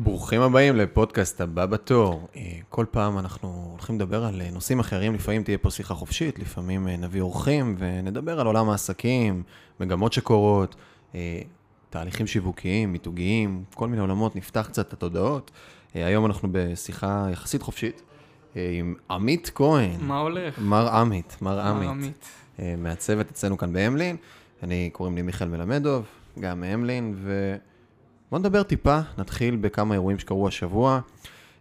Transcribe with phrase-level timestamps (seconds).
[0.00, 2.28] ברוכים הבאים לפודקאסט הבא בתור.
[2.36, 6.38] אה, כל פעם אנחנו הולכים לדבר על אה, נושאים אחרים, לפעמים תהיה פה שיחה חופשית,
[6.38, 9.42] לפעמים אה, נביא אורחים ונדבר על עולם העסקים,
[9.80, 10.76] מגמות שקורות,
[11.90, 15.50] תהליכים שיווקיים, מיתוגיים, כל מיני עולמות, נפתח קצת את התודעות.
[15.94, 18.02] היום אנחנו בשיחה יחסית חופשית
[18.54, 20.00] עם עמית כהן.
[20.00, 20.58] מה הולך?
[20.58, 21.88] מר עמית, מר עמית.
[21.88, 22.28] עמית.
[22.78, 24.16] מהצוות אצלנו כאן בהמלין.
[24.62, 26.04] אני, קוראים לי מיכאל מלמדוב,
[26.40, 27.56] גם מהמלין, ו...
[28.30, 31.00] בוא נדבר טיפה, נתחיל בכמה אירועים שקרו השבוע.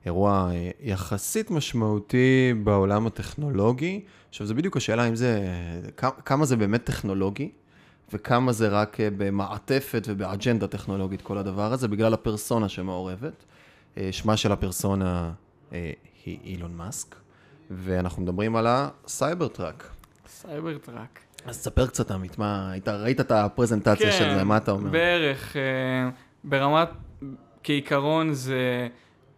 [0.05, 4.03] אירוע אה, יחסית משמעותי בעולם הטכנולוגי.
[4.29, 5.47] עכשיו, זה בדיוק השאלה אם זה,
[6.25, 7.51] כמה זה באמת טכנולוגי,
[8.13, 13.43] וכמה זה רק אה, במעטפת ובאג'נדה טכנולוגית, כל הדבר הזה, בגלל הפרסונה שמעורבת.
[13.97, 15.31] אה, שמה של הפרסונה
[16.25, 17.15] היא אילון מאסק,
[17.71, 19.89] ואנחנו מדברים על הסייבר טראק.
[20.27, 21.19] Cybertruck.
[21.45, 24.91] אז תספר קצת, עמית, מה, ראית את הפרזנטציה כן, של זה, מה אתה אומר?
[24.91, 25.55] בערך.
[26.49, 26.89] ברמת,
[27.63, 28.87] כעיקרון זה,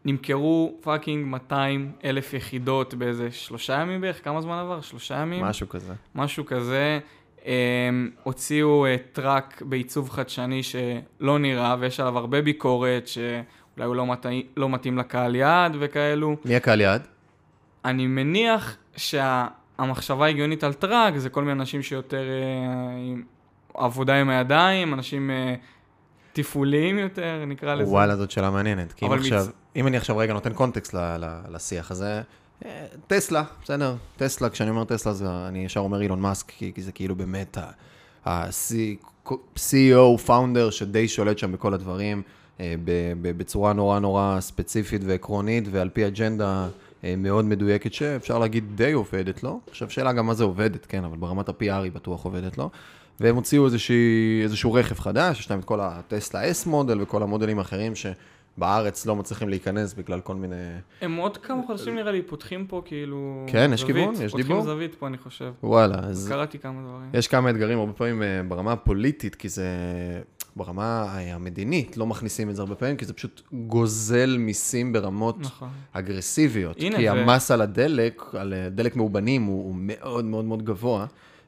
[0.06, 4.82] נמכרו fucking 200 אלף יחידות באיזה שלושה ימים בערך, כמה זמן עבר?
[4.82, 5.46] שלושה ימים?
[5.46, 5.94] משהו כזה.
[6.16, 7.00] משהו כזה.
[7.46, 14.06] הם הוציאו uh, truck בעיצוב חדשני שלא נראה, ויש עליו הרבה ביקורת, שאולי הוא לא,
[14.06, 14.26] מת...
[14.58, 16.36] לא מתאים לקהל יעד וכאלו.
[16.46, 17.08] מי הקהל יעד?
[17.86, 23.24] אני מניח שהמחשבה ההגיונית על truck זה כל מיני אנשים שיותר uh, עם
[23.74, 25.60] עבודה עם הידיים, אנשים uh,
[26.34, 27.92] תפעוליים יותר, נקרא לזה.
[27.92, 28.94] וואלה, זאת שאלה מעניינת.
[28.94, 29.52] כי אם עכשיו, מצ...
[29.76, 32.22] אם אני עכשיו רגע נותן קונטקסט ל, ל, לשיח הזה,
[32.66, 36.82] אה, טסלה, בסדר, טסלה, כשאני אומר טסלה, זה, אני ישר אומר אילון מאסק, כי, כי
[36.82, 37.58] זה כאילו באמת
[38.26, 42.22] ה-CEO, founder, שדי שולט שם בכל הדברים,
[42.60, 42.76] אה,
[43.22, 46.68] בצורה נורא נורא ספציפית ועקרונית, ועל פי אג'נדה
[47.04, 49.60] אה, מאוד מדויקת, שאפשר להגיד די עובדת לו.
[49.70, 52.70] עכשיו, שאלה גם מה זה עובדת, כן, אבל ברמת ה-PR היא בטוח עובדת לו.
[53.20, 57.60] והם הוציאו איזושהי, איזשהו רכב חדש, יש להם את כל הטסלה S מודל וכל המודלים
[57.60, 60.56] האחרים שבארץ לא מצליחים להיכנס בגלל כל מיני...
[61.02, 63.46] הם עוד כמה חודשים נראה לי פותחים פה כאילו...
[63.48, 64.56] כן, יש כיוון, יש דיבור.
[64.56, 65.52] פותחים זווית פה אני חושב.
[65.64, 66.28] וואלה, אז...
[66.28, 67.10] קראתי כמה דברים.
[67.14, 69.68] יש כמה אתגרים הרבה פעמים אה, ברמה הפוליטית, כי זה...
[70.56, 75.70] ברמה המדינית לא מכניסים את זה הרבה פעמים, כי זה פשוט גוזל מיסים ברמות נכון.
[75.92, 76.78] אגרסיביות.
[76.80, 77.12] הנה, כי ו...
[77.12, 81.06] המס על הדלק, על אה, דלק מאובנים, הוא, הוא מאוד מאוד מאוד גבוה.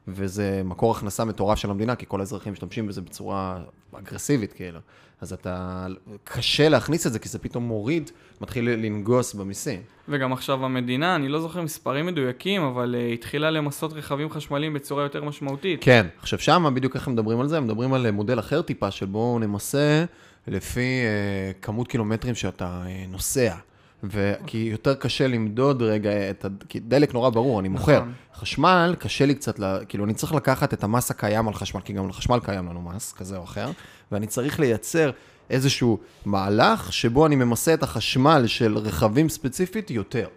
[0.08, 3.58] וזה מקור הכנסה מטורף של המדינה, כי כל האזרחים משתמשים בזה בצורה
[3.92, 4.78] אגרסיבית, כאילו.
[5.20, 5.86] אז אתה,
[6.24, 9.80] קשה להכניס את זה, כי זה פתאום מוריד, מתחיל לנגוס במיסים.
[10.08, 15.02] וגם עכשיו המדינה, אני לא זוכר מספרים מדויקים, אבל uh, התחילה למסות רכבים חשמליים בצורה
[15.02, 15.80] יותר משמעותית.
[15.82, 17.56] כן, עכשיו שמה בדיוק איך הם מדברים על זה?
[17.56, 20.04] הם מדברים על מודל אחר טיפה, של בואו נמסה
[20.46, 23.54] לפי uh, כמות קילומטרים שאתה uh, נוסע.
[24.02, 26.48] וכי יותר קשה למדוד רגע את ה...
[26.68, 28.00] כי דלק נורא ברור, אני מוכר.
[28.00, 28.12] נכון.
[28.34, 29.84] חשמל, קשה לי קצת, לה...
[29.84, 33.12] כאילו, אני צריך לקחת את המס הקיים על חשמל, כי גם לחשמל קיים לנו מס
[33.12, 33.70] כזה או אחר,
[34.12, 35.10] ואני צריך לייצר
[35.50, 40.28] איזשהו מהלך שבו אני ממסה את החשמל של רכבים ספציפית יותר.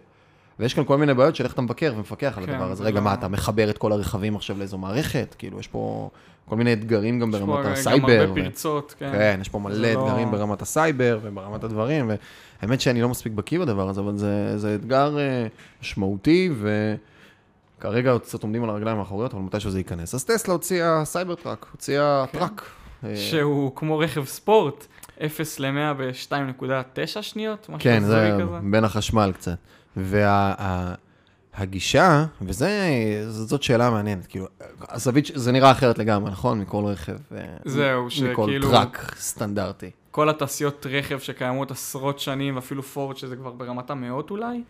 [0.58, 2.84] ויש כאן כל מיני בעיות של איך אתה מבקר ומפקח כן, על הדבר הזה.
[2.84, 3.04] רגע, לא...
[3.04, 5.34] מה, אתה מחבר את כל הרכבים עכשיו לאיזו מערכת?
[5.38, 6.10] כאילו, יש פה
[6.48, 8.10] כל מיני אתגרים גם ברמת הסייבר.
[8.10, 9.12] יש פה גם הרבה פרצות, כן.
[9.12, 10.38] כן, יש פה מלא אתגרים לא...
[10.38, 12.10] ברמת הסייבר וברמת הדברים,
[12.62, 16.50] האמת שאני לא מספיק בקיא בדבר הזה, אבל זה, זה אתגר uh, משמעותי,
[17.78, 20.14] וכרגע קצת עומדים על הרגליים האחוריות, אבל מתישהו זה ייכנס.
[20.14, 22.38] אז טסלה הוציאה Cybertruck, הוציאה כן.
[22.38, 22.62] truck.
[23.04, 24.86] אה, שהוא כמו רכב ספורט,
[25.26, 28.58] 0 ל-100 ב-2.9 שניות, משהו כן, זה כזה.
[28.70, 29.58] בין החשמל קצת.
[29.96, 30.84] והגישה,
[32.40, 32.66] וה,
[33.26, 34.46] וזאת שאלה מעניינת, כאילו,
[34.88, 36.60] הזווית, זה נראה אחרת לגמרי, נכון?
[36.60, 37.16] מכל רכב.
[37.36, 38.32] אה, זהו, שכאילו...
[38.32, 39.90] מכל טראק סטנדרטי.
[40.10, 44.62] כל התעשיות רכב שקיימות עשרות שנים, ואפילו פורד שזה כבר ברמת המאות אולי,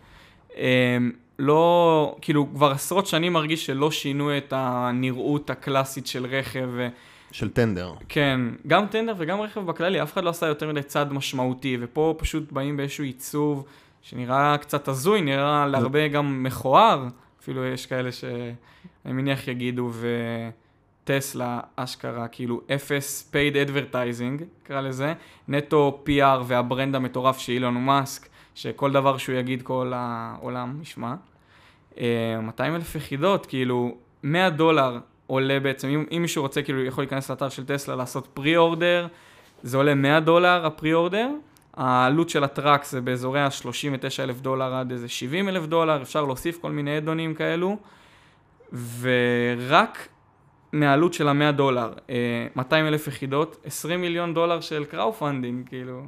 [0.56, 6.70] הם לא, כאילו כבר עשרות שנים מרגיש שלא שינו את הנראות הקלאסית של רכב.
[7.32, 7.92] של טנדר.
[8.08, 12.14] כן, גם טנדר וגם רכב בכללי, אף אחד לא עשה יותר מדי צעד משמעותי, ופה
[12.18, 13.64] פשוט באים באיזשהו עיצוב
[14.08, 17.06] שנראה קצת הזוי, נראה להרבה גם מכוער,
[17.40, 20.08] אפילו יש כאלה שאני מניח יגידו, ו...
[21.06, 25.14] טסלה, אשכרה, כאילו אפס paid advertising, נקרא לזה,
[25.48, 31.14] נטו PR והברנד המטורף של אילון מאסק, שכל דבר שהוא יגיד כל העולם ישמע.
[31.96, 37.04] 200 אה, אלף יחידות, כאילו 100 דולר עולה בעצם, אם, אם מישהו רוצה, כאילו יכול
[37.04, 39.06] להיכנס לאתר של טסלה לעשות פרי-אורדר,
[39.62, 41.28] זה עולה 100 דולר ה pre-order.
[41.76, 46.24] העלות של ה truck זה באזורי ה-39 אלף דולר עד איזה 70 אלף דולר, אפשר
[46.24, 47.76] להוסיף כל מיני add-ons כאלו.
[49.00, 50.08] ורק
[50.72, 51.92] מהעלות של המאה דולר,
[52.56, 56.02] 200 אה, אלף יחידות, 20 מיליון דולר של crowdfunding, כאילו,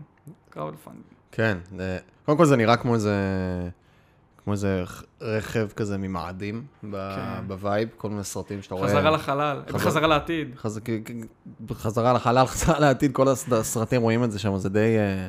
[0.50, 1.04] crowdfunding.
[1.32, 1.58] כן,
[2.24, 3.14] קודם כל זה נראה כמו איזה,
[4.44, 4.84] כמו איזה
[5.20, 6.88] רכב כזה ממאדים כן.
[7.46, 8.88] ב vibe, כל מיני סרטים שאתה רואה.
[8.88, 9.78] חזרה לחלל, חזר...
[9.78, 10.54] חזרה לעתיד.
[10.56, 10.80] חז...
[11.72, 15.26] חזרה לחלל, חזרה לעתיד, כל הסרטים רואים את זה שם, זה די, אה,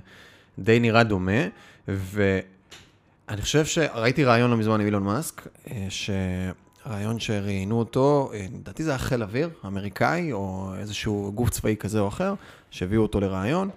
[0.60, 1.42] די נראה דומה,
[1.88, 8.84] ואני חושב שראיתי רעיון לא מזמן עם אילון מאסק, אה, שרעיון שראיינו אותו, אה, לדעתי
[8.84, 12.34] זה היה חיל אוויר, אמריקאי, או איזשהו גוף צבאי כזה או אחר,
[12.72, 13.70] שהביאו אותו לרעיון,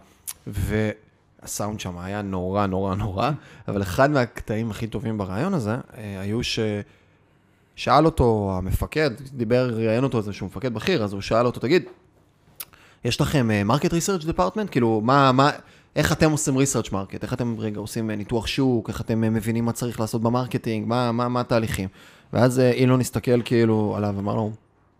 [0.47, 3.31] והסאונד שם היה נורא נורא נורא,
[3.69, 6.59] אבל אחד מהקטעים הכי טובים ברעיון הזה, אה, היו ש...
[7.77, 11.85] שאל אותו המפקד, דיבר, ראיין אותו איזשהו מפקד בכיר, אז הוא שאל אותו, תגיד,
[13.05, 14.71] יש לכם market research department?
[14.71, 15.51] כאילו, מה, מה,
[15.97, 17.23] איך אתם עושים research market?
[17.23, 18.89] איך אתם רגע עושים אה, ניתוח שוק?
[18.89, 20.89] איך אתם אה, מבינים מה צריך לעשות ב marketing?
[20.89, 21.89] מה, מה, מה התהליכים?
[22.33, 24.53] ואז אה, אילון הסתכל כאילו עליו ואמר לו,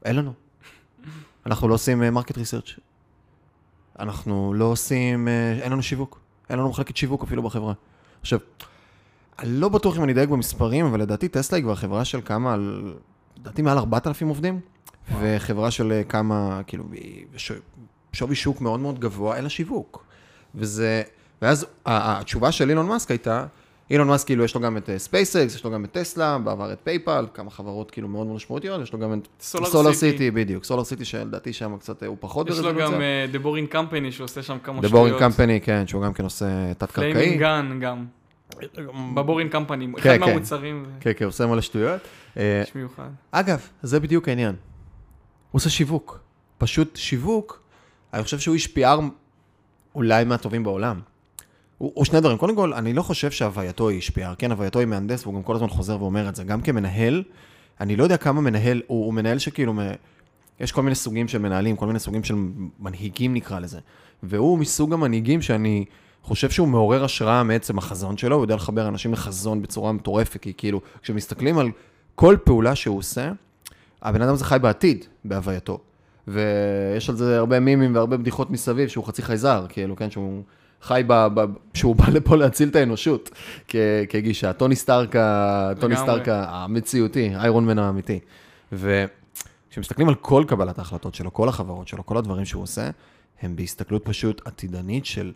[0.05, 0.33] אין לנו.
[1.47, 2.71] אנחנו לא עושים market research.
[3.99, 5.29] אנחנו לא עושים,
[5.63, 6.21] אין לנו שיווק.
[6.51, 7.73] אין לנו מחלקת שיווק אפילו בחברה.
[8.21, 8.39] עכשיו,
[9.39, 12.57] אני לא בטוח אם אני אדייק במספרים, אבל לדעתי טסלה היא כבר חברה של כמה,
[13.39, 14.61] לדעתי מעל 4,000 עובדים,
[15.21, 16.85] וחברה של כמה, כאילו,
[18.13, 20.05] שווי שוק מאוד מאוד גבוה, אין לה שיווק.
[20.55, 21.03] וזה,
[21.43, 23.47] ואז התשובה של אילון מאסק הייתה,
[23.91, 26.79] אילון מאסק כאילו יש לו גם את ספייסקס, יש לו גם את טסלה, בעבר את
[26.85, 30.85] פייפל, כמה חברות כאילו מאוד מאוד משמעותיות, יש לו גם את סולר סיטי, בדיוק, סולר
[30.85, 32.85] סיטי שלדעתי שם קצת הוא פחות ברזולוציה.
[32.85, 35.09] יש לו גם uh, The Boring Company שעושה שם כמה שטויות.
[35.09, 37.13] The Boring Company, כן, שהוא גם כן עושה תת-קרקעי.
[37.13, 38.05] פליימינג גן גם.
[39.15, 40.31] ב Boring Company, אחד כן, כן.
[40.31, 40.87] מהמוצרים.
[41.01, 42.01] כן, כן, עושה מלא שטויות.
[42.37, 43.09] אה, יש מיוחד.
[43.31, 44.55] אגב, זה בדיוק העניין.
[45.51, 46.21] הוא עושה שיווק.
[46.59, 47.63] פשוט שיווק,
[48.15, 49.01] אני חושב שהוא איש PR
[49.95, 51.01] אולי מהטובים בעולם.
[51.79, 52.39] הוא, הוא שני דברים.
[52.39, 55.55] קודם כל, אני לא חושב שהווייתו היא השפיעה, כן, הווייתו היא מהנדס, והוא גם כל
[55.55, 56.45] הזמן חוזר ואומר את זה.
[56.45, 57.23] גם כמנהל,
[57.81, 59.75] אני לא יודע כמה מנהל, הוא, הוא מנהל שכאילו,
[60.61, 62.35] יש כל מיני סוגים של מנהלים, כל מיני סוגים של
[62.81, 63.81] מנהיגים נקרא לזה.
[64.23, 65.85] והוא מסוג המנהיגים שאני
[66.23, 70.53] חושב שהוא מעורר השראה מעצם החזון שלו, הוא יודע לחבר אנשים לחזון בצורה מטורפת, כי
[70.57, 71.71] כאילו, כשמסתכלים על
[72.15, 73.33] כל פעולה שהוא עושה,
[74.03, 75.79] הבן אדם הזה חי בעתיד, בהווייתו.
[76.29, 80.43] ויש על זה הרבה מימים והרבה בדיחות מסביב, שהוא חצי חייזר, כאילו, כן, שהוא
[80.83, 81.27] חי ב...
[81.35, 83.31] ב שהוא בא לפה להציל את האנושות,
[83.69, 83.77] כ,
[84.09, 84.53] כגישה.
[84.53, 85.15] טוני סטארק,
[85.81, 88.21] טוני סטארק המציאותי, איירון מן האמיתי.
[88.73, 92.91] וכשמסתכלים על כל קבלת ההחלטות שלו, כל החברות שלו, כל הדברים שהוא עושה,
[93.43, 95.33] הם בהסתכלות פשוט עתידנית של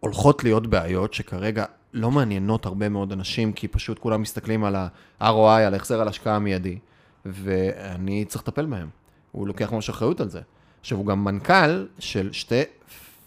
[0.00, 5.60] הולכות להיות בעיות שכרגע לא מעניינות הרבה מאוד אנשים, כי פשוט כולם מסתכלים על ה-ROI,
[5.66, 6.78] על ההחזר על השקעה המיידי,
[7.24, 8.88] ואני צריך לטפל בהם.
[9.34, 10.40] הוא לוקח ממש אחריות על זה.
[10.80, 12.62] עכשיו, הוא גם מנכ"ל של שתי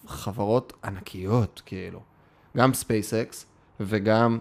[0.07, 1.99] חברות ענקיות, כאילו.
[2.57, 3.35] גם SpaceX
[3.79, 4.37] וגם,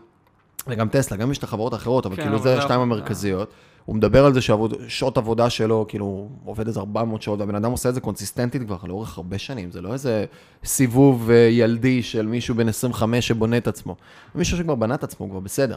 [0.67, 3.51] וגם טסלה, גם יש את החברות האחרות, אבל כן, כאילו זה השתיים המרכזיות.
[3.85, 7.71] הוא מדבר על זה ששעות עבודה שלו, כאילו, הוא עובד איזה 400 שעות, והבן אדם
[7.71, 10.25] עושה את זה קונסיסטנטית כבר לאורך הרבה שנים, זה לא איזה
[10.65, 13.97] סיבוב אה, ילדי של מישהו בן 25 שבונה את עצמו.
[14.35, 15.77] מישהו שכבר בנה את עצמו, כבר בסדר.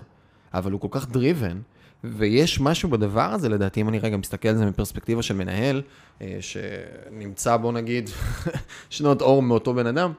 [0.54, 1.60] אבל הוא כל כך דריבן,
[2.04, 5.82] ויש משהו בדבר הזה, לדעתי, אם אני רגע מסתכל על זה מפרספקטיבה של מנהל,
[6.22, 8.10] אה, שנמצא, בוא נגיד,
[8.90, 10.14] שנות אור מאותו בן אדם,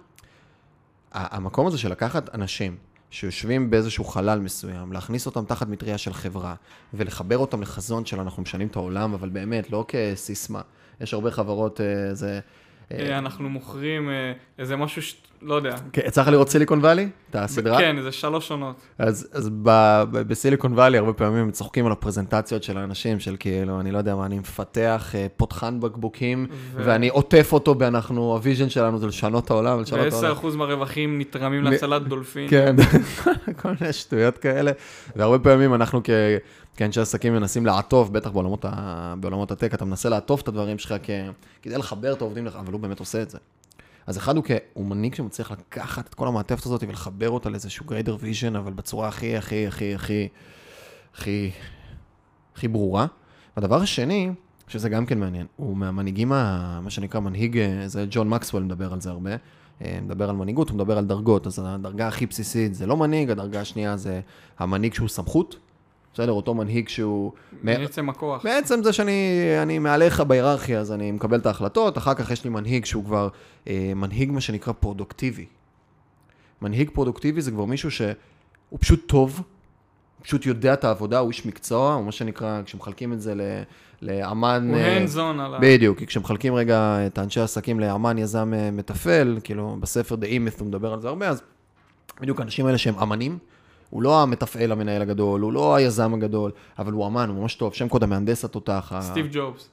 [1.13, 2.77] המקום הזה של לקחת אנשים
[3.11, 6.55] שיושבים באיזשהו חלל מסוים, להכניס אותם תחת מטריה של חברה,
[6.95, 10.61] ולחבר אותם לחזון של אנחנו משנים את העולם, אבל באמת, לא כסיסמה.
[11.01, 12.41] יש הרבה חברות, אה, זה...
[12.93, 14.11] אה, אנחנו מוכרים
[14.59, 15.03] איזה משהו.
[15.43, 15.77] לא יודע.
[15.93, 17.09] כן, יצא לך לראות סיליקון וואלי?
[17.31, 17.79] את הסדרה?
[17.79, 18.77] כן, איזה שלוש שונות.
[18.99, 19.71] אז, אז ב,
[20.11, 24.17] ב, בסיליקון וואלי הרבה פעמים צוחקים על הפרזנטציות של האנשים, של כאילו, אני לא יודע
[24.17, 26.83] מה, אני מפתח אה, פותחן בקבוקים, ו...
[26.87, 30.37] ואני עוטף אותו באנחנו, ה vision שלנו זה לשנות את העולם, לשנות את העולם.
[30.37, 32.49] ו-10% מהרווחים נתרמים להצלת דולפין.
[32.51, 32.77] כן,
[33.63, 34.73] כל מיני שטויות כאלה.
[35.17, 36.11] והרבה פעמים אנחנו כ...
[36.77, 39.15] כאנשי עסקים מנסים לעטוף, בטח בעולמות, ה...
[39.21, 41.11] בעולמות הטק, אתה מנסה לעטוף את הדברים שלך כ...
[41.63, 43.39] כדי לחבר את העובדים לך, אבל הוא באמת עושה את זה.
[44.07, 44.51] אז אחד הוא, כ...
[44.75, 49.09] הוא מנהיג שמצליח לקחת את כל המעטפת הזאת ולחבר אותה לאיזשהו greater vision, אבל בצורה
[49.09, 50.29] הכי, הכי, הכי, הכי,
[51.15, 51.51] הכי,
[52.55, 53.07] הכי ברורה.
[53.57, 54.31] והדבר השני,
[54.69, 59.11] שזה גם כן מעניין, הוא מהמנהיגים, מה שנקרא מנהיג, זה ג'ון מקסוול מדבר על זה
[59.11, 59.31] הרבה,
[59.83, 63.31] אה, מדבר על מנהיגות, הוא מדבר על דרגות, אז הדרגה הכי בסיסית זה לא מנהיג,
[63.31, 64.21] הדרגה השנייה זה
[64.59, 65.57] המנהיג שהוא סמכות,
[66.15, 67.33] בסדר, אותו מנהיג שהוא...
[67.63, 68.45] בעצם הכוח.
[68.45, 72.85] בעצם זה שאני מעליך בהיררכיה, אז אני מקבל את ההחלטות, אחר כך יש לי מנהיג
[72.85, 73.29] שהוא כבר
[73.69, 75.47] אה, מנהיג מה שנקרא פרודוקטיבי.
[76.63, 81.47] מנהיג פרודוקטיבי זה כבר מישהו שהוא פשוט טוב, הוא פשוט יודע את העבודה, הוא איש
[81.47, 83.35] מקצוע, או מה שנקרא, כשמחלקים את זה
[84.03, 84.71] לאמן...
[84.75, 85.59] הוא hands on על ה...
[85.61, 90.61] בדיוק, כי כשמחלקים רגע את האנשי העסקים לאמן יזם אה, מתפעל, כאילו בספר The Imeth
[90.61, 91.43] הוא מדבר על זה הרבה, אז
[92.21, 93.39] בדיוק האנשים האלה שהם אמנים,
[93.91, 97.75] הוא לא המתפעל המנהל הגדול, הוא לא היזם הגדול, אבל הוא אמן, הוא ממש טוב,
[97.75, 98.93] שם code המהנדס התותח.
[99.01, 99.69] סטיב ג'ובס.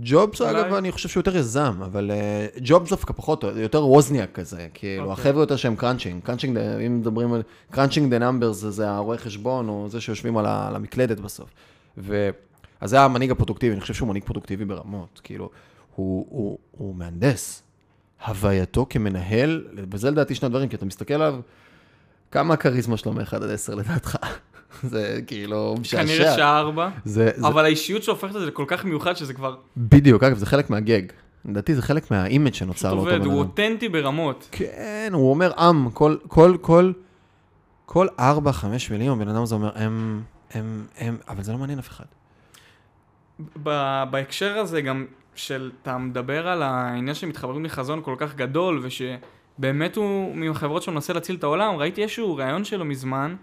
[0.00, 4.66] ג'ובס, אגב, אני חושב שהוא יותר יזם, אבל uh, ג'ובס דווקא פחות, יותר ווזניאק כזה,
[4.74, 5.08] כאילו, okay.
[5.08, 5.22] אוקיי.
[5.22, 9.86] החבר'ה יותר שהם crunching, crunching, אם מדברים על crunching the numbers, זה הרואה חשבון, או
[9.88, 11.50] זה שיושבים על, על המקלדת בסוף.
[11.98, 12.30] ו...
[12.80, 15.50] אז זה המנהיג הפרודוקטיבי, אני חושב שהוא מנהיג פרודוקטיבי ברמות, כאילו,
[15.94, 17.62] הוא, הוא, הוא מהנדס.
[18.26, 21.40] הווייתו כמנהל, וזה לדעתי שני דברים, כי אתה מסתכל עליו,
[22.30, 24.16] כמה כריזמה שלו מ-1 עד 10 לדעתך?
[24.82, 26.02] זה כאילו משעשע.
[26.02, 29.56] כנראה שעה ארבע, זה, זה אבל האישיות שהופכת את זה לכל כך מיוחד שזה כבר
[29.76, 31.02] בדיוק, אגב, זה חלק מהגג.
[31.44, 33.38] לדעתי זה חלק מהאימג' שנוצר לאותו בן הוא אדם.
[33.38, 34.48] אותנטי ברמות.
[34.52, 36.92] כן, הוא אומר עם, כל, כל, כל,
[37.86, 41.78] כל ארבע, חמש מילים, הבן אדם הזה אומר הם, הם, הם, אבל זה לא מעניין
[41.78, 42.04] אף אחד.
[44.10, 48.80] בהקשר הזה גם של, אתה מדבר על העניין שמתחברים לחזון כל כך גדול,
[49.58, 53.36] ושבאמת הוא מהחברות שהוא מנסה להציל את העולם, ראיתי איזשהו ראיון שלו מזמן,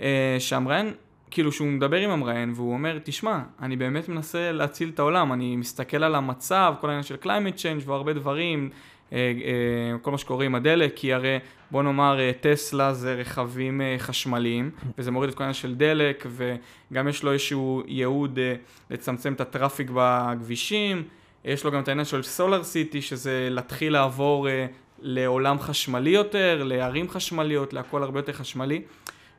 [0.00, 0.92] אה, שהמראיין,
[1.30, 5.56] כאילו שהוא מדבר עם המראיין, והוא אומר, תשמע, אני באמת מנסה להציל את העולם, אני
[5.56, 8.70] מסתכל על המצב, כל העניין של climate change והרבה דברים,
[9.12, 11.38] אה, אה, כל מה שקורה עם הדלק, כי הרי
[11.70, 16.26] בוא נאמר אה, טסלה זה רכבים אה, חשמליים, וזה מוריד את כל העניין של דלק,
[16.30, 18.54] וגם יש לו איזשהו ייעוד אה,
[18.90, 21.02] לצמצם את הטראפיק בכבישים,
[21.44, 24.48] יש לו גם את העניין של סולר סיטי, שזה להתחיל לעבור
[25.00, 28.82] לעולם חשמלי יותר, לערים חשמליות, להכל הרבה יותר חשמלי.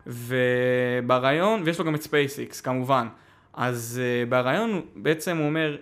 [0.07, 3.07] וברעיון, ויש לו גם את SpaceX כמובן.
[3.53, 5.77] אז uh, ברעיון בעצם הוא אומר,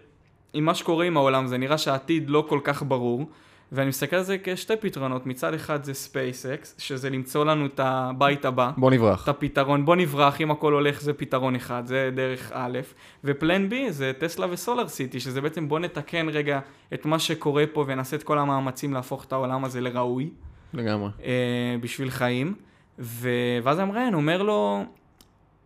[0.53, 3.29] עם מה שקורה עם העולם זה נראה שהעתיד לא כל כך ברור,
[3.72, 8.45] ואני מסתכל על זה כשתי פתרונות, מצד אחד זה SpaceX, שזה למצוא לנו את הבית
[8.45, 9.24] הבא, בוא נברח.
[9.24, 12.79] את הפתרון, בוא נברח, אם הכל הולך זה פתרון אחד, זה דרך א',
[13.24, 16.60] ופלן B זה טסלה וסולר סיטי, שזה בעצם בוא נתקן רגע
[16.93, 20.29] את מה שקורה פה ונעשה את כל המאמצים להפוך את העולם הזה לראוי.
[20.74, 21.10] לגמרי.
[21.24, 22.53] אה, בשביל חיים,
[23.00, 23.29] ו...
[23.63, 24.84] ואז המראיין אומר לו,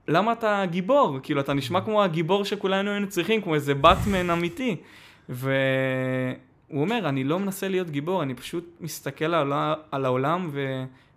[0.08, 1.20] למה אתה גיבור?
[1.24, 4.76] כאילו, אתה נשמע כמו הגיבור שכולנו היינו צריכים, כמו איזה באטמן אמיתי.
[6.72, 9.54] והוא אומר, אני לא מנסה להיות גיבור, אני פשוט מסתכל על,
[9.92, 10.50] על העולם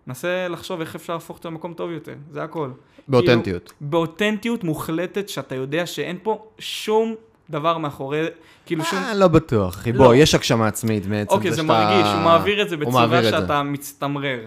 [0.06, 2.70] ומנסה לחשוב איך אפשר להפוך אותו למקום טוב יותר, זה הכל.
[3.08, 3.72] באותנטיות.
[3.78, 7.14] כאילו, באותנטיות מוחלטת, שאתה יודע שאין פה שום
[7.50, 8.26] דבר מאחורי,
[8.66, 8.98] כאילו שום...
[8.98, 9.92] אה, לא בטוח, אחי.
[9.92, 9.98] לא.
[9.98, 11.34] בוא, יש הגשמה עצמית בעצם.
[11.34, 13.30] אוקיי, זה שאתה- מרגיש, הוא מעביר את זה הוא בצורה את זה.
[13.30, 14.38] שאתה מצטמרר.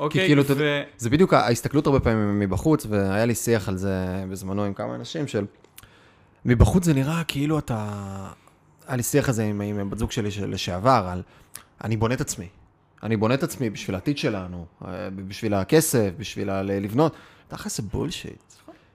[0.00, 0.26] אוקיי?
[0.26, 0.82] כאילו, אתה- ו...
[0.98, 3.94] זה בדיוק ההסתכלות הרבה פעמים מבחוץ, והיה לי שיח על זה
[4.30, 5.44] בזמנו עם כמה אנשים, של
[6.44, 7.88] מבחוץ זה נראה כאילו אתה...
[8.86, 11.22] היה לי שיח הזה עם, עם בת זוג שלי של לשעבר, על
[11.84, 12.46] אני בונה את עצמי.
[13.02, 17.14] אני בונה את עצמי בשביל העתיד שלנו, אה, בשביל הכסף, בשביל לבנות.
[17.48, 18.52] תכל'ס זה בולשיט.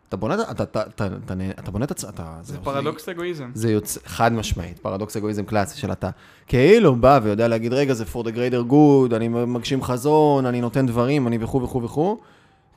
[0.09, 2.39] אתה בונה, אתה, אתה, אתה, אתה, אתה, אתה בונה את עצמך, אתה...
[2.41, 3.51] זה פרדוקס אגואיזם.
[3.53, 6.09] זה יוצא, חד משמעית, פרדוקס אגואיזם קלאסי של אתה
[6.47, 10.87] כאילו בא ויודע להגיד, רגע, זה for the greater good, אני מגשים חזון, אני נותן
[10.87, 12.17] דברים, אני וכו' וכו' וכו',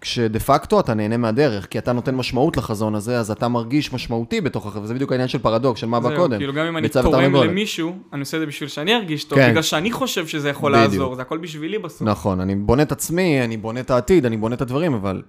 [0.01, 4.41] כשדה פקטו אתה נהנה מהדרך, כי אתה נותן משמעות לחזון הזה, אז אתה מרגיש משמעותי
[4.41, 6.39] בתוך החברה, זה בדיוק העניין של פרדוקס, של מה בא קודם.
[6.39, 7.35] כאילו גם אם אני תורם.
[7.35, 9.51] למישהו, אני עושה את זה בשביל שאני ארגיש טוב, כן.
[9.51, 10.93] בגלל שאני חושב שזה יכול בדיוק.
[10.93, 12.03] לעזור, זה הכל בשבילי בסוף.
[12.03, 15.23] נכון, אני בונה את עצמי, אני בונה את העתיד, אני בונה את הדברים, אבל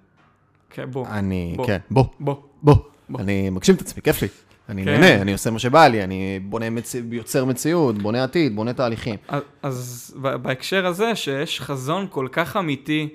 [0.69, 1.67] כן, בוא, אני, בוא.
[1.67, 2.35] כן, בוא, בוא.
[2.63, 2.75] בוא,
[3.09, 3.19] בוא.
[3.21, 4.27] אני מגשים את עצמי, כיף לי.
[4.69, 4.91] אני כן.
[4.91, 6.95] נהנה, אני עושה מה שבא לי, אני בונה, מצ...
[7.11, 9.15] יוצר מציאות, בונה עתיד, בונה תהליכים.
[9.27, 13.07] אז- אז בהקשר הזה, שיש חזון כל כך אמיתי,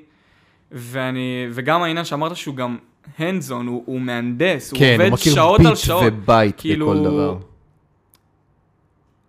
[0.73, 2.77] ואני, וגם העניין שאמרת שהוא גם
[3.19, 6.05] on, הוא, הוא מהנדס, הוא כן, הוא עובד מכיר שעות ביט על שעות.
[6.07, 7.39] ובית כאילו, בכל דבר.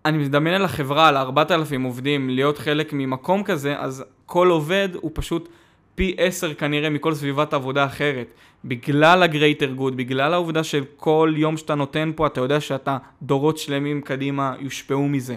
[0.06, 5.12] אני מדמיין על החברה, על 4,000 עובדים, להיות חלק ממקום כזה, אז כל עובד הוא
[5.14, 5.50] פשוט
[5.96, 8.34] פי עשר כנראה מכל סביבת עבודה אחרת.
[8.66, 12.98] בגלל ה greater good, בגלל העובדה של כל יום שאתה נותן פה, אתה יודע שאתה
[13.22, 15.36] דורות שלמים קדימה יושפעו מזה.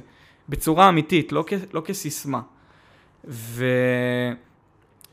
[0.49, 2.41] בצורה אמיתית, לא, כ, לא כסיסמה.
[3.29, 3.65] ו...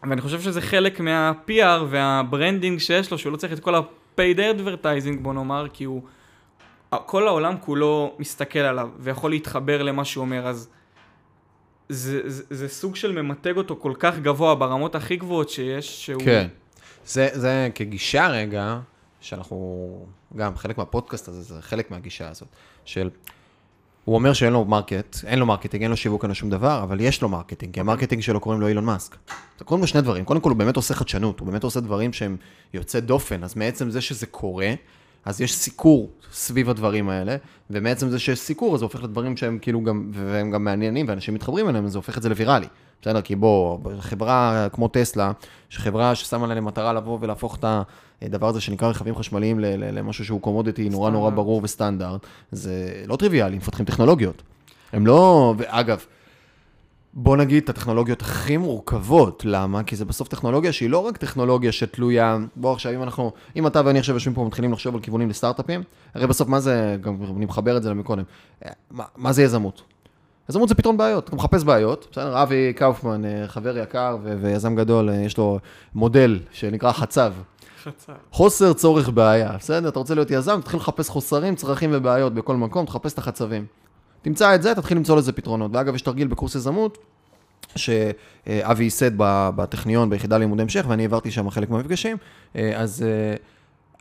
[0.10, 4.38] ואני חושב שזה חלק מה-PR וה branding שיש לו, שהוא לא צריך את כל ה-paid
[4.38, 6.02] advertising, בוא נאמר, כי הוא...
[6.90, 10.70] כל העולם כולו מסתכל עליו ויכול להתחבר למה שהוא אומר, אז
[11.90, 16.22] זה, זה, זה סוג של ממתג אותו כל כך גבוה ברמות הכי גבוהות שיש, שהוא...
[16.26, 16.48] כן.
[17.06, 18.80] זה, זה כגישה רגע,
[19.22, 20.06] שאנחנו,
[20.38, 22.48] גם חלק מהפודקאסט הזה, זה חלק מהגישה הזאת,
[22.86, 23.10] של,
[24.08, 26.84] הוא אומר שאין לו market, אין לו marketing, אין לו שיווק, אין לו שום דבר,
[26.84, 29.16] אבל יש לו marketing, כי ה marketing שלו קוראים לו אילון מאסק.
[29.60, 32.14] זה קוראים לו שני דברים, קודם כל הוא באמת עושה חדשנות, הוא באמת עושה דברים
[32.14, 32.38] שהם
[32.74, 34.74] יוצאי דופן, אז מעצם זה שזה קורה,
[35.27, 37.36] אז יש סיקור סביב הדברים האלה,
[37.69, 41.34] ומעצם זה שיש סיקור, אז זה הופך לדברים שהם כאילו גם, והם גם מעניינים, ואנשים
[41.34, 42.65] מתחברים אליהם, אז זה הופך את זה לוויראלי.
[43.01, 45.31] בסדר, כי בוא, חברה כמו טסלה,
[45.69, 47.65] שחברה ששמה לה למטרה לבוא ולהפוך את
[48.22, 51.29] הדבר הזה שנקרא רכבים חשמליים למשהו שהוא קומודיטי נורא נורא.
[51.29, 54.41] ברור וסטנדרט, זה לא טריוויאלי, מפתחים טכנולוגיות.
[54.93, 56.05] הם לא, ואגב,
[57.19, 59.83] בוא נגיד את הטכנולוגיות הכי מורכבות, למה?
[59.83, 63.81] כי זה בסוף טכנולוגיה שהיא לא רק טכנולוגיה שתלויה, בוא עכשיו אם אנחנו, אם אתה
[63.86, 65.83] ואני עכשיו יושבים פה ומתחילים לחשוב על כיוונים לסטארט-אפים,
[66.13, 68.24] הרי בסוף מה זה, גם אני מחבר את זה למקודם,
[68.91, 69.81] מה, מה זה יזמות?
[70.50, 74.75] יזמות זה פתרון בעיות, אתה מחפש בעיות, בסדר, אבי קאופמן, אה, חבר יקר ו- ויזם
[74.75, 75.59] גדול, אה, יש לו
[75.95, 77.33] מודל שנקרא חצב.
[77.83, 78.13] חצר.
[78.31, 79.89] חוסר, צורך, בעיה, בסדר?
[79.89, 83.65] אתה רוצה להיות יזם, תתחיל לחפש חוסרים, צרכים ובעיות בכל מקום, תחפש את החצבים.
[84.21, 85.71] תמצא את זה, תתחיל למצוא לזה פתרונות.
[85.74, 86.97] ואגב, יש תרגיל בקורס יזמות,
[87.75, 89.12] שאבי ייסד
[89.55, 92.17] בטכניון, ביחידה ללימודי המשך, ואני העברתי שם חלק מהמפגשים,
[92.55, 93.36] אה, אז אה,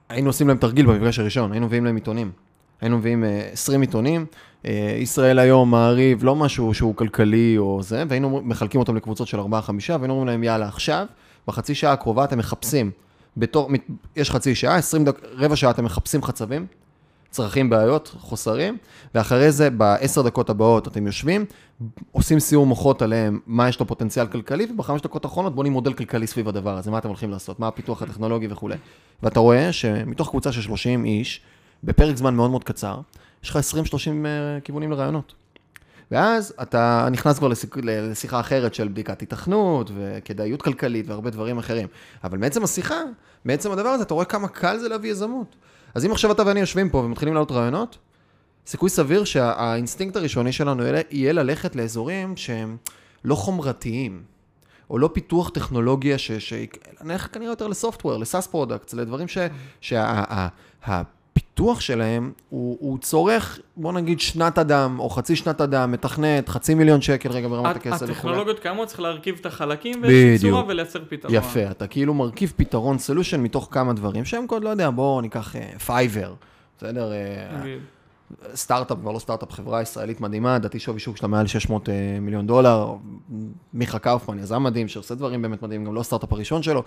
[0.09, 2.31] היינו עושים להם תרגיל במפגש הראשון, היינו מביאים להם עיתונים.
[2.81, 4.27] היינו מביאים אה, 20 עיתונים,
[4.67, 9.41] אה, ישראל היום, מעריב, לא משהו שהוא כלכלי או זה, והיינו מחלקים אותם לקבוצות של
[9.41, 9.43] 4-5,
[9.89, 11.07] והיינו אומרים להם, יאללה, עכשיו,
[11.49, 12.91] בחצי שעה הקרובה אתם מחפשים,
[13.37, 13.71] בתור,
[14.17, 16.67] יש חצי שעה, 20 דק, רבע שעה אתם מחפשים חצבים,
[17.37, 18.77] צרכים, בעיות, חוסרים,
[19.15, 21.45] ואחרי זה, בעשר דקות הבאות אתם יושבים,
[22.13, 26.27] עושים סיור מוחות עליהם, מה יש לו פוטנציאל כלכלי, ובחמש דקות האחרונות בונים מודל כלכלי
[26.27, 28.77] סביב הדבר הזה, מה אתם הולכים לעשות, מה הפיתוח הטכנולוגי וכולי.
[29.23, 31.41] ואתה רואה שמתוך קבוצה של 30 איש,
[31.85, 33.01] בפרק זמן מאוד מאוד קצר,
[33.45, 33.59] יש לך 20-30
[34.27, 35.35] אה, כיוונים לרעיונות.
[36.11, 41.89] ואז אתה נכנס כבר לשיח, לשיחה אחרת של בדיקת היתכנות וכדאיות כלכלית והרבה דברים אחרים.
[42.25, 43.01] אבל מעצם השיחה,
[43.45, 45.57] מעצם הדבר הזה, אתה רואה כמה קל זה להביא יזמות.
[45.97, 47.99] אז אם עכשיו אתה ואני יושבים פה ומתחילים להעלות רעיונות,
[48.67, 52.77] סיכוי סביר שהאינסטינקט הראשוני שלנו יהיה- ללכת לאזורים שהם
[53.25, 54.23] לא חומרתיים,
[54.91, 56.33] או לא פיתוח טכנולוגיה, ש...
[56.33, 56.53] ש...
[57.05, 59.39] נלך כנראה יותר ל software, ל SaaS product, לדברים ש...
[61.37, 66.75] שהפיתוח שלהם הוא, הוא צורך, בוא נגיד שנת אדם, או חצי שנת אדם, מתכנת, חצי
[66.75, 68.13] מיליון שקל רגע ברמת הכסף וכו'.
[68.13, 70.03] הטכנולוגיות קיימות, צריך להרכיב את החלקים.
[70.03, 71.35] באיזושהי צורה ולייצר פתרון.
[71.35, 75.55] יפה, אתה כאילו מרכיב פתרון, solution מתוך כמה דברים, שהם קוד, לא יודע, בואו ניקח
[75.87, 76.35] פייבר,
[76.79, 77.13] בסדר?
[77.13, 77.77] אה.
[78.55, 82.47] סטארט-אפ, כבר לא סטארט-אפ, חברה ישראלית מדהימה, לדעתי שווי שוק שלה מעל 600 אה, מיליון
[82.47, 82.95] דולר.
[83.75, 86.83] מיכה קאופמן, יזם מדהים, שעושה דברים באמת מדהים, גם לא הסטארט-אפ הראשון שלו.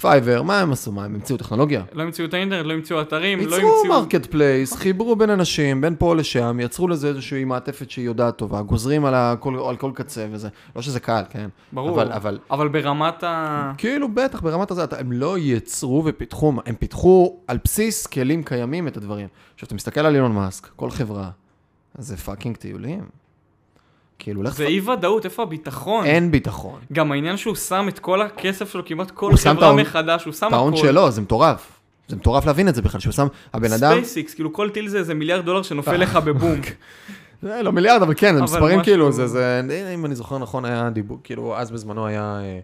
[0.00, 0.92] פייבר, מה הם עשו?
[0.92, 1.82] מה, הם המציאו טכנולוגיה?
[1.92, 4.00] לא המציאו את האינטרנט, לא המציאו אתרים, לא ייצרו המציאו...
[4.00, 9.04] marketplace, חיברו בין אנשים, בין פה לשם, יצרו לזה איזושהי מעטפת שהיא יותר טובה, גוזרים
[9.04, 10.48] על, הכל, על כל קצה וזה.
[10.76, 11.48] לא שזה קל, כן?
[11.72, 11.90] ברור.
[12.02, 13.72] אבל, אבל אבל ברמת ה...
[13.78, 18.96] כאילו, בטח, ברמת הזה, הם לא יצרו ופיתחו, הם פיתחו על בסיס כלים קיימים את
[18.96, 19.28] הדברים.
[19.54, 21.30] עכשיו, אתה מסתכל על אילון מאסק, כל חברה,
[21.98, 23.25] זה פאקינג טיולים.
[24.18, 24.56] כאילו, לך...
[24.56, 26.04] זה אי ודאות, איפה הביטחון?
[26.04, 26.80] אין ביטחון.
[26.92, 30.52] גם העניין שהוא שם את כל הכסף שלו, כמעט כל חברה מחדש, הוא שם את
[30.52, 30.82] ההון הכל.
[30.82, 31.72] שלו, זה מטורף.
[32.08, 33.92] זה מטורף להבין את זה בכלל, שהוא שם, הבן אדם...
[33.92, 36.60] ספייסאקס, כאילו כל טיל זה איזה מיליארד דולר שנופל לך בבום.
[37.42, 39.60] זה לא מיליארד, אבל כן, זה מספרים כאילו, זה, זה,
[39.94, 42.58] אם אני זוכר נכון, היה דיבור, כאילו, אז בזמנו היה, אה,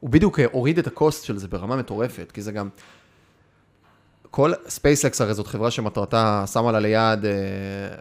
[0.00, 2.68] הוא בדיוק אה, הוריד את ה cost של זה ברמה מטורפת, כי זה גם,
[4.30, 7.32] כל ספייסקס הרי זאת חברה שמטרתה, שמה לה ליעד אה,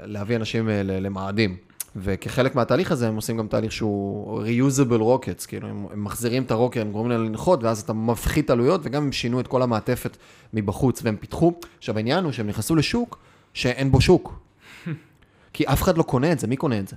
[0.06, 1.58] להביא אנשים למאדים.
[1.96, 6.52] וכחלק מהתהליך הזה הם עושים גם תהליך שהוא reusable rockets, כאילו הם, הם מחזירים את
[6.52, 9.62] ה rocket, הם גורמים להם לנחות, ואז אתה מפחית עלויות, וגם הם שינו את כל
[9.62, 10.18] המעטפת
[10.54, 11.54] מבחוץ, והם פיתחו.
[11.78, 13.18] עכשיו העניין הוא שהם נכנסו לשוק
[13.54, 14.40] שאין בו שוק.
[15.54, 16.96] כי אף אחד לא קונה את זה, מי קונה את זה?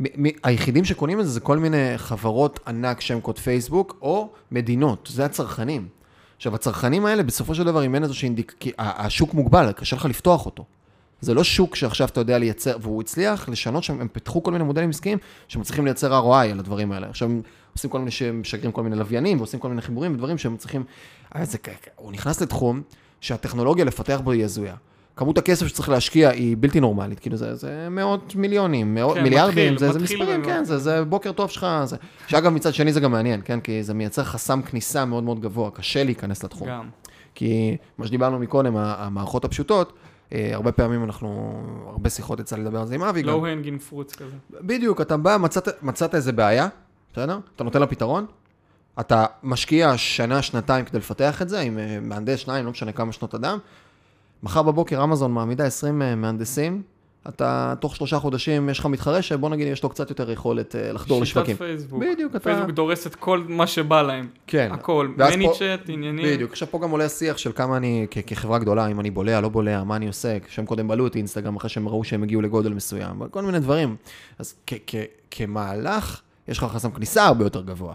[0.00, 4.30] מ- מ- היחידים שקונים את זה זה כל מיני חברות ענק שהן קוד פייסבוק, או
[4.50, 5.88] מדינות, זה הצרכנים.
[6.36, 8.64] עכשיו, הצרכנים האלה, בסופו של דבר, אם אין איזושהי אינדיק...
[8.78, 10.64] השוק מוגבל, קשה לך לפתוח אותו.
[11.22, 14.64] זה לא שוק שעכשיו אתה יודע לייצר, והוא הצליח לשנות שם, הם פיתחו כל מיני
[14.64, 17.08] מודלים עסקיים שמצליחים לייצר ROI על הדברים האלה.
[17.08, 20.56] עכשיו הם עושים כל מיני, משגרים כל מיני לוויינים, ועושים כל מיני חיבורים ודברים שהם
[20.56, 20.84] צריכים...
[21.34, 21.58] אבל זה,
[21.96, 22.82] הוא נכנס לתחום
[23.20, 24.74] שהטכנולוגיה לפתח בו היא הזויה.
[25.16, 29.72] כמות הכסף שצריך להשקיע היא בלתי נורמלית, כאילו זה, זה מאות מיליונים, מאות כן, מיליארדים,
[29.72, 30.56] מתחיל, זה, זה מתחיל מספרים, במאות.
[30.56, 31.96] כן, זה, זה בוקר טוב שלך, זה...
[32.26, 35.70] שאגב מצד שני זה גם מעניין, כן, כי זה מייצר חסם כניסה מאוד מאוד גבוה,
[35.70, 36.68] קשה להיכנס לתחום.
[36.68, 36.88] גם.
[37.34, 39.92] כי מה שדיברנו מקודם, המערכות הפשוטות,
[40.32, 43.22] הרבה פעמים אנחנו, הרבה שיחות יצא לדבר על זה עם אבי.
[43.22, 44.36] לואו הנגינג פרוץ כזה.
[44.50, 46.68] בדיוק, אתה בא, מצאת, מצאת איזה בעיה,
[47.12, 47.38] בסדר?
[47.56, 48.26] אתה נותן לה פתרון,
[49.00, 53.12] אתה משקיע שנה, שנתיים כדי לפתח את זה, עם אה, מהנדס שניים, לא משנה כמה
[53.12, 53.58] שנות אדם.
[54.42, 56.82] מחר בבוקר אמזון מעמידה 20 אה, מהנדסים,
[57.28, 60.92] אתה תוך שלושה חודשים, יש לך מתחרה שבוא נגיד יש לו קצת יותר יכולת אה,
[60.92, 61.56] לחדור לשווקים.
[61.56, 62.02] שיטת פייסבוק.
[62.02, 62.40] בדיוק, אתה...
[62.40, 64.28] פייסבוק דורס את כל מה שבא להם.
[64.46, 64.68] כן.
[64.72, 65.08] הכל.
[65.16, 66.26] מני צ'אט, עניינים.
[66.26, 69.40] בדיוק, עכשיו פה גם עולה השיח של כמה אני, כ- כחברה גדולה, אם אני בולע,
[69.40, 72.42] לא בולע, מה אני עושה, שהם קודם בלעו את אינסטגרם אחרי שהם ראו שהם הגיעו
[72.42, 73.96] לגודל מסוים, כל מיני דברים.
[74.38, 74.94] אז כ- כ-
[75.30, 77.94] כמהלך, יש לך חסם כניסה הרבה יותר גבוה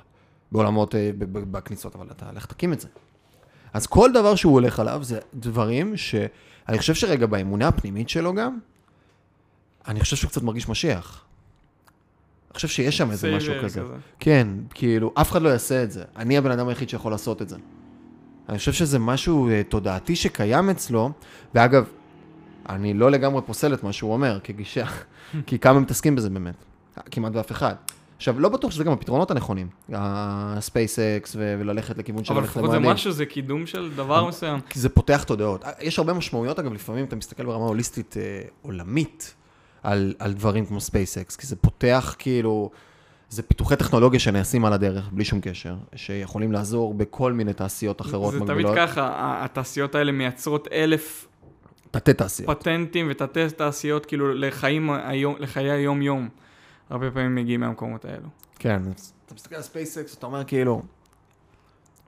[0.52, 2.88] בעולמות, אה, בכניסות, אבל אתה לך תקים את זה.
[3.74, 8.58] אז כל דבר שהוא הולך עליו זה דברים שאני חושב שרגע באמונה הפנימית שלו גם,
[9.88, 11.23] אני חושב שהוא קצת מרגיש משיח.
[12.47, 13.82] אני חושב שיש שם איזה משהו savior כזה.
[14.19, 16.04] כן, כאילו, אף אחד לא יעשה את זה.
[16.15, 17.56] אני הבן אדם היחיד שיכול לעשות את זה.
[18.50, 21.12] אני חושב שזה משהו אה, תודעתי שקיים אצלו,
[21.56, 21.86] ואגב,
[22.69, 24.86] אני לא לגמרי פוסל את מה שהוא אומר כגישה,
[25.47, 26.56] כי כמה מתעסקים בזה באמת?
[27.12, 27.76] כמעט ואף אחד.
[28.17, 32.80] עכשיו, לא בטוח שזה גם הפתרונות הנכונים, הספייסקס וללכת לכיוון של אבל לפחות זה.
[32.80, 34.60] משהו, זה קידום של דבר מסוים.
[34.69, 35.63] כי זה פותח תודעות.
[35.82, 39.36] יש הרבה משמעויות, אגב, לפעמים אתה מסתכל ברמה הוליסטית אה, עולמית
[39.88, 42.69] על, על דברים כמו ספייסקס, כי זה פותח כאילו,
[43.30, 48.32] זה פיתוחי טכנולוגיה שנעשים על הדרך, בלי שום קשר, שיכולים לעזור בכל מיני תעשיות אחרות
[48.34, 48.76] זה תמיד מקבילות.
[48.76, 51.28] ככה, ה- התעשיות האלה מייצרות אלף
[51.91, 52.60] תתי תעשיות.
[52.60, 56.30] פטנטים ותתי תעשיות כאילו לחיים היום, לחיי היום-יום.
[56.89, 58.28] הרבה פעמים מגיעים מהמקומות האלו.
[58.60, 58.82] כן,
[59.26, 60.82] אתה מסתכל על ספייסקס, אתה אומר כאילו,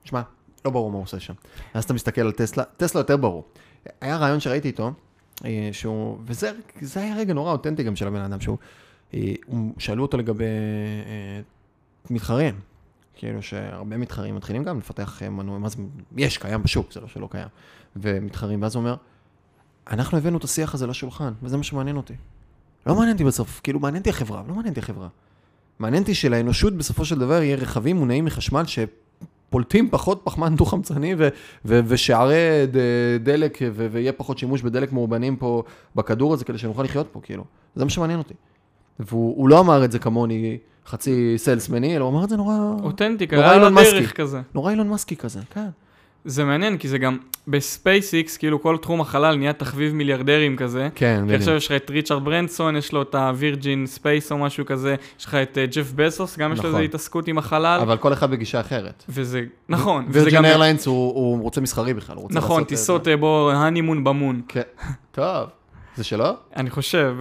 [0.04, 0.22] שמע,
[0.66, 1.34] לא ברור מה הוא עושה שם.
[1.74, 3.44] אז אתה מסתכל על טסלה, טסלה יותר ברור.
[4.02, 4.92] היה רעיון שראיתי איתו,
[5.72, 8.58] שהוא, וזה זה היה רגע נורא אותנטי גם של הבן אדם, שהוא,
[9.14, 9.34] אה,
[9.78, 11.42] שאלו אותו לגבי אה,
[12.10, 12.60] מתחרים.
[13.16, 15.78] כאילו שהרבה מתחרים מתחילים גם לפתח אה, מנוע, מה זה,
[16.18, 17.48] יש, קיים בשוק, זה לא שלא קיים.
[17.96, 18.96] ומתחרים, ואז הוא אומר,
[19.90, 22.14] אנחנו הבאנו את השיח הזה לשולחן, וזה מה שמעניין אותי.
[22.86, 25.08] לא מעניין אותי בסוף, כאילו מעניין אותי החברה, לא מעניין אותי החברה.
[25.80, 28.66] מעניין אותי שלאנושות בסופו של דבר יהיה רכבים מונעים מחשמל
[29.50, 31.28] שפולטים פחות פחמן דו-חמצני ו-
[31.66, 32.36] ו- ושערי
[32.72, 35.64] ד- דלק ו- ויהיה פחות שימוש בדלק מאובנים פה
[35.96, 37.44] בכדור הזה כדי שנוכל לחיות פה, כאילו.
[37.76, 38.34] זה מה שמעניין אותי.
[39.00, 40.58] והוא הוא לא אמר את זה כמוני
[40.88, 44.08] חצי סיילסמני, אלא הוא אמר את זה נורא, אותנטי, נורא אילון מסקי.
[44.08, 44.42] כזה.
[44.56, 45.68] נורא אילון מסקי כזה, כן.
[46.26, 50.90] זה מעניין, כי זה גם בספייסקס, כאילו כל תחום החלל נהיה תחביב מיליארדרים כזה.
[50.96, 54.66] כן, כי עכשיו יש לך את ריצ'רד ברנסון, יש לו את הווירג'ין ספייס או משהו
[54.66, 56.76] כזה, יש לך את אה, ג'ף בזוס, גם יש לו נכון.
[56.76, 59.04] איזה התעסקות עם החלל, אבל כל אחד בגישה אחרת.
[59.10, 62.64] וזה, נכון, וזה וירג'ין גם, איירליינס הוא הוא רוצה מסחרי בכלל, הוא רוצה נכון, לעשות,
[62.64, 63.12] אה, טיסות זה.
[63.12, 64.62] אה, בו הנימון במון, כן,
[65.12, 65.50] טוב.
[65.96, 66.34] זה שלו?
[66.56, 67.16] אני חושב,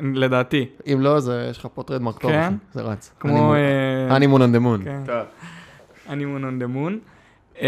[0.00, 2.46] לדעתי, אם לא, זה, יש לך פה טרדמרק טוב, כן?
[2.46, 3.12] אחי, זה רץ.
[3.20, 4.84] כמו אה, הנימון moon.
[4.84, 5.02] כן.
[6.06, 7.62] הנימון on the moon.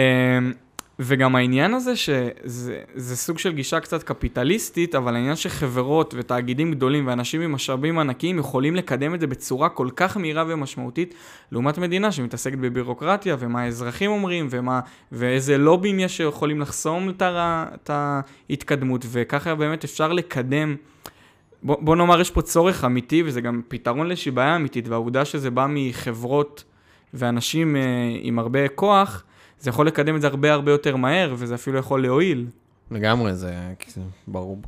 [0.98, 7.06] וגם העניין הזה שזה זה סוג של גישה קצת קפיטליסטית, אבל העניין שחברות ותאגידים גדולים
[7.06, 11.14] ואנשים עם משאבים ענקיים יכולים לקדם את זה בצורה כל כך מהירה ומשמעותית,
[11.52, 14.80] לעומת מדינה שמתעסקת בבירוקרטיה, ומה האזרחים אומרים, ומה,
[15.12, 20.76] ואיזה לובים יש שיכולים לחסום את ההתקדמות, וככה באמת אפשר לקדם.
[21.62, 25.50] בוא, בוא נאמר, יש פה צורך אמיתי, וזה גם פתרון לאיזושהי בעיה אמיתית, והעובדה שזה
[25.50, 26.64] בא מחברות
[27.14, 27.82] ואנשים אה,
[28.20, 29.24] עם הרבה כוח,
[29.60, 32.46] זה יכול לקדם את זה הרבה הרבה יותר מהר, וזה אפילו יכול להועיל.
[32.90, 33.54] לגמרי, זה
[34.28, 34.58] ברור.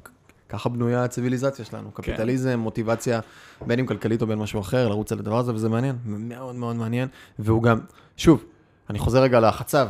[0.48, 1.94] ככה בנויה הציוויליזציה שלנו.
[1.94, 2.02] כן.
[2.02, 3.20] קפיטליזם, מוטיבציה,
[3.66, 6.76] בין אם כלכלית או בין משהו אחר, לרוץ על הדבר הזה, וזה מעניין, מאוד מאוד
[6.76, 7.08] מעניין.
[7.38, 7.78] והוא גם,
[8.16, 8.44] שוב,
[8.90, 9.88] אני חוזר רגע לחצב.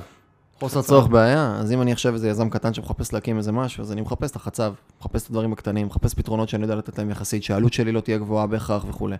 [0.61, 0.83] חוסר.
[0.83, 4.01] צורך בעיה, אז אם אני עכשיו איזה יזם קטן שמחפש להקים איזה משהו, אז אני
[4.01, 7.73] מחפש את החצב, מחפש את הדברים הקטנים, מחפש פתרונות שאני יודע לתת להם יחסית, שהעלות
[7.73, 9.17] שלי לא תהיה גבוהה בהכרח וכולי.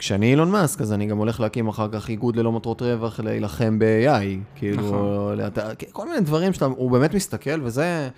[0.00, 3.78] כשאני אילון מאסק, אז אני גם הולך להקים אחר כך איגוד ללא מטרות רווח, להילחם
[3.78, 4.24] ב-AI,
[4.56, 5.38] כאילו, נכון.
[5.38, 8.08] לאתר- כל מיני דברים שאתה, הוא באמת מסתכל, וזה,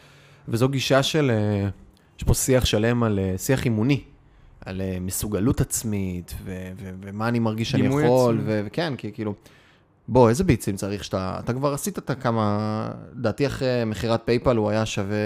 [0.49, 1.69] וזו גישה של, אה,
[2.19, 4.01] יש פה שיח שלם על, אה, שיח אימוני,
[4.65, 9.35] על אה, מסוגלות עצמית, ו- ו- ומה אני מרגיש שאני יכול, וכן, כי כאילו,
[10.09, 14.71] בוא, איזה ביצים צריך שאתה, אתה כבר עשית את הכמה, לדעתי אחרי מכירת פייפל הוא
[14.71, 15.17] היה שווה,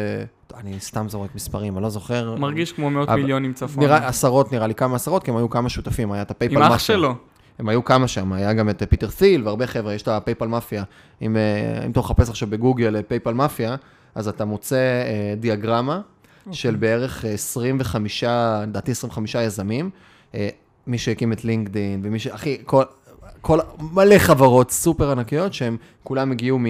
[0.56, 2.34] אני סתם זורק מספרים, אני לא זוכר.
[2.38, 3.84] מרגיש כמו מאות אבל- מיליונים צפון.
[3.84, 6.76] נראה, עשרות, נראה לי כמה עשרות, כי הם היו כמה שותפים, היה את הפייפל מאפיה.
[6.76, 7.14] אח שלו.
[7.58, 10.84] הם היו כמה שם, היה גם את פיטר ת'יל והרבה חבר'ה, יש את הפייפל מאפיה.
[11.22, 13.76] אם, אה, אם אתה מחפש עכשיו בגוגל אה, פייפל מאפיה,
[14.14, 16.00] אז אתה מוצא אה, דיאגרמה
[16.52, 18.24] של בערך אה, 25,
[18.62, 19.90] לדעתי 25 יזמים.
[20.86, 22.26] מי שהקים את לינקדאין, ומי ש...
[22.26, 22.82] אחי, כל...
[23.46, 23.58] כל
[23.92, 26.64] מלא חברות סופר ענקיות שהם כולם הגיעו מ...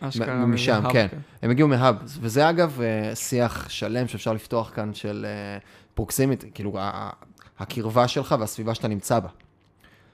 [0.00, 1.06] אשכרה, משם, כן.
[1.10, 1.16] כן.
[1.42, 5.26] הם הגיעו מה hub, וזה אגב אה, שיח שלם שאפשר לפתוח כאן של
[5.94, 6.76] proximity, כאילו
[7.58, 9.28] הקרבה שלך והסביבה שאתה נמצא בה.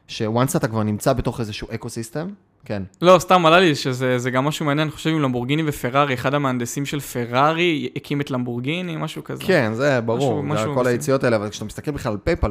[0.09, 2.28] ש once אתה כבר נמצא בתוך איזשהו ecosystem,
[2.64, 2.82] כן.
[3.02, 6.35] לא, סתם עלה לי שזה זה גם משהו מעניין, אני חושב עם למבורגיני ופרארי, אחד
[6.35, 9.44] המהנדסים של פרארי הקים את למבורגיני, משהו כזה.
[9.44, 10.87] כן, זה ברור, משהו- משהו כל.
[10.87, 12.50] היציאות האלה, אבל כשאתה מסתכל בכלל על פייפל,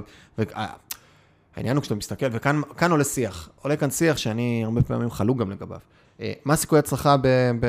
[1.56, 5.38] העניין הוא כשאתה מסתכל, וכאן כאן עולה שיח, עולה כאן שיח שאני הרבה פעמים חלוק
[5.38, 5.80] גם לגביו.
[6.20, 7.28] אה, מה הסיכוי הצלחה ב...
[7.60, 7.68] ב...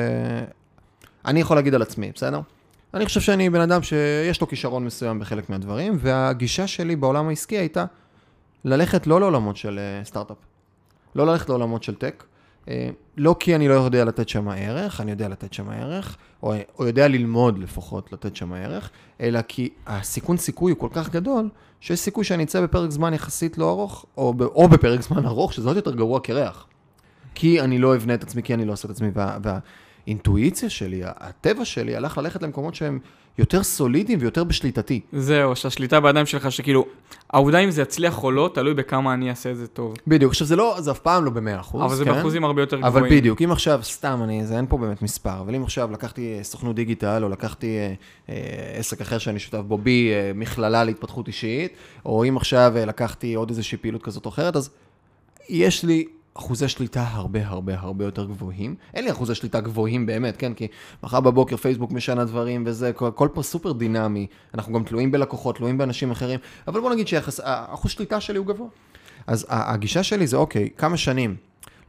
[1.25, 2.41] אני יכול להגיד על עצמי, בסדר?
[2.93, 7.57] אני חושב שאני בן אדם שיש לו כישרון מסוים בחלק מהדברים, והגישה שלי בעולם העסקי
[7.57, 7.85] הייתה
[8.65, 10.37] ללכת לא לעולמות של אה, סטארט-אפ,
[11.15, 12.23] לא ללכת לעולמות של טק,
[13.17, 16.87] לא כי אני לא יודע לתת שם ערך, אני יודע לתת שם ערך, או, או
[16.87, 18.89] יודע ללמוד לפחות לתת שם ערך,
[19.21, 21.49] אלא כי הסיכון סיכוי הוא כל כך גדול,
[21.79, 25.67] שיש סיכוי שאני אצא בפרק זמן יחסית לא ארוך, או, או בפרק זמן ארוך, שזה
[25.67, 26.67] עוד יותר גרוע קרח.
[27.35, 29.37] כי אני לא אבנה את עצמי, כי אני לא אעשה את עצמי, וה,
[30.07, 32.99] והאינטואיציה שלי, הטבע שלי, הלך ללכת למקומות שהם
[33.37, 35.01] יותר סולידיים ויותר בשליטתי.
[35.13, 36.85] זהו, שהשליטה בידיים שלך, שכאילו,
[37.29, 39.93] העובדה אם זה יצליח או לא, תלוי בכמה אני אעשה את זה טוב.
[40.07, 42.13] בדיוק, עכשיו זה לא, זה אף פעם לא במאה אחוז, אבל זה כן?
[42.13, 43.17] באחוזים הרבה יותר אבל גבוהים.
[43.17, 46.43] בדיוק, אם עכשיו, סתם, אני, זה אין פה באמת מספר, אבל אם עכשיו לקחתי אה,
[46.43, 47.93] סוכנות דיגיטל, או לקחתי אה,
[48.29, 48.35] אה,
[48.79, 51.73] עסק אחר שאני שותף בו, בי, אה, מכללה להתפתחות אישית,
[52.05, 54.69] או אם עכשיו אה, לקחתי עוד איזושהי פעילות כזאת או אחרת, אז
[55.49, 56.05] יש לי
[56.37, 58.75] אחוזי שליטה הרבה הרבה הרבה יותר גבוהים.
[58.93, 60.53] אין לי אחוזי שליטה גבוהים באמת, כן?
[60.53, 60.67] כי
[61.03, 64.27] מחר בבוקר פייסבוק משנה דברים וזה, כל, הכל פה סופר דינמי.
[64.53, 68.67] אנחנו גם תלויים בלקוחות, תלויים באנשים אחרים, אבל בוא נגיד שהאחוז שליטה שלי הוא גבוה.
[69.27, 71.35] אז הגישה שלי זה, אוקיי, כמה שנים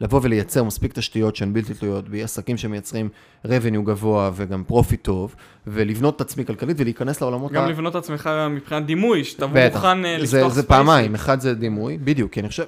[0.01, 3.09] לבוא ולייצר מספיק תשתיות שהן בלתי תלויות, בעסקים שמייצרים
[3.47, 5.35] revenue גבוה וגם profit טוב,
[5.67, 7.67] ולבנות את עצמי כלכלית ולהיכנס לעולמות גם ה...
[7.67, 9.47] לבנות את עצמך מבחינת דימוי, שאתה.
[9.47, 10.85] מוכן אה, זה, לפתוח זה ספייסים.
[10.85, 12.65] פעמיים, אחד זה דימוי, בדיוק, כי אני חושב,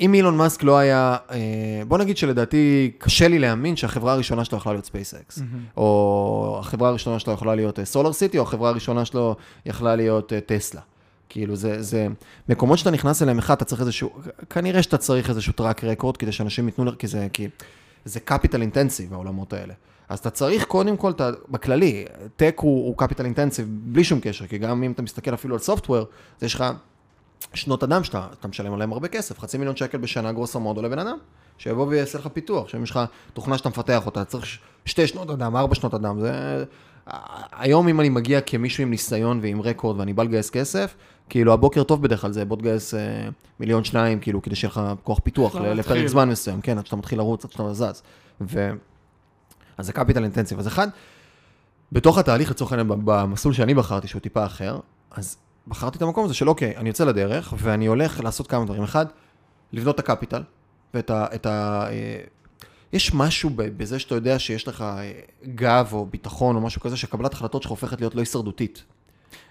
[0.00, 1.38] אם אילון מאסק לא היה, אה,
[1.88, 5.64] בוא נגיד שלדעתי קשה לי להאמין שהחברה הראשונה שלו יכלה להיות ספייסקס, מהמם.
[5.76, 10.40] או החברה הראשונה שלו יכולה להיות סולר סיטי, או החברה הראשונה שלו יכלה להיות אה,
[10.40, 10.80] טסלה.
[11.28, 12.06] כאילו זה, זה
[12.48, 14.10] מקומות שאתה נכנס אליהם, אחד, אתה צריך איזשהו,
[14.50, 17.48] כנראה שאתה צריך איזשהו track record כדי שאנשים ייתנו, כי זה, כי
[18.04, 19.74] זה capital intensive העולמות האלה.
[20.08, 22.04] אז אתה צריך קודם כל, אתה, בכללי,
[22.36, 26.04] טק הוא, capital intensive בלי שום קשר, כי גם אם אתה מסתכל אפילו על software,
[26.36, 26.64] אז יש לך
[27.54, 30.98] שנות אדם שאתה אתה משלם עליהם הרבה כסף, חצי מיליון שקל בשנה גרוסו מודו לבן
[30.98, 31.16] אדם,
[31.58, 33.00] שיבוא ויעשה לך פיתוח, שאם יש לך
[33.34, 36.64] תוכנה שאתה מפתח אותה, צריך שתי שנות אדם, ארבע שנות אדם, זה...
[37.52, 40.94] היום אם אני מגיע כמישהו עם ניסיון ועם רקורד ואני בא לגייס כסף,
[41.28, 43.28] כאילו הבוקר טוב בדרך כלל זה בוא תגייס אה,
[43.60, 46.06] מיליון שניים, כאילו כדי שיהיה לך כוח פיתוח לפרק.
[46.06, 48.02] זמן מסוים, כן, עד שאתה מתחיל לרוץ, עד שאתה זז.
[48.40, 48.70] ו...
[49.78, 50.58] אז זה קפיטל אינטנסיב.
[50.58, 50.88] אז אחד,
[51.92, 54.78] בתוך התהליך, לצורך העניין, במסלול שאני בחרתי, שהוא טיפה אחר,
[55.10, 55.36] אז
[55.68, 58.82] בחרתי את המקום הזה של אוקיי, אני יוצא לדרך, ואני הולך לעשות כמה דברים.
[58.82, 59.06] אחד,
[59.72, 60.42] לבנות את ה capital,
[60.94, 61.26] ואת ה...
[61.34, 62.20] את ה אה,
[62.92, 65.12] יש משהו בזה שאתה יודע שיש לך אה,
[65.44, 68.84] גב או ביטחון או משהו כזה, שקבלת החלטות שלך הופכת להיות לא הישרדותית.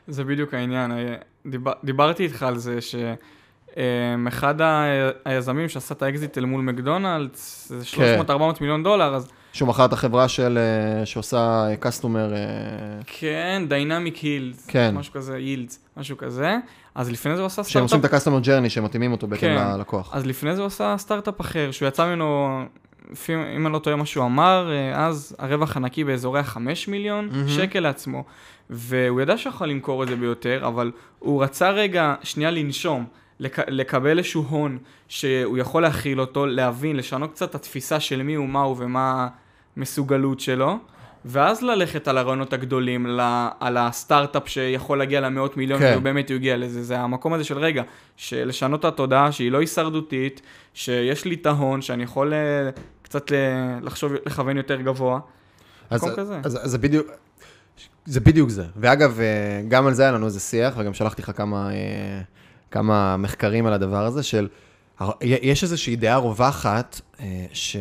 [0.07, 0.91] זה בדיוק העניין.
[0.91, 4.55] אה, דיבר, דיברתי איתך על זה שאחד
[5.25, 8.21] היזמים שעשה את האקזיט אל מול מקדונלדס, זה כן.
[8.27, 10.57] 300-400 מיליון דולר, אז שהוא מכר את החברה של,
[10.99, 12.33] אה, שעושה customer,
[13.05, 14.95] כן, דיינמיק יילד, כן.
[14.97, 16.57] משהו כזה, יילדס, משהו כזה.
[16.95, 19.27] אז לפני זה הוא עשה שהם עושים סטארט-אפ, את ה customer journey, שהם מתאימים אותו
[19.27, 19.67] בהתאם כן.
[19.77, 20.09] ללקוח.
[20.13, 22.59] אז לפני זה הוא עשה סטארט-אפ אחר, שהוא יצא ממנו,
[23.29, 27.47] אם אני לא טועה מה שהוא אמר, אה, אז הרווח הנקי באזורי ה-5 מיליון מהמם.
[27.49, 28.23] שקל לעצמו.
[28.69, 33.05] והוא ידע שיכול למכור את זה ביותר, אבל הוא רצה רגע, שנייה לנשום.
[33.39, 38.33] לק- לקבל איזשהו הון שהוא יכול להכיל אותו, להבין, לשנות קצת את התפיסה של מי
[38.35, 39.27] הוא, מה הוא ומה
[39.77, 40.77] המסוגלות שלו,
[41.25, 45.91] ואז ללכת על הרעיונות הגדולים, ל- על הסטארט-אפ שיכול להגיע למאות מיליון, כן.
[45.91, 46.83] והוא באמת יגיע לזה.
[46.83, 47.83] זה המקום הזה של רגע,
[48.33, 50.41] לשנות את התודעה שהיא לא הישרדותית,
[50.73, 52.69] שיש לי את ההון, שאני יכול אה,
[53.01, 53.35] קצת ל-
[53.81, 55.19] לחשוב, לכוון יותר גבוה.
[55.89, 56.03] אז.
[56.43, 57.07] אז, אז זה בדיוק,
[58.05, 58.65] זה בדיוק זה.
[58.75, 59.25] ואגב, אה,
[59.67, 62.21] גם על זה היה לנו איזה שיח, וגם שלחתי לך כמה, אה,
[62.71, 64.47] כמה מחקרים על הדבר הזה, של,
[65.21, 67.77] יש איזושהי דעה רווחת, אה, ש...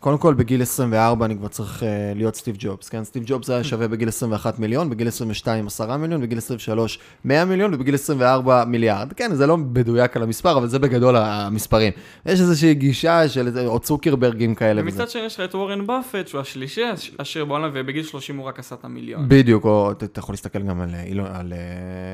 [0.00, 3.04] קודם כל, בגיל 24 אני כבר צריך אה, להיות סטיב ג'ובס, כן?
[3.04, 7.74] סטיב ג'ובס היה שווה בגיל 21 מיליון, בגיל 22 10 מיליון, בגיל 23 100 מיליון,
[7.74, 9.12] ובגיל 24 מיליארד.
[9.12, 11.92] כן, זה לא מדויק על המספר, אבל זה בגדול המספרים.
[12.26, 14.80] יש איזושהי גישה של או צוקרברגים כאלה.
[14.82, 18.46] ומצד שני יש לך את וורן באפט, שהוא השלישי הש- עשיר בעולם, ובגיל 30 הוא
[18.46, 19.24] רק עשה את המיליון.
[19.28, 21.58] בדיוק, או אתה- יכול להסתכל גם על, אה, אילון- על אה,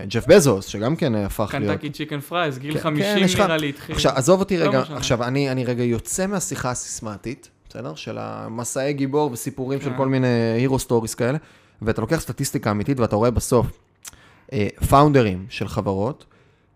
[0.09, 1.71] ג'ף בזוס, שגם כן הפך להיות...
[1.73, 3.95] קנטקי צ'יקן פרייס, גיל כן, 50 כן, לך- נראה לי התחיל.
[3.95, 4.83] עכשיו, עזוב אותי לא רגע.
[4.90, 7.94] עכשיו, אני, אני רגע יוצא מהשיחה הסיסמתית, בסדר?
[7.94, 9.96] של המסעי גיבור וסיפורים של כן.
[9.96, 10.26] כל מיני
[10.57, 11.38] hero stories כאלה,
[11.82, 13.66] ואתה לוקח סטטיסטיקה אמיתית ואתה רואה בסוף
[14.52, 16.24] אה, פאונדרים של חברות,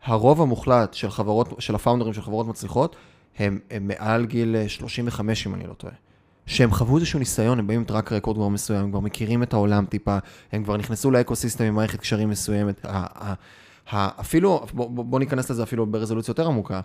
[0.05, 2.97] הרוב המוחלט של חברות, של הפאונדרים של חברות מצליחות,
[3.39, 5.95] הם, הם מעל גיל אה, 35, אם אני לא טועה.
[6.47, 9.53] שהם חוו איזשהו ניסיון, הם באים עם track record כבר מסוים, הם כבר מכירים את
[9.53, 10.19] העולם טיפה,
[10.53, 12.87] הם כבר נכנסו ל ecosystem עם מערכת קשרים מסוימת.
[13.93, 16.81] אפילו, בוא בוא ניכנס לזה אפילו ברזולוציה יותר עמוקה.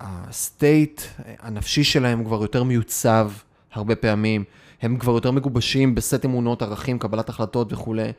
[0.00, 1.00] ה state
[1.38, 3.30] הנפשי שלהם כבר יותר מיוצב
[3.72, 4.44] הרבה פעמים,
[4.82, 8.12] הם כבר יותר מגובשים בסט אמונות, ערכים, קבלת החלטות וכולי.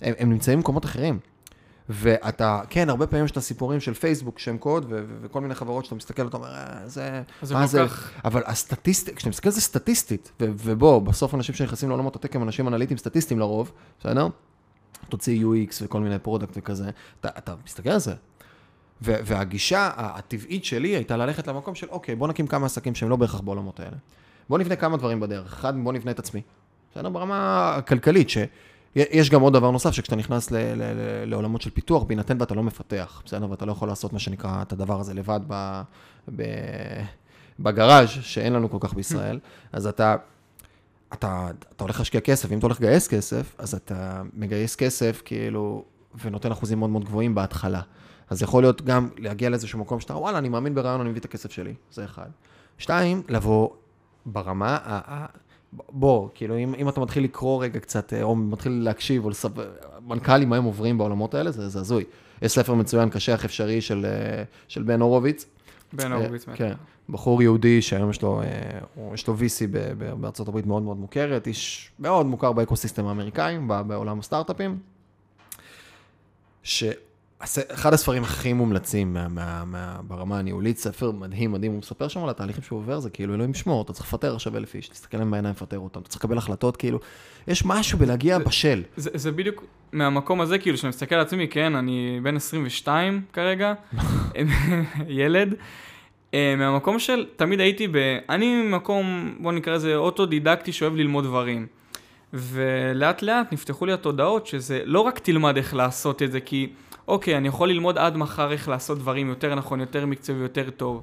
[0.00, 1.18] הם, הם נמצאים במקומות אחרים.
[1.88, 5.54] ואתה, כן, הרבה פעמים יש את הסיפורים של פייסבוק, שם קוד, ו- ו- וכל מיני
[5.54, 7.22] חברות שאתה מסתכל, אתה אומר, אה, זה,
[7.52, 11.54] מה כל זה, כך- אבל הסטטיסטיקה, כשאתה מסתכל על זה סטטיסטית, ו- ובוא, בסוף אנשים
[11.54, 14.28] שנכנסים לעולמות ה tech הם אנשים אנליטיים סטטיסטיים לרוב, בסדר?
[15.08, 18.14] תוציא UX וכל מיני product וכזה, אתה, אתה מסתכל על זה.
[19.02, 23.40] והגישה הטבעית שלי הייתה ללכת למקום של, אוקיי, בוא נקים כמה עסקים שהם לא בהכרח
[23.40, 23.96] בעולמות האלה.
[24.48, 25.52] בוא נבנה כמה דברים בדרך.
[25.52, 26.40] אחד, בוא נבנה את עצמי.
[26.92, 27.08] בסדר?
[27.08, 32.02] ברמה הכלכלית, שיש גם עוד דבר נוסף, שכשאתה נכנס ל- ל- ל- לעולמות של פיתוח,
[32.02, 33.50] בהינתן ואתה לא מפתח, בסדר?
[33.50, 35.82] ואתה לא יכול לעשות מה שנקרא את הדבר הזה לבד ב-
[36.36, 37.02] ב-
[37.60, 39.38] בגראז', שאין לנו כל כך בישראל,
[39.72, 40.16] אז אתה,
[41.12, 45.84] אתה, אתה הולך להשקיע כסף, אם אתה הולך לגייס כסף, אז אתה מגייס כסף, כאילו,
[46.24, 47.80] ונותן אחוזים מאוד מאוד גבוהים בהתחלה.
[48.32, 51.24] אז יכול להיות גם להגיע לאיזשהו מקום שאתה, וואלה, אני מאמין ברעיון, אני מביא את
[51.24, 52.26] הכסף שלי, זה אחד.
[52.78, 53.68] שתיים, לבוא
[54.26, 55.26] ברמה, ה-
[55.88, 59.48] בוא, כאילו, אם, אם אתה מתחיל לקרוא רגע קצת, או מתחיל להקשיב, או לסב...
[60.06, 62.04] מנכ"לים, מה הם עוברים בעולמות האלה, זה, זה הזוי.
[62.42, 65.46] יש ספר מצוין, קשה אך אפשרי, של, אה, של בן הורוביץ.
[65.92, 66.44] בן אה, הורוביץ.
[66.54, 66.72] כן,
[67.08, 68.78] בחור יהודי שהיום יש לו, אה,
[69.14, 73.58] יש לו VC ב- ב- בארצות הברית מאוד מאוד מוכרת, איש מאוד מוכר באקוסיסטם האמריקאי,
[73.66, 74.78] ב- בעולם הסטארט-אפים,
[76.64, 76.82] הס-
[77.74, 82.22] אחד הספרים הכי מומלצים מה, מה, מה, ברמה הניהולית, ספר מדהים, מדהים, הוא מספר שם
[82.22, 85.16] על התהליכים שהוא עובר, זה כאילו, אלוהים ישמור, אתה צריך לפטר עכשיו אלף איש, תסתכל
[85.16, 86.98] להם בעיניים, לפטר אותם, אתה צריך לקבל החלטות, כאילו,
[87.48, 88.82] יש משהו בלהגיע בשל.
[88.96, 93.74] זה, זה בדיוק מהמקום הזה, כאילו, שאני מסתכל על עצמי, כן, אני בן 22 כרגע,
[95.08, 95.54] ילד.
[96.34, 97.96] אה, מהמקום של, תמיד הייתי ב...
[98.28, 101.66] אני ממקום, בוא נקרא לזה אוטודידקטי שאוהב ללמוד דברים.
[102.32, 106.68] ולאט לאט נפתחו לי התודעות שזה לא רק תלמד איך לעשות את זה, כי
[107.12, 111.02] אוקיי, אני יכול ללמוד עד מחר איך לעשות דברים יותר נכון, יותר מקצועי ויותר טוב,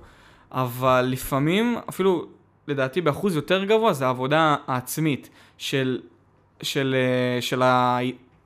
[0.51, 2.25] אבל לפעמים, אפילו
[2.67, 5.99] לדעתי באחוז יותר גבוה, זה העבודה העצמית של,
[6.61, 7.99] של, אה, של, ה,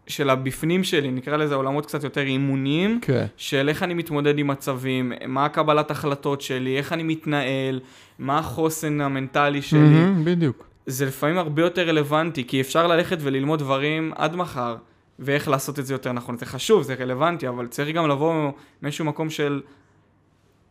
[0.07, 3.25] של הבפנים שלי, נקרא לזה עולמות קצת יותר אימוניים, כן.
[3.37, 7.79] של איך אני מתמודד עם מצבים, מה הקבלת החלטות שלי, איך אני מתנהל,
[8.19, 10.05] מה החוסן המנטלי שלי.
[10.23, 10.65] בדיוק.
[10.85, 14.75] זה לפעמים הרבה יותר רלוונטי, כי אפשר ללכת וללמוד דברים עד מחר,
[15.19, 16.37] ואיך לעשות את זה יותר נכון.
[16.37, 19.61] זה חשוב, זה רלוונטי, אבל צריך גם לבוא מאיזשהו מקום של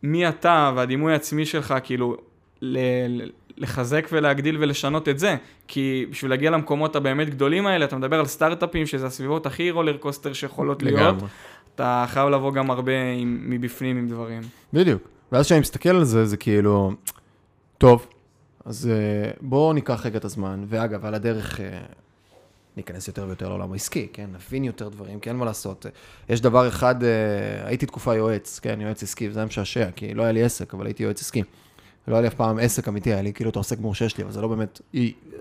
[0.03, 2.17] מי אתה והדימוי העצמי שלך, כאילו,
[2.61, 5.35] ל- לחזק ולהגדיל ולשנות את זה.
[5.67, 9.97] כי בשביל להגיע למקומות הבאמת גדולים האלה, אתה מדבר על סטארט-אפים, שזה הסביבות הכי רולר
[9.97, 10.99] קוסטר שיכולות להיות.
[10.99, 11.27] לגמרי.
[11.75, 14.41] אתה חייב לבוא גם הרבה עם, מבפנים עם דברים.
[14.73, 15.01] בדיוק.
[15.31, 16.91] ואז כשאני מסתכל על זה, זה כאילו,
[17.77, 18.07] טוב,
[18.65, 21.79] אז אה, בואו ניקח רגע את הזמן, ואגב, על הדרך אה,
[22.77, 24.29] ניכנס יותר ויותר לעולם העסקי, כן?
[24.33, 25.85] נבין יותר דברים, כי אין מה לעשות.
[26.29, 27.09] יש דבר אחד, אה,
[27.67, 30.85] הייתי תקופה יועץ, כן, יועץ עסקי, וזה היה משעשע, כי לא היה לי עסק, אבל
[30.85, 31.43] הייתי יועץ עסקי.
[32.07, 34.31] לא היה לי אף פעם עסק אמיתי, היה לי כאילו אתה עוסק מורשה שלי, אבל
[34.31, 34.81] זה לא באמת,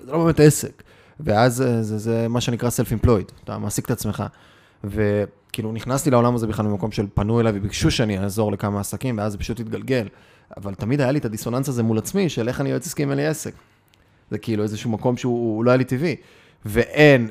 [0.05, 0.83] זה לא באמת עסק.
[1.21, 4.25] ואז אה, זה, זה מה שנקרא self-employed, אתה מעסיק את עצמך.
[4.85, 9.33] וכאילו נכנסתי לעולם הזה בכלל ממקום של פנו אליי וביקשו שאני אעזור לכמה עסקים, ואז
[9.33, 10.09] זה פשוט התגלגל.
[10.57, 13.11] אבל תמיד היה לי את הדיסוננס הזה מול עצמי, של איך אני יועץ עסקי אם
[13.11, 13.55] אין לי עסק.
[14.31, 16.17] זה כאילו איזשהו מקום שהוא לא היה לי טבעי.
[16.65, 17.31] ואין,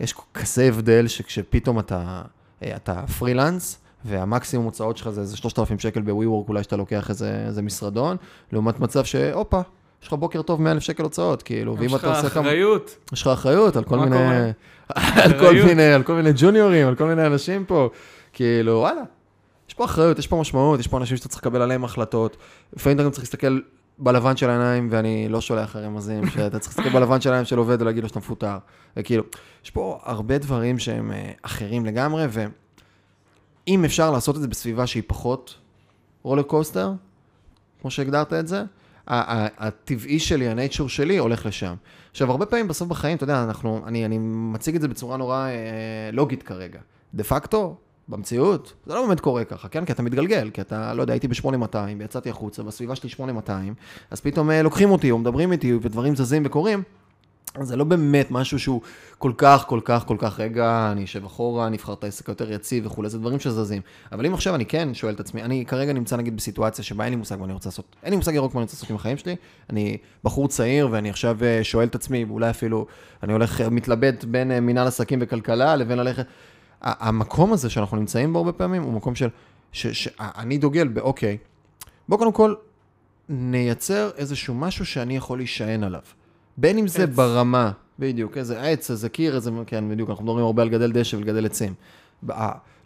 [0.00, 2.22] יש כזה הבדל שכשפתאום אתה,
[2.62, 7.44] אה, אתה פרילנס, והמקסימום הוצאות שלך זה איזה 3,000 שקל ב-WeWork, אולי שאתה לוקח איזה,
[7.46, 8.16] איזה משרדון,
[8.52, 9.60] לעומת מצב שהופה,
[10.02, 12.42] יש לך בוקר טוב 100,000 שקל הוצאות, כאילו, ואם יש לך אתה עושה כמה...
[12.42, 12.96] אחריות.
[13.12, 14.16] יש לך אחריות על כל מיני...
[14.94, 15.54] על כל.
[15.64, 17.88] מיני, על כל מיני ג'וניורים, על כל מיני אנשים פה.
[18.32, 19.02] כאילו, וואלה.
[19.68, 22.36] יש פה אחריות, יש פה משמעות, יש פה אנשים שאתה צריך לקבל עליהם החלטות.
[22.76, 23.58] לפעמים אתה גם צריך להסתכל
[23.98, 27.82] בלבן של העיניים, ואני לא שולח רמזים, שאתה צריך להסתכל בלבן של העיניים של עובד
[27.82, 28.58] ולהגיד לו שאתה מפוטר.
[28.96, 29.24] וכאילו,
[29.64, 35.02] יש פה הרבה דברים שהם אה, אחרים לגמרי, ואם אפשר לעשות את זה בסביבה שהיא
[35.06, 35.54] פחות
[36.22, 36.92] רולר קוסטר,
[37.80, 38.64] כמו שהגדרת את זה,
[39.06, 41.74] הטבעי שלי, הנייצ'ור שלי, הולך לשם.
[42.10, 45.46] עכשיו, הרבה פעמים בסוף בחיים, אתה יודע, אנחנו, אני, אני מציג את זה בצורה נורא
[45.48, 46.80] אה, לוגית כרגע.
[47.14, 47.76] דה פקטו,
[48.08, 49.84] במציאות, זה לא באמת קורה ככה, כן?
[49.84, 53.74] כי אתה מתגלגל, כי אתה, לא יודע, הייתי ב-8200, ויצאתי החוצה, בסביבה שלי 8200,
[54.10, 56.82] אז פתאום אה, לוקחים אותי, או מדברים איתי, ודברים זזים וקורים.
[57.60, 58.80] זה לא באמת משהו שהוא
[59.18, 62.52] כל כך, כל כך, כל כך, רגע, אני אשב אחורה, אני אבחר את העסק היותר
[62.52, 63.82] יציב וכולי, זה דברים שזזים.
[64.12, 67.12] אבל אם עכשיו אני כן שואל את עצמי, אני כרגע נמצא נגיד בסיטואציה שבה אין
[67.12, 68.96] לי מושג מה אני רוצה לעשות, אין לי מושג ירוק מה אני רוצה לעשות עם
[68.96, 69.36] החיים שלי,
[69.70, 72.86] אני בחור צעיר ואני עכשיו אה, שואל את עצמי, ואולי אפילו
[73.22, 76.26] אני הולך, אה, מתלבט בין מנהל עסקים וכלכלה לבין ללכת...
[76.82, 79.28] המקום הזה שאנחנו נמצאים בו הרבה פעמים הוא מקום של,
[79.72, 81.38] שאני דוגל באוקיי,
[82.08, 82.54] בוא קודם כל
[83.28, 86.00] נייצר איזשהו משהו שאני יכול להישען עליו.
[86.56, 87.08] בין אם זה עץ.
[87.08, 91.16] ברמה, בדיוק, איזה עץ, איזה קיר, איזה, כן, בדיוק, אנחנו מדברים הרבה על לגדל דשא
[91.16, 91.74] ולגדל עצים.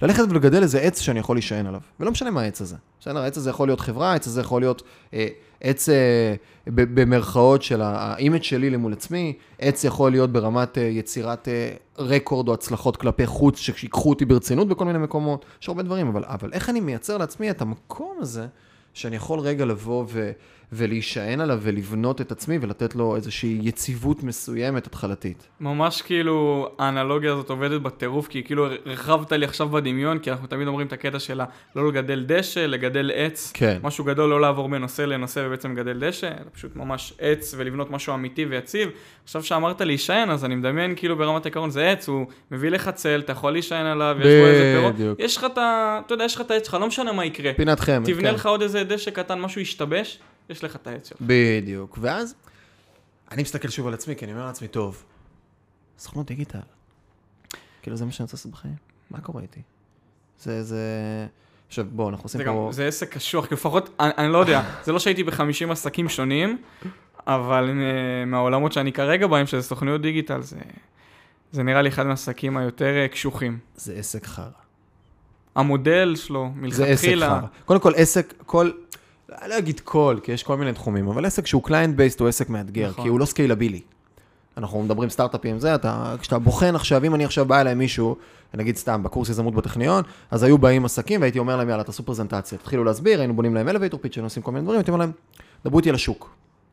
[0.02, 2.76] ללכת ולגדל איזה עץ שאני יכול להישען עליו, ולא משנה מה העץ הזה.
[3.00, 4.82] בסדר, העץ הזה יכול להיות חברה, העץ הזה יכול להיות
[5.14, 5.28] אה,
[5.60, 6.34] עץ אה,
[6.66, 11.70] ב- במרכאות של ה image שלי למול עצמי, עץ יכול להיות ברמת אה, יצירת אה,
[11.98, 16.24] record או הצלחות כלפי חוץ, שיקחו אותי ברצינות בכל מיני מקומות, יש הרבה דברים, אבל,
[16.26, 18.46] אבל איך אני מייצר לעצמי את המקום הזה,
[18.94, 20.30] שאני יכול רגע לבוא ו,
[20.72, 25.48] ולהישען עליו ולבנות את עצמי ולתת לו איזושהי יציבות מסוימת התחלתית.
[25.60, 30.68] ממש כאילו האנלוגיה הזאת עובדת בטירוף, כי כאילו הרחבת לי עכשיו בדמיון, כי אנחנו תמיד
[30.68, 31.40] אומרים את הקטע של
[31.76, 33.50] לא לגדל דשא, לגדל עץ.
[33.54, 33.78] כן.
[33.82, 38.14] משהו גדול, לא לעבור מנושא לנושא ובעצם לגדל דשא, אלא פשוט ממש עץ ולבנות משהו
[38.14, 38.90] אמיתי ויציב.
[39.24, 43.20] עכשיו שאמרת להישען, אז אני מדמיין כאילו ברמת העיקרון זה עץ, הוא מביא לך צל,
[43.24, 45.18] אתה יכול להישען עליו, יש בו איזה פירות.
[45.18, 46.00] יש לך את ה...
[46.06, 47.52] אתה יודע, יש לך את העץ שלך, לא משנה מה יקרה.
[47.56, 48.06] פינת חמד.
[48.06, 48.34] תבנה כן.
[48.34, 50.18] לך עוד איזה דשא קטן, משהו ישתבש,
[50.50, 51.18] יש לך את העץ שלך.
[51.20, 51.98] בדיוק.
[52.00, 52.34] ואז
[53.30, 55.04] אני מסתכל שוב על עצמי, כי אני אומר לעצמי, טוב,
[55.98, 56.58] סוכנות דיגיטל.
[57.82, 58.74] כאילו זה מה שאני רוצה לעשות בחיים?
[59.10, 59.60] מה קורה איתי?
[60.38, 60.86] זה, זה...
[61.68, 62.50] עכשיו, בואו, אנחנו עושים זה פה...
[62.66, 66.08] גם, זה עסק קשוח, כי לפחות, אני, אני לא יודע, זה לא שהייתי ב-50 עסקים
[66.08, 66.58] שונים,
[67.26, 70.56] אבל אה, מהעולמות שאני כרגע בהם, שזה סוכנויות דיגיטל, זה,
[71.52, 73.58] זה נראה לי אחד מהעסקים היותר אה, קשוחים.
[73.76, 74.44] זה עסק חרא.
[75.56, 77.48] המודל שלו, זה עסק מלכתחילה, חרא.
[77.64, 78.70] קודם כל, עסק, כל...
[79.46, 82.48] לא אגיד כל, כי יש כל מיני תחומים, אבל עסק שהוא client based הוא עסק
[82.48, 83.04] מאתגר, נכון.
[83.04, 83.80] כי הוא לא scalable־י.
[84.56, 88.16] אנחנו מדברים סטארט-אפים, זה, אתה, כשאתה בוחן עכשיו, אם אני עכשיו בא אליי מישהו,
[88.54, 92.58] נגיד סתם, בקורס יזמות בטכניון, אז היו באים עסקים והייתי אומר להם, יאללה, תעשו פרזנטציה,
[92.58, 95.12] תתחילו להסביר, היינו בונים להם elevator היינו עושים כל מיני דברים, הייתי אומר להם,
[95.64, 96.30] דברו איתי על השוק.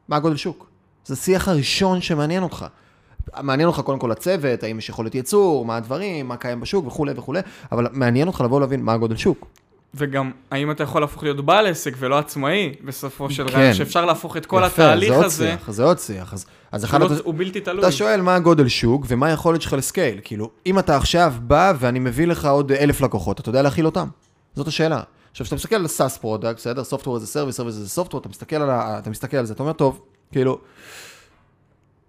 [0.08, 0.70] מה הגודל שוק?
[1.06, 2.66] זה השיח הראשון שמעניין אותך.
[3.42, 7.14] מעניין אותך קודם כל הצוות, האם יש יכולת ייצור, מה הדברים, מה קיים בשוק וכולי
[7.16, 7.40] וכולי,
[7.72, 9.48] אבל מעניין אותך לבוא להבין מה הגודל שוק.
[9.98, 13.54] וגם, האם אתה יכול להפוך להיות בעל עסק ולא עצמאי, בסופו של כן.
[13.54, 16.34] רעיון, שאפשר להפוך את כל יפה, התהליך זה הזה, שיח, זה עוד שיח.
[16.34, 17.80] אז, אז אחד הוא, לא, הת- הוא בלתי תלוי.
[17.80, 20.20] אתה שואל מה הגודל שוק ומה היכולת שלך ל scale.
[20.24, 24.08] כאילו, אם אתה עכשיו בא ואני מביא לך עוד אלף לקוחות, אתה יודע להכיל אותם?
[24.56, 25.02] זאת השאלה.
[25.32, 26.82] עכשיו, כשאתה מסתכל על SaaS product, בסדר?
[26.82, 29.00] Software as a Service, Service as a Software, אתה מסתכל על, ה...
[29.00, 30.60] אתה מסתכל על זה, אתה אומר, טוב, כאילו,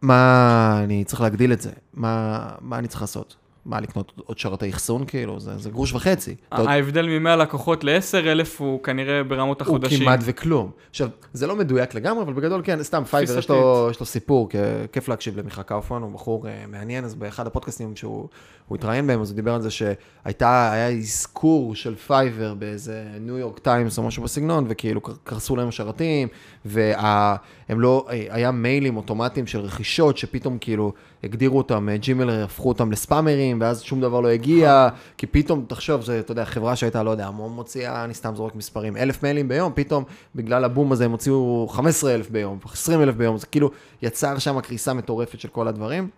[0.02, 1.70] מה אני צריך להגדיל את זה?
[1.94, 3.36] מה, מה אני צריך לעשות?
[3.66, 5.40] מה, לקנות עוד שרתי אחסון, כאילו?
[5.40, 6.34] זה, זה גרוש וחצי.
[6.58, 10.00] יודע- ההבדל מ-100 לקוחות ל-10,000 הוא כנראה ברמות הוא החודשים.
[10.00, 10.70] כמעט וכלום.
[10.90, 14.48] עכשיו, זה לא מדויק לגמרי, אבל בגדול כן, סתם פייבר, יש לו, יש לו סיפור,
[14.92, 18.28] כיף להקשיב למיכה קאופמן, הוא בחור אה, מעניין, אז באחד הפודקאסטים שהוא
[18.68, 23.38] הוא התראיין בהם, אז הוא דיבר על זה שהייתה, היה אזכור של פייבר באיזה ניו
[23.38, 26.28] יורק טיימס או משהו בסגנון, וכאילו קר- קרסו להם השרתים,
[26.64, 30.92] והם לא, אה, היה מיילים אוטומטיים של רכישות, שפתאום כאילו
[31.24, 36.02] הגדירו אותם, אה, ג'ימל הפכו אותם לספאמרים, ואז שום דבר לא הגיע, כי פתאום, תחשוב,
[36.02, 39.72] זה, אתה יודע, חברה שהייתה, לא יודע, מוציאה, אני סתם זורק מספרים, אלף מיילים ביום,
[39.74, 40.04] פתאום,
[40.34, 43.70] בגלל הבום הזה הם הוציאו 15 אלף ביום, 20 אלף ביום, זה כאילו
[44.02, 46.08] יצר שם קריסה מטורפת של כל הדברים.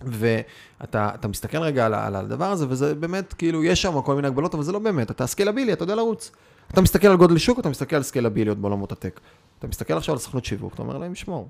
[0.00, 4.28] ואתה אתה מסתכל רגע על, על הדבר הזה, וזה באמת, כאילו, יש שם כל מיני
[4.28, 6.30] הגבלות, אבל זה לא באמת, אתה סקלבילי, אתה יודע לרוץ.
[6.72, 9.20] אתה מסתכל על גודל שוק, אתה מסתכל על סקלביליות בעולמות הטק.
[9.58, 11.48] אתה מסתכל עכשיו על סוכנות שיווק, אתה אומר להם, שמור.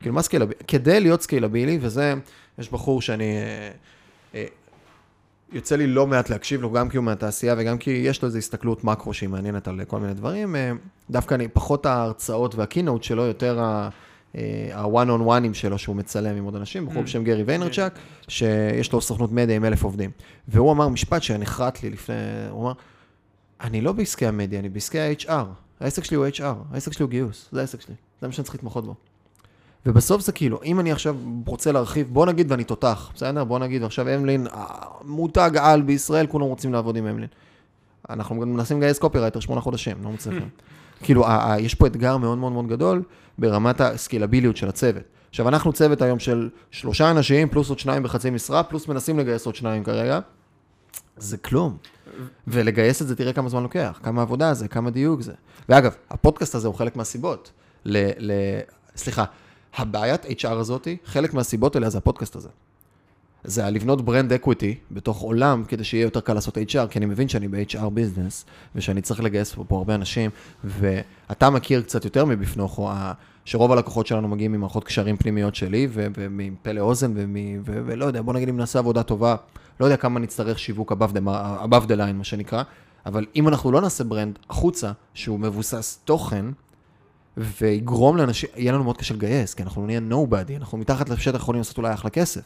[0.00, 0.60] כאילו, מה scalable־י?
[0.68, 2.14] כדי להיות scalable־י, וזה,
[2.58, 3.36] יש בחור שאני...
[3.36, 3.70] אה,
[4.34, 4.44] אה,
[5.52, 8.38] יוצא לי לא מעט להקשיב לו, גם כי הוא מהתעשייה וגם כי יש לו איזו
[8.38, 10.56] הסתכלות מקרו שהיא מעניינת על כל מיני דברים.
[10.56, 10.72] אה,
[11.10, 13.88] דווקא אני, פחות ההרצאות וה keynote שלו, יותר ה...
[14.74, 17.04] ה-one on one־ים שלו שהוא מצלם עם עוד אנשים, בחור Mm.
[17.04, 20.10] בשם גרי ויינרצ'אק, שיש לו סוכנות מדיה עם אלף עובדים.
[20.48, 22.14] והוא אמר משפט שנחרט לי לפני,
[22.50, 22.72] הוא אמר,
[23.60, 25.44] אני לא בעסקי המדיה, אני בעסקי ה-HR.
[25.80, 28.54] העסק שלי הוא HR, העסק שלי הוא גיוס, זה העסק שלי, זה מה שאני צריך
[28.54, 28.94] להתמחות בו.
[29.86, 31.16] ובסוף זה כאילו, אם אני עכשיו
[31.46, 33.44] רוצה להרחיב, בוא נגיד ואני תותח, בסדר?
[33.44, 34.46] בוא נגיד עכשיו אמלין,
[35.04, 37.28] מותג על בישראל, כולם רוצים לעבוד עם אמלין.
[38.10, 40.48] אנחנו מנסים לגייס קופירייטר שמונה חודשים, לא מצליחים.
[41.02, 41.24] כאילו,
[41.58, 43.02] יש פה אתגר מאוד מאוד מאוד גדול
[43.38, 45.02] ברמת ה scalability־ות של הצוות.
[45.28, 49.46] עכשיו, אנחנו צוות היום של שלושה אנשים, פלוס עוד שניים בחצי משרה, פלוס מנסים לגייס
[49.46, 50.20] עוד שניים כרגע.
[51.16, 51.76] זה כלום.
[52.46, 55.32] ולגייס את זה, תראה כמה זמן לוקח, כמה עבודה זה, כמה דיוק זה.
[55.68, 57.52] ואגב, הפודקאסט הזה הוא חלק מהסיבות.
[57.84, 58.10] ל...
[58.18, 58.32] ל...
[58.96, 59.24] סליחה,
[59.76, 62.48] הבעיית HR הזאתי, חלק מהסיבות האלה זה הפודקאסט הזה.
[63.44, 67.28] זה לבנות brand equity בתוך עולם, כדי שיהיה יותר קל לעשות HR, כי אני מבין
[67.28, 68.44] שאני ב-HR business,
[68.74, 70.30] ושאני צריך לגייס פה, פה הרבה אנשים,
[70.64, 72.24] ואתה מכיר קצת יותר
[72.88, 73.12] ה-
[73.44, 77.12] שרוב הלקוחות שלנו מגיעים ממערכות קשרים פנימיות שלי, ומפה לאוזן,
[77.64, 79.36] ולא יודע, בוא נגיד אם נעשה עבודה טובה,
[79.80, 81.20] לא יודע כמה נצטרך שיווק above the,
[81.64, 82.62] above the line, מה שנקרא,
[83.06, 86.46] אבל אם אנחנו לא נעשה ברנד החוצה, שהוא מבוסס תוכן,
[87.36, 91.58] ויגרום לאנשים, יהיה לנו מאוד קשה לגייס, כי אנחנו נהיה nobody, אנחנו מתחת לשטח יכולים
[91.60, 92.40] לעשות אולי אחלה כסף,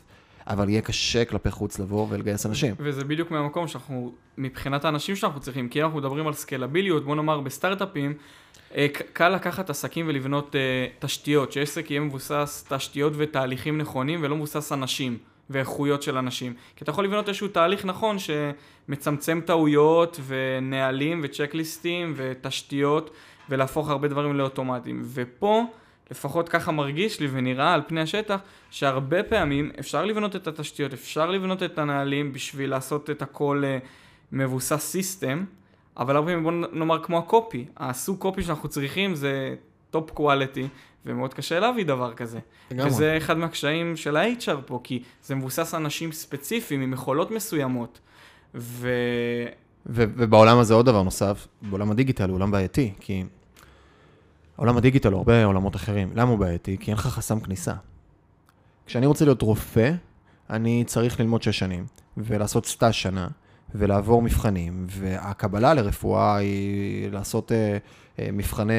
[0.47, 2.75] אבל יהיה קשה כלפי חוץ לבוא ולגייס אנשים.
[2.79, 7.41] וזה בדיוק מהמקום שאנחנו, מבחינת האנשים שאנחנו צריכים, כי אנחנו מדברים על סקלביליות, בוא נאמר
[7.41, 8.15] בסטארט-אפים,
[8.75, 14.73] אה, קל לקחת עסקים ולבנות אה, תשתיות, שעסק יהיה מבוסס תשתיות ותהליכים נכונים ולא מבוסס
[14.73, 15.19] אנשים
[15.51, 16.55] ואיכויות של אנשים.
[16.77, 23.11] כי אתה יכול לבנות איזשהו תהליך נכון שמצמצם טעויות ונהלים ו checklist־ים ותשתיות
[23.49, 25.03] ולהפוך הרבה דברים לאוטומטיים.
[25.05, 25.65] ופה,
[26.11, 28.41] לפחות ככה מרגיש לי ונראה על פני השטח,
[28.71, 33.79] שהרבה פעמים אפשר לבנות את התשתיות, אפשר לבנות את הנהלים בשביל לעשות את הכל אה,
[34.33, 35.45] מבוסס system,
[35.97, 39.55] אבל הרבה פעמים בוא נאמר כמו ה copy, הסוג copy שאנחנו צריכים זה
[39.91, 40.69] top quality,
[41.07, 42.39] ומאוד קשה להביא דבר כזה.
[42.71, 42.91] לגמרי.
[42.91, 48.01] וזה אחד מהקשיים של ה-HR פה, כי זה מבוסס אנשים ספציפיים עם יכולות מסוימות.
[48.55, 48.89] ו...
[49.87, 53.25] ו- ובעולם הזה עוד דבר נוסף, בעולם הדיגיטל הוא עולם בעייתי, כי
[54.57, 56.11] עולם הדיגיטל הוא הרבה עולמות אחרים.
[56.15, 56.77] למה הוא בעייתי?
[56.81, 57.75] כי אין לך חסם כניסה.
[58.87, 59.93] כשאני רוצה להיות רופא,
[60.51, 61.87] אני צריך ללמוד שש שנים,
[62.17, 63.29] ולעשות סטאז' שנה,
[63.75, 67.77] ולעבור מבחנים, והקבלה לרפואה היא לעשות אה,
[68.19, 68.75] אה, מבחני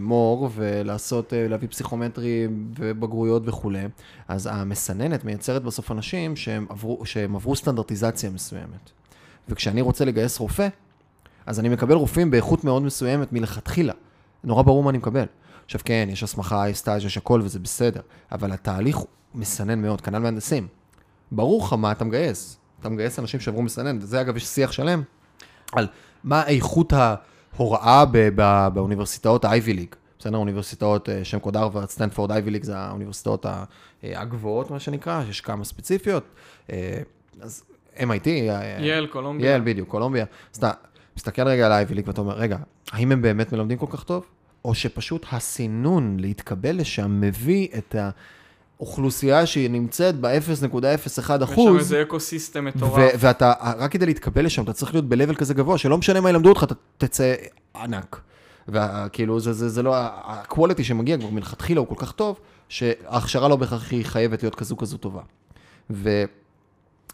[0.00, 2.48] מור, ולעשות, אה, להביא פסיכומטרי
[2.78, 3.84] ובגרויות וכולי.
[4.28, 8.90] אז המסננת מייצרת בסוף אנשים שהם עברו, שהם עברו סטנדרטיזציה מסוימת.
[9.48, 10.68] וכשאני רוצה לגייס רופא,
[11.46, 13.92] אז אני מקבל רופאים באיכות מאוד מסוימת מלכתחילה.
[14.44, 15.24] נורא ברור מה אני מקבל.
[15.64, 18.00] עכשיו כן, יש הסמכה, יש סטאז', יש הכל וזה בסדר,
[18.32, 18.98] אבל התהליך
[19.34, 20.66] מסנן מאוד, כנ"ל מהנדסים.
[21.32, 22.58] ברור לך מה אתה מגייס.
[22.80, 25.02] אתה מגייס אנשים שעברו מסנן, וזה אגב, יש שיח שלם
[25.72, 25.86] על
[26.24, 29.96] מה איכות ההוראה ב- ב- באוניברסיטאות ה-Ivy League.
[30.18, 33.64] בסדר, אוניברסיטאות אה, שם קוד הרווארד, סטנפורד, Ivy League, זה האוניברסיטאות אה,
[34.02, 36.24] הגבוהות, מה שנקרא, יש כמה ספציפיות.
[36.72, 36.98] אה,
[37.40, 37.64] אז
[37.96, 38.28] MIT,
[38.80, 39.54] יל, קולומביה.
[39.54, 40.24] יל, בדיוק, קולומביה.
[40.52, 40.70] אז אתה
[41.16, 42.56] מסתכל רגע על ה Ivy League ואתה אומר, רגע,
[42.92, 44.26] האם הם באמת מלמדים כל כך טוב?
[44.64, 47.96] או שפשוט הסינון להתקבל לשם מביא את
[48.78, 53.12] האוכלוסייה שהיא נמצאת ב-0.01 יש שם אחוז, איזה אקו סיסטם מטורף.
[53.18, 56.48] ואתה, רק כדי להתקבל לשם, אתה צריך להיות ב-level כזה גבוה, שלא משנה מה ילמדו
[56.48, 57.34] אותך, אתה תצא
[57.76, 58.20] ענק.
[58.68, 63.56] וכאילו, זה, זה, זה לא, ה-quality שמגיע כבר מלכתחילה הוא כל כך טוב, שההכשרה לא
[63.56, 65.22] בהכרח היא חייבת להיות כזו כזו טובה.
[65.90, 66.24] ו...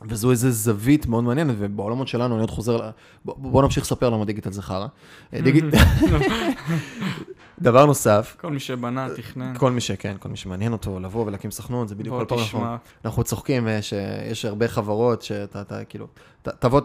[0.08, 2.90] וזו איזה זווית מאוד מעניינת, ובעולמות שלנו, אני עוד חוזר, ל-
[3.24, 4.86] בוא, בוא נמשיך לספר למה דיגיטל זה חרא.
[5.32, 5.64] דיגיט...
[7.62, 9.52] דבר נוסף, כל מי שבנה, תכנן.
[9.58, 12.38] כל מי שכן, כל מי שמעניין אותו לבוא ולהקים סוכנות, זה בדיוק כל פעם.
[12.38, 12.66] אנחנו,
[13.04, 16.06] אנחנו צוחקים אה, שיש הרבה חברות שאתה, אתה, כאילו,
[16.42, 16.80] תבוא,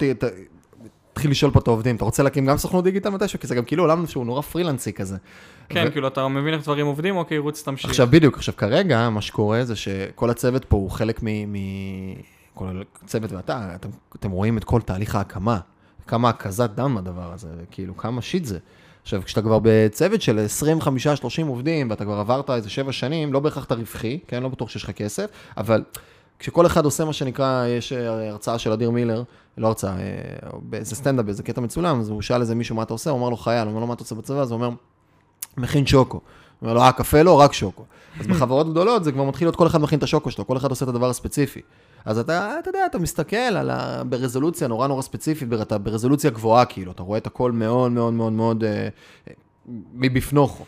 [1.14, 3.40] תתחיל לשאול פה את העובדים, אתה רוצה להקים גם סוכנות דיגיטל מתישהו?
[3.40, 5.18] כי זה גם כאילו עולם שהוא נורא פרילנסי כזה.
[5.70, 7.90] כן, ו- כאילו, אתה מבין איך דברים עובדים, אוקיי, רוץ, תמשיך.
[7.90, 11.28] עכשיו בדיוק, עכשיו כרגע מה שקורה זה שכל הצוות פה הוא חלק מ...
[11.28, 11.56] מ...
[12.56, 15.60] כל הצוות ואתה, אתם, אתם רואים את כל תהליך ההקמה,
[16.08, 18.60] כמה הקזת דם הדבר הזה, כאילו כמה שיט זה.
[19.02, 20.46] עכשיו, כשאתה כבר בצוות של
[20.82, 24.44] 25-30 עובדים, ואתה כבר עברת איזה 7 שנים, לא בהכרח אתה רווחי, כן?
[24.44, 25.26] לא בטוח שיש לך כסף,
[25.58, 25.84] אבל
[26.40, 29.24] כשכל אחד עושה מה שנקרא, יש אה, הרצאה של אדיר מילר,
[29.58, 32.94] לא הרצאה, אה, באיזה סטנדאפ, באיזה קטע מצולם, אז הוא שאל איזה מישהו מה אתה
[32.94, 34.70] עושה, הוא אמר לו חייל, הוא אומר לו מה אתה עושה בצבא, אז הוא אומר,
[35.58, 36.18] מכין שוקו.
[36.18, 36.22] הוא
[36.62, 37.84] אומר לו, אה, קפה לא, רק שוקו.
[38.20, 40.70] אז בחברות גדולות זה כבר מתחיל להיות כל אחד מכין את השוקו שלו, כל אחד
[40.70, 41.62] עושה את הדבר הספציפי.
[42.06, 44.04] אז אתה, אתה יודע, אתה מסתכל על ה...
[44.04, 48.34] ברזולוציה נורא נורא ספציפית, אתה ברזולוציה גבוהה, כאילו, אתה רואה את הכל מאוד מאוד מאוד
[48.34, 48.88] מאוד אה,
[49.94, 50.66] מבפנוכו.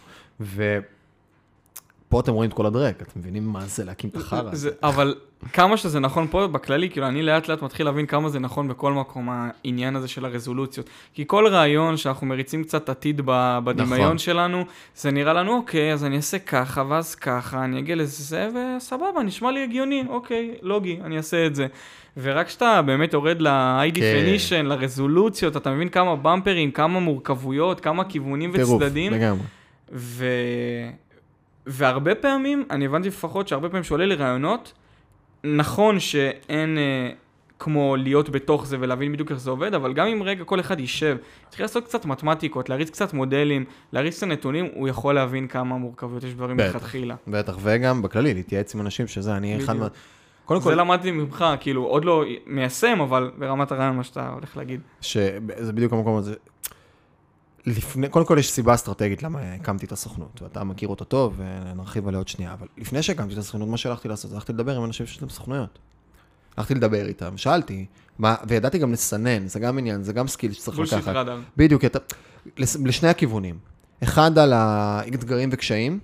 [2.07, 4.49] ופה אתם רואים את כל הדרק, אתם מבינים מה זה להקים את החרא.
[4.51, 4.69] הזה.
[4.69, 5.15] זה, אבל
[5.53, 8.93] כמה שזה נכון פה בכללי, כאילו אני לאט לאט מתחיל להבין כמה זה נכון בכל
[8.93, 10.89] מקום העניין הזה של הרזולוציות.
[11.13, 13.21] כי כל רעיון שאנחנו מריצים קצת עתיד
[13.63, 14.17] בדמיון נכון.
[14.17, 19.23] שלנו, זה נראה לנו, אוקיי, אז אני אעשה ככה, ואז ככה, אני אגיע לזה, וסבבה,
[19.25, 21.67] נשמע לי הגיוני, אוקיי, לוגי, אני אעשה את זה.
[22.17, 24.01] ורק כשאתה באמת יורד ל-high כן.
[24.01, 29.13] definition, לרזולוציות, אתה מבין כמה במפרים, כמה מורכבויות, כמה כיוונים טירוף, וצדדים.
[29.13, 29.43] לגמרי.
[29.91, 30.25] ו...
[31.67, 34.73] והרבה פעמים, אני הבנתי לפחות שהרבה פעמים שעולה לי רעיונות,
[35.43, 37.09] נכון שאין אה,
[37.59, 40.79] כמו להיות בתוך זה ולהבין בדיוק איך זה עובד, אבל גם אם רגע כל אחד
[40.79, 45.77] יישב, יתחיל לעשות קצת מתמטיקות, להריץ קצת מודלים, להריץ את הנתונים, הוא יכול להבין כמה
[45.77, 46.73] מורכבויות יש דברים בטח.
[46.73, 47.15] מלכתחילה.
[47.27, 49.79] בטח, וגם בכללי, להתייעץ עם אנשים שזה, אני אחד בדיוק.
[49.79, 49.87] מה...
[50.45, 54.57] קודם זה כל, למדתי ממך, כאילו, עוד לא מיישם, אבל ברמת הרעיון מה שאתה הולך
[54.57, 54.81] להגיד.
[55.01, 56.33] שזה בדיוק המקום הזה.
[57.67, 62.07] לפני, קודם כל יש סיבה אסטרטגית למה הקמתי את הסוכנות, ואתה מכיר אותה טוב, ונרחיב
[62.07, 65.05] עליה עוד שנייה, אבל לפני שהקמתי את הסוכנות, מה שהלכתי לעשות, הלכתי לדבר עם אנשים
[65.05, 65.79] שיש להם סוכנויות.
[66.57, 67.85] הלכתי לדבר איתם, שאלתי,
[68.19, 71.25] מה, וידעתי גם לסנן, זה גם עניין, זה גם skill שצריך לקחת.
[71.57, 71.99] בדיוק, אתה,
[72.57, 73.57] לשני הכיוונים.
[74.03, 75.99] אחד על האתגרים וקשיים,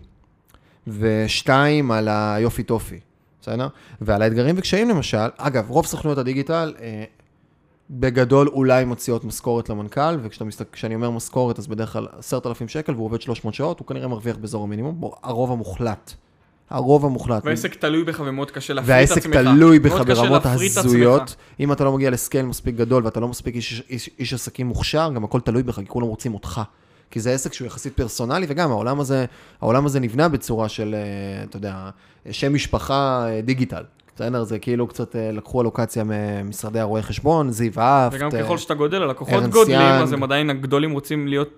[0.87, 2.99] ושתיים על היופי טופי,
[3.41, 3.67] בסדר?
[4.01, 7.03] ועל האתגרים וקשיים למשל, אגב, רוב סוכנויות הדיגיטל, אה,
[7.89, 13.21] בגדול אולי מוציאות משכורת למנכ"ל, וכשאני אומר משכורת, אז בדרך כלל 10,000 שקל, והוא עובד
[13.21, 16.13] 300 שעות, הוא כנראה מרוויח באזור המינימום, הרוב המוחלט.
[16.69, 17.45] הרוב המוחלט.
[17.45, 19.35] והעסק תלוי בך ומאוד קשה להפריט את והעסק עצמך.
[19.35, 21.35] תלוי בך ברמות הזויות.
[21.59, 25.11] אם אתה לא מגיע לסקייל מספיק גדול ואתה לא מספיק איש, איש, איש עסקים מוכשר,
[25.15, 26.61] גם הכל תלוי בך, כי כולם רוצים אותך.
[27.11, 29.25] כי זה עסק שהוא יחסית פרסונלי, וגם העולם הזה,
[29.61, 31.89] העולם הזה נבנה בצורה של, אה, אתה יודע,
[32.31, 33.83] שם משפחה אה, דיגיטל.
[34.15, 34.43] בסדר?
[34.43, 38.15] זה כאילו קצת אה, לקחו אלוקציה ממשרדי הרואי חשבון, זיו אהפט.
[38.17, 39.79] וגם אה, ככל שאתה גודל, הלקוחות גודלים.
[39.79, 41.49] אז הם עדיין הגדולים רוצים להיות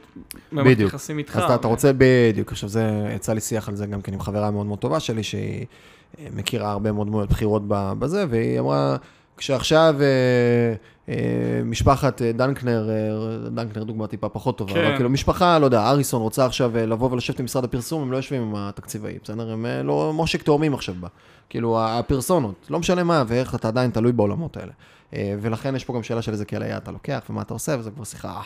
[0.52, 0.80] באמת.
[0.80, 1.38] יחסים איתך.
[1.38, 4.52] אז אתה, רוצה, בדיוק, עכשיו זה, יצא לי שיח על זה גם כן עם חברה
[4.52, 5.66] מאוד מאוד טובה שלי, שהיא
[6.20, 8.96] אה, מכירה הרבה מאוד מאוד בחירות בזה, והיא אמרה,
[9.38, 10.76] כשעכשיו אה,
[11.10, 14.86] אה, משפחת אה, דנקנר, אה, דנקנר דוגמה טיפה פחות טובה, כן.
[14.86, 18.12] אבל כאילו משפחה, לא יודע, אריסון רוצה עכשיו אה, לבוא ולשבת עם משרד הפרסום, הם
[18.12, 19.52] לא יושבים עם התקציבאי, בסדר?
[19.52, 21.08] הם אה, לא מושק תאומים עכשיו בה.
[21.50, 24.72] כאילו, הפרסונות, לא משנה מה ואיך, אתה עדיין תלוי בעולמות האלה.
[25.14, 27.92] אה, ולכן יש פה גם שאלה של איזה קהל אתה לוקח ומה אתה עושה, וזה
[27.92, 28.42] כבר שיחה אה,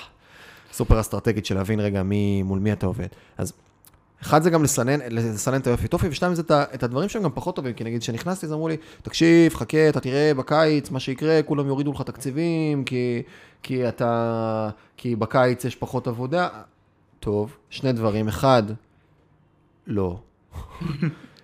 [0.74, 3.08] סופר אסטרטגית של להבין רגע מי, מול מי אתה עובד.
[3.38, 3.54] אז
[4.22, 7.56] אחד זה גם לסנן, לסנן את היופי טופי, ושתיים זה את הדברים שהם גם פחות
[7.56, 11.68] טובים, כי נגיד כשנכנסתי אז אמרו לי, תקשיב, חכה, אתה תראה בקיץ, מה שיקרה, כולם
[11.68, 13.22] יורידו לך תקציבים, כי,
[13.64, 16.48] כי אתה, כי בקיץ יש פחות עבודה.
[17.20, 18.64] טוב, שני דברים, אחד,
[19.88, 20.20] לא.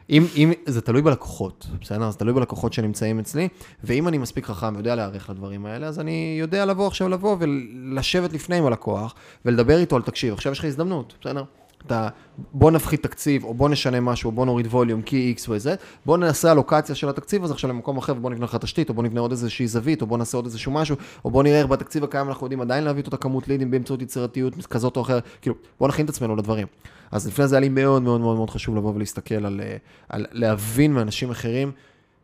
[0.10, 2.12] אם, אם, זה תלוי בלקוחות, בסדר?
[2.12, 3.48] זה תלוי בלקוחות שנמצאים אצלי,
[3.84, 8.34] ואם אני מספיק חכם ויודע להיערך לדברים האלה, אז אני יודע לבוא עכשיו לבוא ולשבת
[8.34, 9.16] לפני עם הלקוח,
[9.46, 11.44] ולדבר איתו על תקשיב, עכשיו יש לך הזדמנות, בסדר?
[11.86, 12.08] אתה,
[12.54, 15.68] בוא נפחית תקציב, או בוא נשנה משהו, או בוא נוריד ווליום, כי X ו-Z,
[16.06, 19.04] בוא נעשה אלוקציה של התקציב הזה עכשיו למקום אחר, ובוא נבנה לך תשתית, או בוא
[19.04, 22.04] נבנה עוד איזושהי זווית, או בוא נעשה עוד איזשהו משהו, או בוא נראה איך בתקציב
[22.04, 25.56] הקיים אנחנו יודעים עדיין להביא את אותה כמות לידים באמצעות יצירתיות כזאת או אחרת, כאילו,
[25.80, 26.68] בוא נכין את עצמנו לדברים.
[27.12, 29.78] אז לפני זה היה לי מאוד מאוד מאוד מאוד חשוב לבוא ולהסתכל על, אה,
[30.10, 31.72] על להבין מאנשים אחרים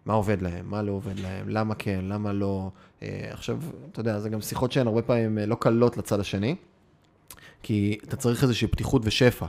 [0.06, 2.70] מה עובד להם, מה לא עובד להם, למה כן, למה לא.
[3.04, 3.60] אה, עכשיו,
[3.92, 6.56] אתה יודע, זה גם שיחות שהן הרבה פעמים אה, לא קלות לצד השני,
[7.64, 9.46] כי אתה צריך איזושהי פתיחות ושפע.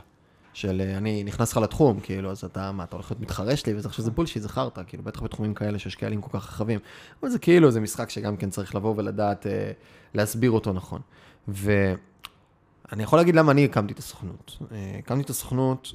[0.54, 3.88] של אני נכנס לך לתחום, כאילו, אז אתה, מה, אתה הולך להיות מתחרה שלי, וזה
[3.88, 6.78] עכשיו זה בולשיט, זה חרטא, כאילו, בטח בתחומים כאלה שיש קהלים כל כך רחבים.
[7.22, 9.72] אבל זה כאילו, זה משחק שגם כן צריך לבוא ולדעת אה,
[10.14, 11.00] להסביר אותו נכון.
[11.48, 14.58] ואני יכול להגיד למה אני הקמתי את הסוכנות.
[14.72, 15.92] אה, הקמתי את הסוכנות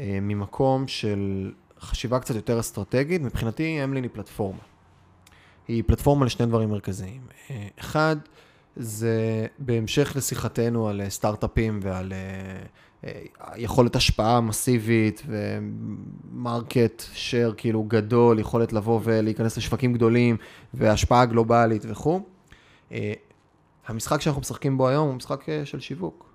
[0.00, 4.62] אה, ממקום של חשיבה קצת יותר אסטרטגית, מבחינתי אמלין היא פלטפורמה.
[5.68, 7.20] היא פלטפורמה לשני דברים מרכזיים.
[7.50, 8.16] אה, אחד,
[8.76, 13.10] זה בהמשך לשיחתנו על אה, סטארט-אפים ועל אה,
[13.56, 20.36] יכולת השפעה מסיבית ומרקט שייר כאילו גדול, יכולת לבוא ולהיכנס לשווקים גדולים
[20.74, 22.20] והשפעה גלובלית וכו'.
[23.86, 26.34] המשחק שאנחנו משחקים בו היום הוא משחק של שיווק.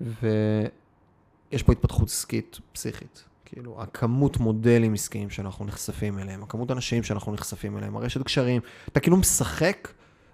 [0.00, 3.24] ויש פה התפתחות עסקית פסיכית.
[3.44, 9.00] כאילו, הכמות מודלים עסקיים שאנחנו נחשפים אליהם, הכמות אנשים שאנחנו נחשפים אליהם, הרשת קשרים, אתה
[9.00, 9.88] כאילו משחק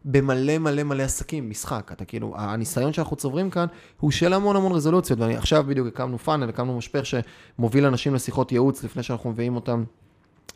[0.04, 1.90] במלא מלא מלא עסקים, משחק.
[1.92, 3.66] אתה כאילו, הניסיון שאנחנו צוברים כאן
[4.00, 8.52] הוא של המון המון רזולוציות, ואני עכשיו בדיוק הקמנו פאנל, הקמנו משפך שמוביל אנשים לשיחות
[8.52, 9.84] ייעוץ לפני שאנחנו מביאים אותם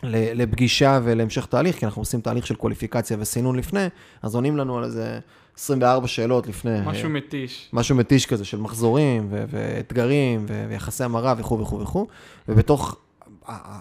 [0.04, 3.86] לפגישה ולהמשך תהליך, כי אנחנו עושים תהליך של קוליפיקציה וסינון לפני,
[4.22, 5.18] אז עונים לנו על איזה
[5.56, 6.78] 24 שאלות לפני.
[6.86, 7.70] משהו מתיש.
[7.72, 12.06] משהו מתיש כזה של מחזורים ו- ואתגרים ו- ויחסי המרה וכו' וכו' וכו',
[12.48, 12.96] ובתוך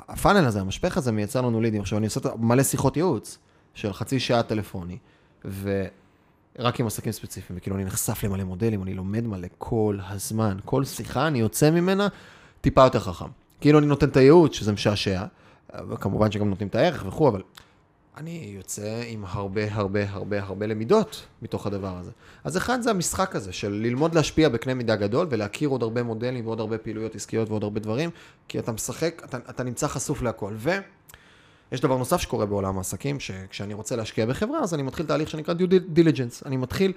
[0.07, 1.81] הפאנל הזה, המשפך הזה מייצר לנו לידים.
[1.81, 3.37] עכשיו, אני עושה מלא שיחות ייעוץ
[3.73, 4.97] של חצי שעה טלפוני,
[5.45, 10.57] ורק עם עסקים ספציפיים, וכאילו אני נחשף למלא מודלים, אני לומד מלא כל הזמן.
[10.65, 12.07] כל שיחה, אני יוצא ממנה
[12.61, 13.25] טיפה יותר חכם.
[13.61, 15.23] כאילו אני נותן את הייעוץ, שזה משעשע,
[15.89, 17.41] וכמובן שגם נותנים את הערך וכו', אבל
[18.17, 22.11] אני יוצא עם הרבה הרבה הרבה הרבה למידות מתוך הדבר הזה.
[22.43, 26.45] אז אחד זה המשחק הזה של ללמוד להשפיע בקנה מידה גדול ולהכיר עוד הרבה מודלים
[26.45, 28.09] ועוד הרבה פעילויות עסקיות ועוד הרבה דברים,
[28.47, 30.53] כי אתה משחק, אתה, אתה נמצא חשוף להכל.
[31.71, 35.53] ויש דבר נוסף שקורה בעולם העסקים, שכשאני רוצה להשקיע בחברה, אז אני מתחיל תהליך שנקרא
[35.53, 36.45] due diligence.
[36.45, 36.93] אני מתחיל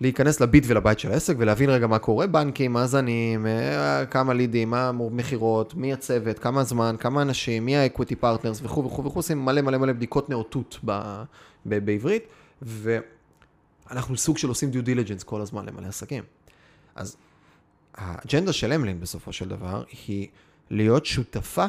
[0.00, 4.34] להיכנס ל bit and byte של העסק ולהבין רגע מה קורה, בנקים, מאזנים, אה, כמה
[4.34, 9.04] לידים, מה מכירות, מי הצוות, כמה זמן, כמה אנשים, מי ה equity partners וכו' וכו'
[9.04, 10.92] וכו', עושים מלא מלא מלא בדיקות נאותות ב,
[11.66, 12.24] ב, בעברית,
[12.62, 16.24] ואנחנו סוג של עושים due diligence כל הזמן למלא עסקים.
[16.94, 17.16] אז
[17.94, 20.28] האג'נדה של אמלין בסופו של דבר היא
[20.70, 21.66] להיות שותפה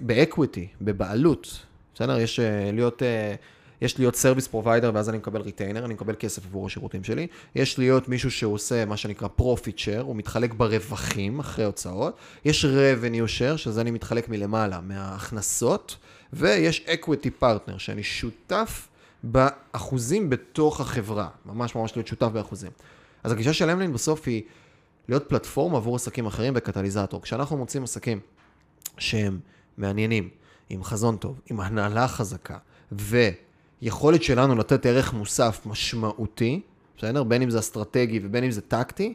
[0.00, 1.58] ב equity, בבעלות,
[1.94, 2.18] בסדר?
[2.18, 3.02] יש אה, להיות...
[3.02, 3.36] Uh,
[3.82, 7.26] יש להיות service provider ואז אני מקבל retainer, אני מקבל כסף עבור השירותים שלי.
[7.54, 12.16] יש להיות מישהו שעושה מה שנקרא profit share, הוא מתחלק ברווחים אחרי הוצאות.
[12.44, 15.96] יש revenue share, שזה אני מתחלק מלמעלה, מההכנסות.
[16.32, 18.88] ויש equity partner, שאני שותף
[19.22, 21.28] באחוזים בתוך החברה.
[21.46, 22.70] ממש ממש להיות שותף באחוזים.
[23.24, 24.42] אז הגישה של אמלין בסוף היא
[25.08, 27.22] להיות פלטפורמה עבור עסקים אחרים וקטליזטור.
[27.22, 28.20] כשאנחנו מוצאים עסקים
[28.98, 29.40] שהם
[29.78, 30.28] מעניינים,
[30.70, 32.58] עם חזון טוב, עם הנהלה חזקה,
[32.92, 33.30] ו...
[33.82, 36.60] היכולת שלנו לתת ערך מוסף משמעותי,
[36.98, 37.22] בסדר?
[37.22, 39.14] בין אם זה אסטרטגי ובין אם זה טקטי,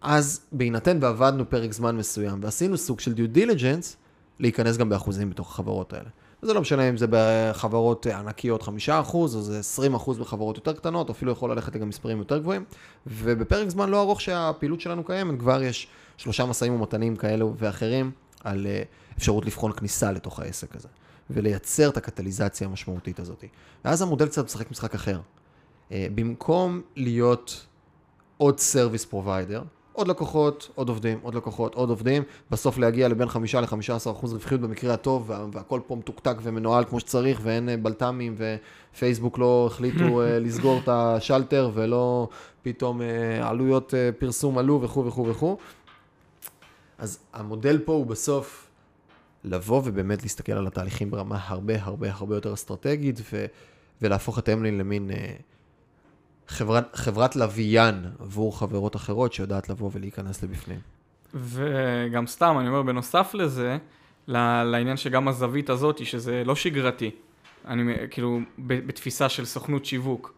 [0.00, 3.96] אז בהינתן ועבדנו פרק זמן מסוים ועשינו סוג של דיו דיליג'נס,
[4.40, 6.08] להיכנס גם באחוזים בתוך החברות האלה.
[6.42, 8.68] וזה לא משנה אם זה בחברות ענקיות 5%
[9.14, 9.60] או זה
[9.94, 12.64] 20% בחברות יותר קטנות, אפילו יכול ללכת גם מספרים יותר גבוהים.
[13.06, 18.10] ובפרק זמן לא ארוך שהפעילות שלנו קיימת, כבר יש שלושה משאים ומתנים כאלו ואחרים
[18.44, 18.82] על אה,
[19.18, 20.88] אפשרות לבחון כניסה לתוך העסק הזה.
[21.30, 23.44] ולייצר את הקטליזציה המשמעותית הזאת.
[23.84, 25.20] ואז המודל קצת משחק משחק אחר.
[25.92, 27.66] אה, במקום להיות
[28.36, 29.62] עוד service provider,
[29.92, 34.60] עוד לקוחות, עוד עובדים, עוד לקוחות, עוד עובדים, בסוף להגיע לבין 5 ל-15% אחוז רווחיות
[34.60, 38.34] במקרה הטוב, והכל פה מתוקתק ומנוהל כמו שצריך, ואין אה, בלת"מים,
[38.94, 42.28] ופייסבוק לא החליטו לסגור את השלטר, ולא
[42.62, 43.00] פתאום
[43.42, 45.56] עלויות פרסום עלו וכו' וכו' וכו'.
[46.98, 48.70] אז המודל פה הוא בסוף
[49.44, 53.46] לבוא ובאמת להסתכל על התהליכים ברמה הרבה הרבה הרבה יותר אסטרטגית, ו,
[54.02, 55.34] ולהפוך את אמלין למין אה,
[56.48, 60.80] חברת, חברת לוויין עבור חברות אחרות שיודעת לבוא ולהיכנס לבפנים.
[61.34, 63.78] וגם סתם, אני אומר, בנוסף לזה,
[64.28, 67.10] לעניין שגם הזווית הזאת, שזה לא שגרתי,
[67.66, 70.37] אני כאילו, בתפיסה של סוכנות שיווק.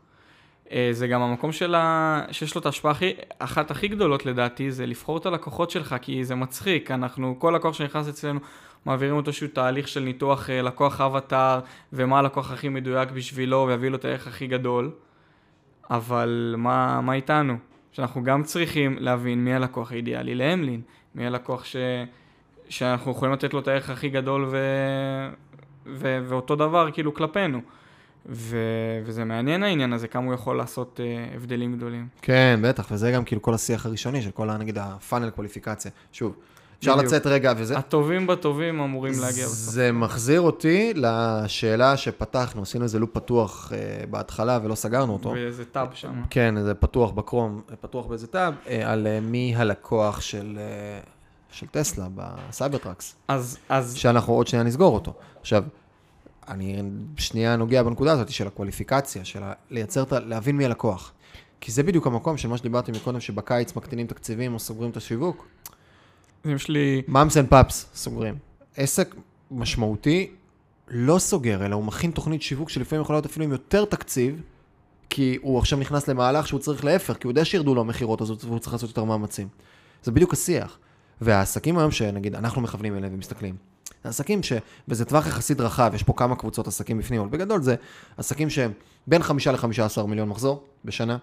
[0.72, 4.86] אה, זה גם המקום שלה, שיש לו את ההשפעה הכי, אחת הכי גדולות לדעתי, זה
[4.86, 8.40] לבחור את הלקוחות שלך, כי זה מצחיק, אנחנו, כל לקוח שנכנס אצלנו,
[8.86, 11.60] מעבירים אותו איזשהו תהליך של ניתוח אה, לקוח אבטאר,
[11.92, 14.90] ומה הלקוח הכי מדויק בשבילו, ויביא לו את הערך הכי גדול.
[15.90, 17.56] אבל מה, מה איתנו?
[17.92, 20.80] שאנחנו גם צריכים להבין מי הלקוח האידיאלי להמלין,
[21.14, 21.76] מי הלקוח ש...
[22.68, 24.58] שאנחנו יכולים לתת לו את הערך הכי גדול ו...
[25.86, 26.18] ו...
[26.24, 27.60] ואותו דבר כאילו כלפינו.
[28.26, 28.56] ו...
[29.04, 32.08] וזה מעניין העניין הזה, כמה הוא יכול לעשות uh, הבדלים גדולים.
[32.22, 35.90] כן, בטח, וזה גם כאילו כל השיח הראשוני של כל, נגיד, הפאנל קוליפיקציה.
[36.12, 36.36] שוב,
[36.80, 37.06] אפשר בדיוק.
[37.06, 37.78] לצאת רגע וזה...
[37.78, 39.54] הטובים בטובים אמורים להגיע בסוף.
[39.54, 45.30] זה מחזיר אותי לשאלה שפתחנו, עשינו איזה לופ פתוח אה, בהתחלה ולא סגרנו אותו.
[45.30, 46.22] באיזה טאב שם.
[46.30, 51.00] כן, זה פתוח בקרום, פתוח באיזה טאב, אה, על אה, מי הלקוח של, אה,
[51.50, 55.12] של טסלה ב Cybertrucks, אז, אז שאנחנו עוד שנייה נסגור אותו.
[55.40, 55.64] עכשיו,
[56.50, 56.82] אני
[57.16, 59.40] שנייה נוגע בנקודה הזאת של ה qualification, של
[59.70, 61.12] לייצר, להבין מי הלקוח.
[61.60, 65.48] כי זה בדיוק המקום של מה שדיברתי מקודם, שבקיץ מקטינים תקציבים או סוגרים את השיווק.
[66.44, 67.02] יש לי...
[67.08, 68.34] moms and pops סוגרים.
[68.76, 69.14] עסק
[69.50, 70.30] משמעותי
[70.88, 74.42] לא סוגר, אלא הוא מכין תוכנית שיווק שלפעמים יכולה להיות אפילו עם יותר תקציב,
[75.10, 78.44] כי הוא עכשיו נכנס למהלך שהוא צריך להפך, כי הוא יודע שירדו לו המכירות הזאת
[78.44, 79.48] והוא צריך לעשות יותר מאמצים.
[80.02, 80.78] זה בדיוק השיח.
[81.20, 83.56] והעסקים היום שנגיד אנחנו מכוונים אליהם ומסתכלים,
[84.04, 84.52] זה עסקים ש...
[84.88, 87.74] וזה טווח יחסית רחב, יש פה כמה קבוצות עסקים בפנים, אבל בגדול זה
[88.16, 88.72] עסקים שהם
[89.06, 91.16] בין חמישה לחמישה עשר מיליון מחזור בשנה,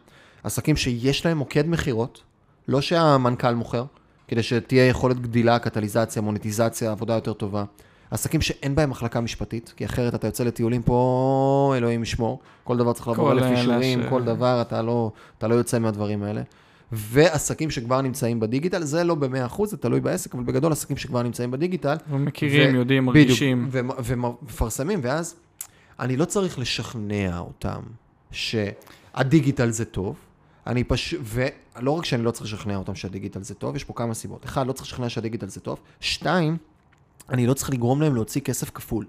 [0.43, 2.21] עסקים שיש להם מוקד מכירות,
[2.67, 3.85] לא שהמנכ"ל מוכר,
[4.27, 7.63] כדי שתהיה יכולת גדילה, קטליזציה, מוניטיזציה, עבודה יותר טובה.
[8.11, 12.93] עסקים שאין בהם מחלקה משפטית, כי אחרת אתה יוצא לטיולים פה, אלוהים ישמור, כל דבר
[12.93, 16.41] צריך לעבור אלף אישורים, ש- כל דבר, אתה לא, אתה לא יוצא מהדברים האלה.
[16.91, 21.51] ועסקים שכבר נמצאים בדיגיטל, זה לא ב-100%, זה תלוי בעסק, אבל בגדול עסקים שכבר נמצאים
[21.51, 21.95] בדיגיטל.
[22.09, 23.67] מכירים, ו- יודעים, בדיוק, מרגישים.
[23.71, 25.35] ו- ומפרסמים, ואז
[25.99, 27.81] אני לא צריך לשכנע אותם
[28.31, 30.15] שהדיגיטל זה טוב,
[30.67, 34.13] אני פשוט, ולא רק שאני לא צריך לשכנע אותם שהדיגיטל זה טוב, יש פה כמה
[34.13, 34.45] סיבות.
[34.45, 35.79] אחד, לא צריך לשכנע שהדיגיטל זה טוב.
[35.99, 36.57] שתיים,
[37.29, 39.05] אני לא צריך לגרום להם להוציא כסף כפול.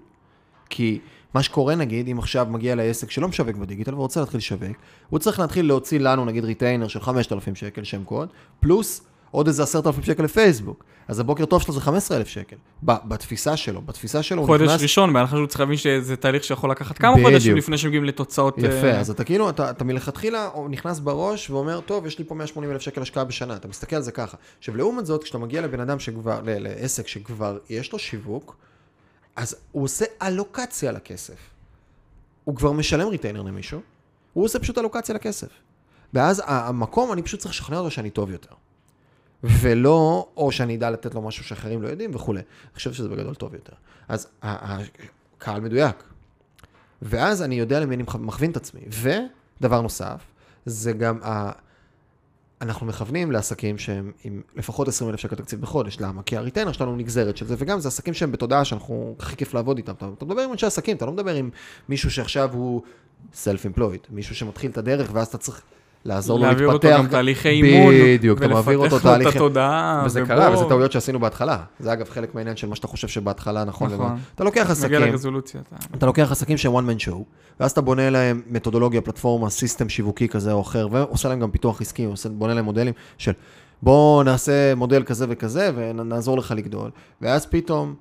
[0.69, 0.99] כי
[1.33, 4.77] מה שקורה נגיד, אם עכשיו מגיע לעסק שלא משווק בדיגיטל ורוצה להתחיל לשווק,
[5.09, 9.01] הוא צריך להתחיל להוציא לנו נגיד retainer של 5,000 שקל שם קוד, פלוס
[9.31, 10.83] עוד איזה 10,000 שקל לפייסבוק.
[11.07, 12.55] אז הבוקר טוב שלו זה 15,000 שקל.
[12.83, 14.81] בתפיסה שלו, בתפיסה שלו הוא חודש נכנס...
[14.81, 17.29] ראשון, בהנחה שהוא צריך להבין שזה תהליך שיכול לקחת כמה בדיוק.
[17.29, 18.57] חודשים לפני שמגיעים לתוצאות...
[18.57, 22.35] יפה, אה, אז אתה כאילו, אתה, אתה מלכתחילה נכנס בראש ואומר, טוב, יש לי פה
[22.35, 24.37] 180 אלף שקל השקעה בשנה, אתה מסתכל על זה ככה.
[24.59, 28.55] עכשיו, לעומת זאת, כשאתה מגיע לבן אדם שכבר, ל- לעסק שכבר יש לו שיווק,
[29.39, 31.37] אז הוא עושה אלוקציה לכסף.
[32.43, 33.81] הוא כבר משלם retainer למישהו,
[34.33, 35.47] הוא עושה פשוט אלוקציה לכסף.
[36.13, 38.55] ואז המקום, אני פשוט צריך לשכנע אותו שאני טוב יותר.
[39.43, 42.39] ולא, או שאני אדע לתת לו משהו שאחרים לא יודעים וכולי.
[42.39, 43.73] אני חושב שזה בגדול טוב יותר.
[44.07, 44.83] אז ה- ה-
[45.37, 46.03] קהל מדויק.
[47.01, 48.81] ואז אני יודע למי אני מכ- מכווין את עצמי.
[49.59, 50.21] ודבר נוסף,
[50.65, 51.19] זה גם.
[52.61, 55.97] אנחנו מכוונים לעסקים שהם עם לפחות 20 אלף שקל תקציב בחודש.
[55.99, 56.23] למה?
[56.23, 59.53] כי ה retainer שלנו נגזרת של זה, וגם זה עסקים שהם בתודעה שאנחנו הכי כיף
[59.53, 59.93] לעבוד איתם.
[59.93, 61.49] אתה, אתה מדבר עם אנשי עסקים, אתה לא מדבר עם
[61.89, 62.81] מישהו שעכשיו הוא
[63.33, 65.61] self-employed, מישהו שמתחיל את הדרך, ואז אתה צריך
[66.05, 66.87] לעזור לו להעביר להתפתח.
[66.89, 69.37] אותו גם תהליכי אימון, בדיוק, אתה מעביר אותו ולפתח לו את תהליכי...
[69.37, 70.03] התודעה.
[70.05, 71.57] וזה ובוא- קרה, וזה טעויות שעשינו בהתחלה.
[71.79, 73.93] זה אגב חלק מהעניין של מה שאתה חושב שבהתחלה נכון.
[73.93, 74.17] נכון.
[74.35, 75.61] אתה לוקח עסקים, מגיע לרזולוציה.
[75.61, 77.15] אתה- אתה לוקח עסקים שהם one man show,
[77.59, 81.81] ואז אתה בונה להם מתודולוגיה, פלטפורמה, סיסטם שיווקי כזה או אחר, ועושה להם גם פיתוח
[81.81, 83.31] עסקי, בונה להם מודלים של
[83.81, 86.89] בוא נעשה מודל כזה וכזה ונעזור לך לגדול,
[87.21, 87.95] ואז פתאום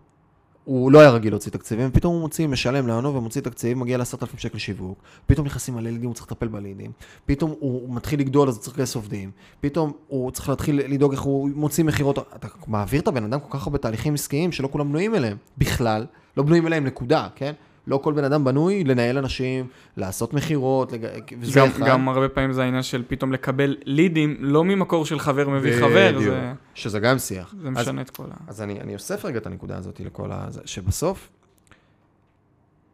[0.69, 4.27] הוא לא היה רגיל להוציא תקציבים, פתאום הוא מוציא, משלם לנו ומוציא תקציב, מגיע ל-10,000
[4.37, 6.93] שקל שיווק, פתאום נכנסים מלא לידים, הוא צריך לטפל בלידים,
[7.27, 11.21] פתאום הוא מתחיל לגדול אז הוא צריך לגייס עובדים, פתאום הוא צריך להתחיל לדאוג איך
[11.21, 14.89] הוא מוציא מכירות, אתה מעביר את הבן אדם כל כך הרבה תהליכים עסקיים שלא כולם
[14.89, 16.07] בנויים אליהם, בכלל,
[16.37, 17.53] לא בנויים אליהם נקודה, כן?
[17.89, 19.66] לא כל בן אדם בנוי לנהל אנשים,
[19.97, 21.07] לעשות מכירות, לג...
[21.41, 21.86] וזה גם, אחד.
[21.86, 26.09] גם הרבה פעמים זה העניין של פתאום לקבל לידים, לא ממקור של חבר מביא חבר,
[26.16, 26.24] בדיוק.
[26.34, 27.55] זה, שזה גם שיח.
[27.62, 28.34] זה אז- משנה את כל ה...
[28.49, 30.49] אז אני, אני אוסף רגע את הנקודה הזאת לכל ה...
[30.64, 31.28] שבסוף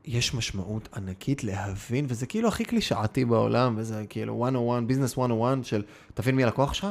[0.05, 5.83] יש משמעות ענקית להבין, וזה כאילו הכי קלישאתי בעולם, וזה כאילו 101, ביזנס 101 של
[6.15, 6.87] תבין מי הלקוח שלך,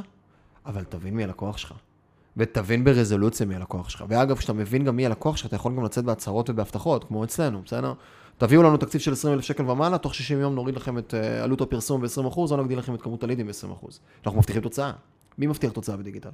[0.66, 1.74] אבל תבין מי הלקוח שלך.
[2.38, 4.04] ותבין ברזולוציה מי הלקוח שלך.
[4.08, 7.62] ואגב, כשאתה מבין גם מי הלקוח שלך, אתה יכול גם לצאת בהצהרות ובהבטחות, כמו אצלנו,
[7.66, 7.94] בסדר?
[8.38, 11.44] תביאו לנו תקציב של 20 אלף שקל ומעלה, תוך 60 יום נוריד לכם את אה,
[11.44, 13.88] עלות הפרסום ב-20%, או נגדיל לכם את כמות הלידים ב-20%.
[14.26, 14.92] אנחנו מבטיחים תוצאה.
[15.38, 16.30] מי מבטיח תוצאה בדיגיטל?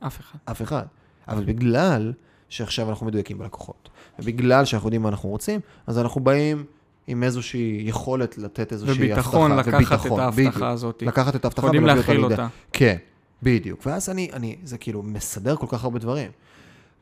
[0.00, 0.38] אף אחד.
[0.44, 0.84] אף אחד.
[1.28, 2.12] אבל בגלל
[2.48, 3.88] שעכשיו אנחנו מדויקים בלקוחות,
[4.18, 6.64] ובגלל שאנחנו יודעים מה אנחנו רוצים, אז אנחנו באים
[7.06, 9.28] עם איזושהי יכולת לתת איזושהי הבטחה.
[9.28, 10.24] וביטחון לקחת וביטחון, את.
[10.24, 11.02] ההבטחה הזאת.
[11.06, 12.24] לקחת את ההבטחה ולהביא אותה לידי.
[12.24, 12.48] אותה.
[12.72, 12.96] כן,
[13.42, 13.80] בדיוק.
[13.86, 16.30] ואז אני, אני, זה כאילו מסדר כל כך הרבה דברים.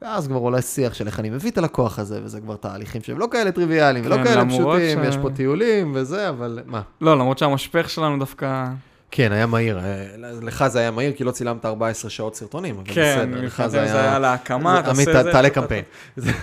[0.03, 3.18] ואז כבר עולה שיח של איך אני מביא את הלקוח הזה, וזה כבר תהליכים שהם
[3.18, 6.82] לא כאלה טריוויאליים, ולא כן, כאלה למרות פשוטים, ש- יש פה טיולים וזה, אבל מה?
[7.01, 8.66] לא, למרות שהמשפך שלנו דווקא...
[9.11, 9.78] כן, היה מהיר.
[9.78, 10.07] אה,
[10.43, 13.86] לך זה היה מהיר, כי לא צילמת 14 שעות סרטונים, אבל כן, בסדר, לך זה
[13.86, 15.32] זה היה להקמה, עמית, תעשה זה.
[15.32, 15.84] תעלה קמפיין.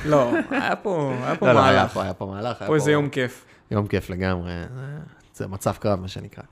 [0.05, 1.93] לא, היה פה היה פה לא, לא, היה מהלך.
[1.93, 2.61] פה, היה פה מהלך.
[2.61, 3.45] היה פה איזה יום כיף.
[3.71, 4.51] יום כיף לגמרי.
[5.33, 6.43] זה מצב קרב, מה שנקרא.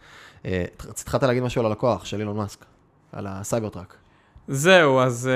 [0.45, 2.65] אה, התחלת להגיד משהו על הלקוח של אילון מאסק.
[3.15, 3.95] על ה Cybertruck.
[4.47, 5.29] זהו, אז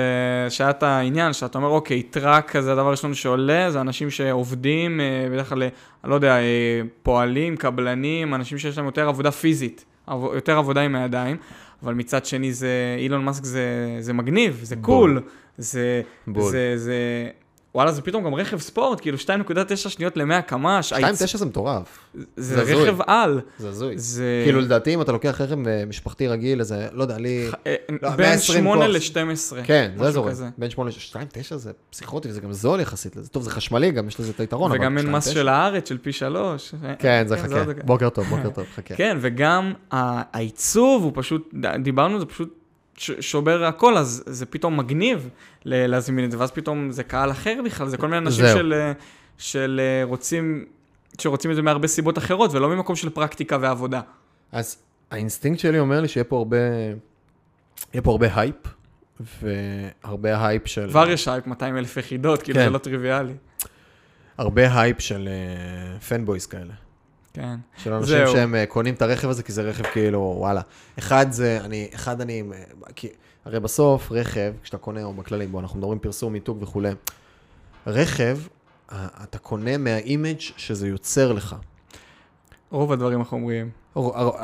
[0.48, 5.00] uh, שהיה את העניין, שאתה אומר, אוקיי, truck זה הדבר הראשון שעולה, זה אנשים שעובדים,
[5.00, 9.84] uh, בדרך כלל, אני לא יודע, uh, פועלים, קבלנים, אנשים שיש להם יותר עבודה פיזית,
[10.06, 11.36] עב, יותר עבודה עם הידיים,
[11.82, 15.20] אבל מצד שני זה, אילון מאסק זה, זה מגניב, זה קול,
[15.58, 16.50] זה, בול.
[16.50, 17.28] זה, זה,
[17.74, 20.92] וואלה, זה פתאום גם רכב ספורט, כאילו 2.9 שניות ל-100 קמ"ש.
[20.92, 22.74] 2.9 זה מטורף, זה זה.
[22.74, 23.40] רכב על.
[23.58, 23.98] זה הזוי.
[23.98, 24.42] זה...
[24.44, 27.48] כאילו לדעתי אם אתה לוקח רכב אה, משפחתי רגיל, איזה, לא יודע, לי...
[27.66, 28.94] אה, לא, בין 120 8 כוח.
[28.94, 29.64] ל-12.
[29.64, 30.32] כן, זה אזורי.
[30.58, 33.28] בין 8 ל-2.9 זה פסיכוטי, וזה גם זול יחסית לזה.
[33.28, 35.32] טוב, זה חשמלי, גם יש לזה את היתרון, וגם אין מס 2.9.
[35.34, 36.74] של הארץ, של פי שלוש.
[36.98, 37.82] כן, זה כן, חכה.
[37.84, 38.94] בוקר טוב, בוקר טוב, חכה.
[38.94, 42.59] כן, וגם העיצוב הוא פשוט, דיברנו, זה פשוט
[43.00, 45.28] ש- שובר הכל, אז זה פתאום מגניב
[45.64, 48.58] להזמין את זה, ואז פתאום זה קהל אחר בכלל, זה כל מיני אנשים זהו.
[48.58, 48.92] של, אה,
[49.38, 50.64] של אה, רוצים,
[51.18, 54.00] שרוצים את זה מהרבה סיבות אחרות, ולא ממקום של פרקטיקה ועבודה.
[54.52, 54.76] אז
[55.10, 56.56] האינסטינקט שלי אומר לי שיהיה פה הרבה,
[57.92, 58.56] יהיה פה הרבה הייפ,
[59.42, 60.88] והרבה הייפ של...
[60.90, 62.64] כבר יש הייפ 200 אלף יחידות, כאילו כן.
[62.64, 63.34] זה לא טריוויאלי.
[64.38, 65.28] הרבה הייפ של
[66.08, 66.72] fanboys כאלה.
[67.32, 67.56] כן.
[67.76, 68.32] של אנשים זהו.
[68.32, 70.60] שהם אה, קונים את הרכב הזה, כי זה רכב כאילו, וואלה.
[70.98, 73.08] אחד זה, אני, אחד אני, אה, כי
[73.44, 76.90] הרי בסוף, רכב, כשאתה קונה, או בכללי, בוא, אנחנו מדברים פרסום, מיתוג וכולי,
[77.86, 78.38] רכב,
[79.22, 81.56] אתה קונה מהאימג' שזה יוצר לך.
[82.70, 83.70] רוב הדברים החומריים.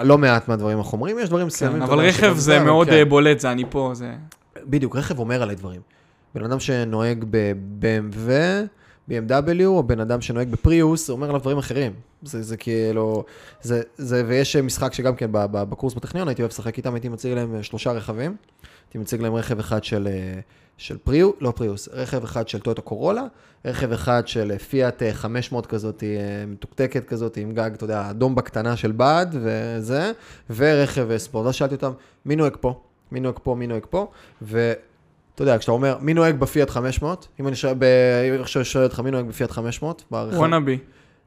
[0.03, 1.79] לא מעט מהדברים החומרים, יש דברים מסוימים.
[1.79, 2.93] כן, אבל רכב זה מאוד כן.
[2.93, 4.15] אה, בולט, זה אני פה, זה...
[4.65, 5.81] בדיוק, רכב אומר עליי דברים.
[6.35, 8.31] בן אדם שנוהג ב-BMW,
[9.11, 11.93] BMW, או בן אדם שנוהג בפריוס, זה אומר עליו דברים אחרים.
[12.23, 13.25] זה, זה כאילו,
[13.63, 17.63] זה, זה, ויש משחק שגם כן בקורס בטכניון, הייתי אוהב לשחק איתם, הייתי מציג להם
[17.63, 18.37] שלושה רכבים.
[18.87, 20.41] הייתי מציג להם רכב אחד של, אה,
[20.77, 23.23] של פריוס, לא פריוס, רכב אחד של טויוטה קורולה,
[23.65, 28.11] רכב אחד של אה, פיאט אה, 500 כזאת, אה, מתוקתקת כזאת, עם גג, אתה יודע,
[28.11, 30.13] אדום בקטנה של בד וזה,
[30.51, 31.47] ורכב אה, ספורט.
[31.47, 31.93] אז שאלתי אותם,
[32.27, 32.81] מי נוהג פה?
[33.13, 33.55] מי נוהג פה?
[33.55, 34.11] מי נוהג פה?
[35.37, 37.29] ואתה יודע, כשאתה אומר, מי נוהג בפיאט 500?
[37.41, 40.05] אם אני שואל, ב- עכשיו שואל אותך, מי נוהג בפיאט 500?
[40.11, 40.37] ברכב?
[40.37, 40.79] Wannabe.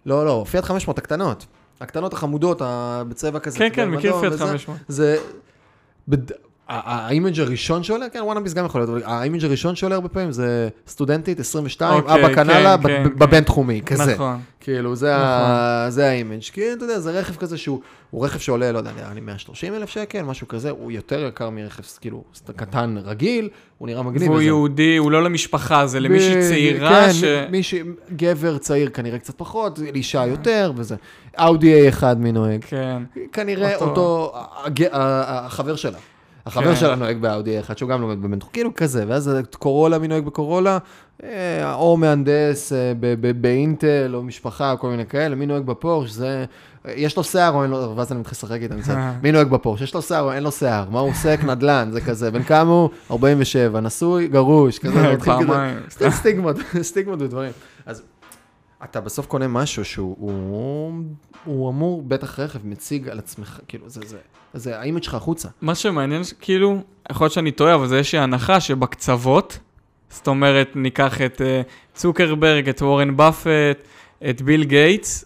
[0.06, 1.46] לא, לא, פיאט 500 הקטנות.
[1.82, 2.62] הקטנות החמודות,
[3.10, 3.58] בצבע כזה.
[3.60, 4.48] כן, אתה כן, מכיר פיאט וזה.
[4.48, 4.78] 500.
[4.88, 5.18] זה...
[6.08, 6.32] בד...
[6.70, 10.10] ה image הראשון שעולה, כן, wannabes גם יכול להיות, אבל ה image הראשון שעולה הרבה
[10.10, 13.20] פעמים זה סטודנטית, 22, אוקיי, אבא קנה לה כן, כן, כן.
[13.20, 14.14] בבינתחומי, כזה.
[14.14, 14.40] נכון.
[14.60, 15.16] כאילו, זה,
[15.98, 16.42] ה image.
[16.42, 17.80] כי אתה יודע, זה רכב כזה שהוא
[18.12, 21.50] הוא רכב שעולה, לא יודע, נראה לי 130 אלף שקל, משהו כזה, הוא יותר יקר
[21.50, 22.24] מרכב, כאילו,
[22.56, 24.30] קטן רגיל, הוא נראה מגניב.
[24.30, 24.42] והוא.
[24.42, 27.24] יהודי, הוא לא למשפחה, זה למישהי צעירה כן, ש...
[27.50, 27.80] מישהי,
[28.16, 30.96] גבר צעיר כנראה קצת פחות, לאישה יותר, וזה.
[31.40, 32.64] אאודי A1 מי נוהג.
[32.68, 33.04] כן.
[33.34, 34.34] כנראה אותו-
[34.92, 35.98] החבר שלה.
[36.46, 36.76] החבר כן.
[36.76, 40.78] שלה נוהג באאודי אחד, שהוא גם לומד בבן כאילו כזה, ואז קורולה, מי נוהג בקורולה,
[41.24, 42.94] אה, או מהנדס אה,
[43.42, 46.46] באינטל, או משפחה, או כל מיני כאלה, מי נוהג בפורש, זה...
[46.96, 48.96] יש לו שיער או אין לו, ואז אני מתחיל לשחק איתם, קצת.
[49.24, 49.82] מי נוהג בפורש?
[49.82, 50.90] יש לו שיער או אין לו שיער?
[50.90, 51.40] מה הוא עוסק?
[51.44, 52.32] נדל"ן, זה כזה.
[52.32, 52.90] בן כמה הוא?
[53.12, 56.10] 47, נשוי, גרוש, כזה, מתחיל כזה.
[56.10, 57.52] סטיגמות, סטיגמות ודברים.
[57.86, 58.02] אז
[58.84, 60.94] אתה בסוף קונה משהו שהוא הוא,
[61.46, 64.18] הוא אמור, בטח רכב, מציג על עצמך, כאילו, זה, זה,
[64.54, 65.50] זה ה image שלך החוצה.
[65.62, 69.60] מה שמעניין, כאילו, יכול להיות שאני טועה, אבל זה איזושהי הנחה שבקצוות,
[70.10, 71.62] זאת אומרת, ניקח את אה,
[71.94, 73.88] צוקרברג, את וורן באפט,
[74.30, 75.26] את ביל גייטס,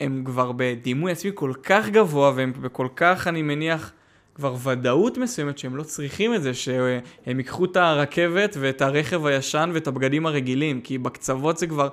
[0.00, 3.92] הם כבר בדימוי עצמי כל כך גבוה, והם בכל כך, אני מניח,
[4.34, 9.70] כבר ודאות מסוימת שהם לא צריכים את זה, שהם ייקחו את הרכבת ואת הרכב הישן
[9.74, 11.88] ואת הבגדים הרגילים, כי בקצוות זה כבר...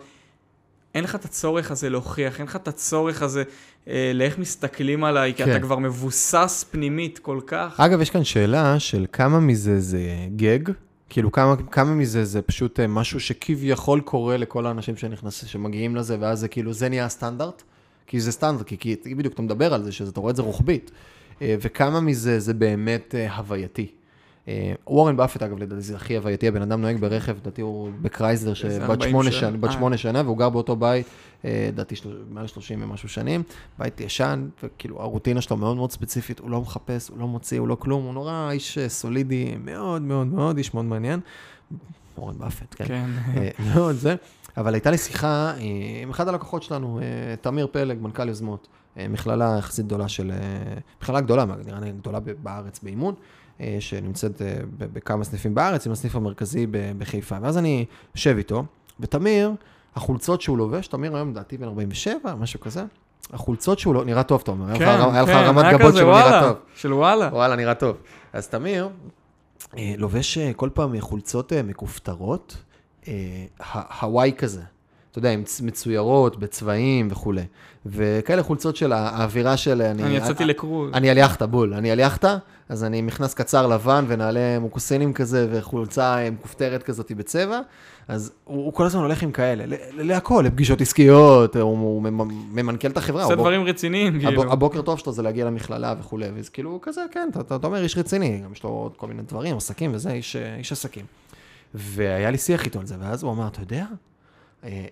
[0.95, 3.43] אין לך את הצורך הזה להוכיח, אין לך את הצורך הזה
[3.87, 5.51] אה, לאיך מסתכלים עליי, כי כן.
[5.51, 7.79] אתה כבר מבוסס פנימית כל כך.
[7.79, 9.99] אגב, יש כאן שאלה של כמה מזה זה
[10.35, 10.59] גג,
[11.09, 16.17] כאילו כמה, כמה מזה זה פשוט אה, משהו שכביכול קורה לכל האנשים שנכנסים, שמגיעים לזה,
[16.19, 17.63] ואז זה כאילו, זה נהיה הסטנדרט?
[18.07, 20.91] כי זה סטנדרט, כי, כי בדיוק אתה מדבר על זה, שאתה רואה את זה רוחבית.
[21.41, 23.87] אה, וכמה מזה זה באמת אה, הווייתי.
[24.47, 28.51] אה, וורן באפט, אגב, לדעתי זה הכי הווייתי, הבן אדם נוהג ברכב, לדעתי הוא בקרייזלר,
[28.51, 29.57] איזה שברולט 40 שמונה שנה.
[29.91, 29.97] אה.
[29.97, 31.07] שנה, והוא גר באותו בית,
[31.45, 31.95] אה, לדעתי
[32.29, 33.43] מעל 30 ומשהו שנים,
[33.79, 37.67] בית ישן, וכאילו הרוטינה שלו מאוד מאוד ספציפית, הוא לא מחפש, הוא לא מוציא, הוא
[37.67, 41.19] לא כלום, הוא נורא איש סולידי, מאוד מאוד מאוד, איש מאוד מעניין.
[42.17, 42.85] וורן באפט, כן.
[43.33, 43.49] כן.
[43.73, 44.15] מאוד זה.
[44.57, 45.53] אבל הייתה לי שיחה
[46.01, 46.99] עם אחד הלקוחות שלנו,
[47.41, 48.67] תמיר פלג, מנכ"ל יוזמות,
[48.97, 50.31] מכללה יחסית גדולה של,
[51.01, 53.15] מכללה גדולה, נראה לי גדולה בארץ באימון,
[53.80, 57.38] שנמצאת אה, בכמה סניפים בארץ, עם הסניף המרכזי בחיפה.
[57.41, 57.86] ואז אני
[58.16, 58.64] יושב איתו,
[58.99, 59.51] ותמיר,
[59.95, 62.84] החולצות שהוא לובש, תמיר היום לדעתי בן 47, משהו כזה,
[63.34, 66.12] החולצות שהוא לא, נראה טוב, אתה אומר, כן, היה לך כן, רמת היה גבות שלו
[66.12, 66.58] נראה טוב.
[66.76, 67.30] של וואלה.
[67.34, 67.97] וואלה, נראה טוב.
[68.34, 68.89] אז תמיר
[69.78, 72.58] אה, לובש אה, כל פעם אה, חולצות אה, מכופתרות,
[73.08, 73.14] אה,
[74.01, 74.62] הוואי כזה.
[75.18, 77.41] אתה יודע, מצוירות, בצבעים וכולי.
[77.86, 79.82] וכאלה חולצות של האווירה של...
[79.82, 80.91] אני יצאתי לקרוז.
[80.93, 81.74] אני על יאכטה, בול.
[81.74, 82.38] אני על יאכטה,
[82.70, 87.59] אז אני עם מכנס קצר לבן ונעלי מוקוסינים כזה, וחולצה עם כופתרת כזאת בצבע.
[88.07, 89.63] אז הוא, הוא כל הזמן הולך עם כאלה,
[89.97, 93.24] להכל, לפגישות עסקיות, הוא, הוא ממ- ממנכ"ל את החברה.
[93.24, 94.51] עושה דברים רציניים, הבוק- כאילו.
[94.51, 97.97] הבוקר טוב שלו זה להגיע למכללה וכולי, וזה כאילו כזה, כן, אתה, אתה, אומר איש
[97.97, 101.05] רציני, גם יש לו עוד כל מיני דברים, עסקים וזה, איש, איש עסקים.
[101.74, 103.86] והיה לי שיח איתו על זה, ואז הוא אמר, אתה יודע,
[104.63, 104.86] אה,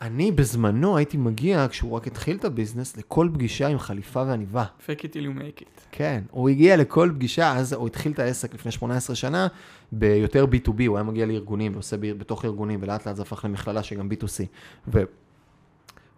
[0.00, 4.64] אני בזמנו הייתי מגיע, כשהוא רק התחיל את הביזנס, לכל פגישה עם חליפה ועניבה.
[4.86, 5.80] fake it till you make it.
[5.92, 9.46] כן, הוא הגיע לכל פגישה, אז הוא התחיל את העסק לפני 18 שנה,
[9.92, 14.08] ביותר B2B, הוא היה מגיע לארגונים, ועושה בתוך ארגונים, ולאט לאט זה הפך למכללה שגם
[14.10, 14.44] B2C.
[14.86, 15.06] והוא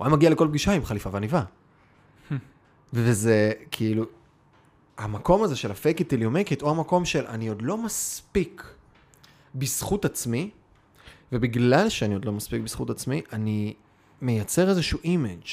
[0.00, 1.42] היה מגיע לכל פגישה עם חליפה ועניבה.
[2.92, 4.04] וזה כאילו,
[4.98, 7.76] המקום הזה של ה-fake it till you make it, הוא המקום של אני עוד לא
[7.76, 8.64] מספיק
[9.54, 10.50] בזכות עצמי,
[11.32, 13.74] ובגלל שאני עוד לא מספיק בזכות עצמי, אני
[14.22, 15.46] מייצר איזשהו image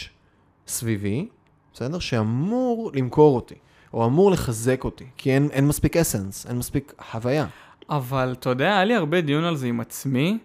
[0.68, 1.28] סביבי,
[1.74, 2.00] בסדר?
[2.00, 3.56] שאמור למכור אותי,
[3.94, 7.46] או אמור לחזק אותי, כי אין, אין מספיק essence, אין מספיק הוויה.
[7.90, 10.38] אבל אתה יודע, היה לי הרבה דיון על זה עם עצמי,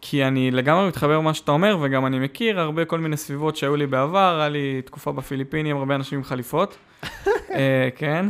[0.00, 3.76] כי אני לגמרי מתחבר למה שאתה אומר, וגם אני מכיר הרבה כל מיני סביבות שהיו
[3.76, 6.76] לי בעבר, היה לי תקופה בפיליפינים, הרבה אנשים עם חליפות.
[7.50, 8.26] אה, כן,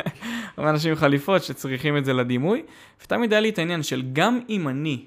[0.56, 2.62] הרבה אנשים עם חליפות שצריכים את זה לדימוי,
[3.02, 5.04] ותמיד היה לי את העניין של גם אם אני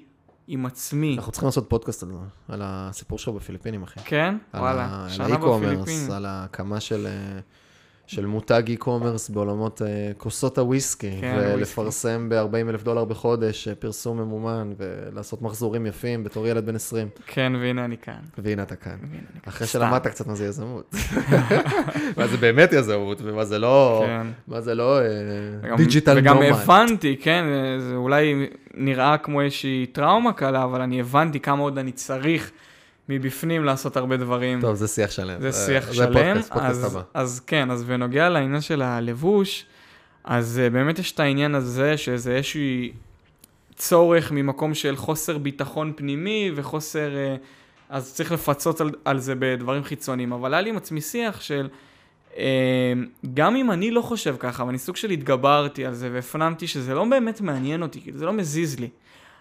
[0.50, 2.08] עם עצמי, אנחנו צריכים לעשות פודקאסט על,
[2.48, 4.00] על הסיפור שלו בפיליפינים, אחי.
[4.04, 6.10] כן, על וואלה, על שנת ה e-commerce, בפיליפינים.
[6.10, 7.40] על ההקמה של, אה,
[8.08, 9.86] של מותג e-commerce בעולמות אה,
[10.16, 16.46] כוסות הוויסקי, כן, ולפרסם ב-40 אלף דולר בחודש אה, פרסום ממומן, ולעשות מחזורים יפים בתור
[16.46, 17.08] ילד בן 20.
[17.26, 18.14] כן, והנה אני כאן.
[18.38, 18.96] והנה אתה כאן.
[19.10, 19.22] והנה.
[19.48, 19.66] אחרי.
[19.66, 20.94] שלמדת קצת מה זה יזמות.
[22.18, 24.26] מה זה באמת יזמות, ומה זה לא, כן.
[24.48, 24.98] מה זה לא
[25.62, 26.48] וגם- digital וגם nomad.
[26.52, 27.44] הבנתי, כן,
[27.78, 32.50] זה אולי נראה כמו איזושהי טראומה קלה, אבל אני הבנתי כמה עוד אני צריך
[33.08, 34.60] מבפנים לעשות הרבה דברים.
[34.60, 35.40] טוב, זה שיח שלם.
[35.40, 36.12] זה שיח זה שלם.
[36.12, 37.02] פודקאסט, פודקאסט אז, הבא.
[37.14, 39.66] אז כן, אז בנוגע לעניין של הלבוש,
[40.24, 42.60] אז אה, באמת יש את העניין הזה, שזה איזשהו
[43.76, 47.10] צורך ממקום של חוסר ביטחון פנימי וחוסר...
[47.10, 47.38] Uh,
[47.90, 50.32] אז צריך לפצות על, על זה בדברים חיצוניים.
[50.32, 51.68] אבל היה לי עם עצמי שיח של...
[53.34, 57.04] גם אם אני לא חושב ככה, ואני סוג של התגברתי על זה והפנמתי שזה לא
[57.04, 58.88] באמת מעניין אותי, כאילו זה לא מזיז לי.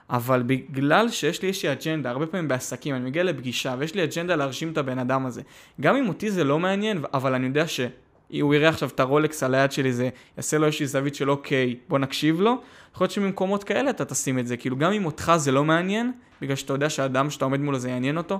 [0.10, 4.36] אבל בגלל שיש לי איזושהי אג'נדה, הרבה פעמים בעסקים, אני מגיע לפגישה ויש לי אג'נדה
[4.36, 5.42] להרשים את הבן אדם הזה.
[5.82, 9.56] גם אם אותי זה לא מעניין, אבל אני יודע שהוא יראה עכשיו את הרולקס על
[9.56, 12.62] היד שלי, זה יעשה לו איזושהי זווית של אוקיי, בוא נקשיב לו.
[12.94, 16.12] יכול להיות שממקומות כאלה אתה תשים את זה, כאילו גם אם אותך זה לא מעניין,
[16.42, 18.40] בגלל שאתה יודע שהאדם שאתה עומד מולו זה יעניין אותו,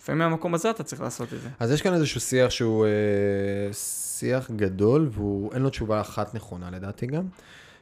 [0.00, 1.48] לפעמים מהמקום הזה אתה צריך לעשות את זה.
[1.58, 7.06] אז יש כאן איזשהו שיח שהוא אה, שיח גדול, ואין לו תשובה אחת נכונה לדעתי
[7.06, 7.22] גם.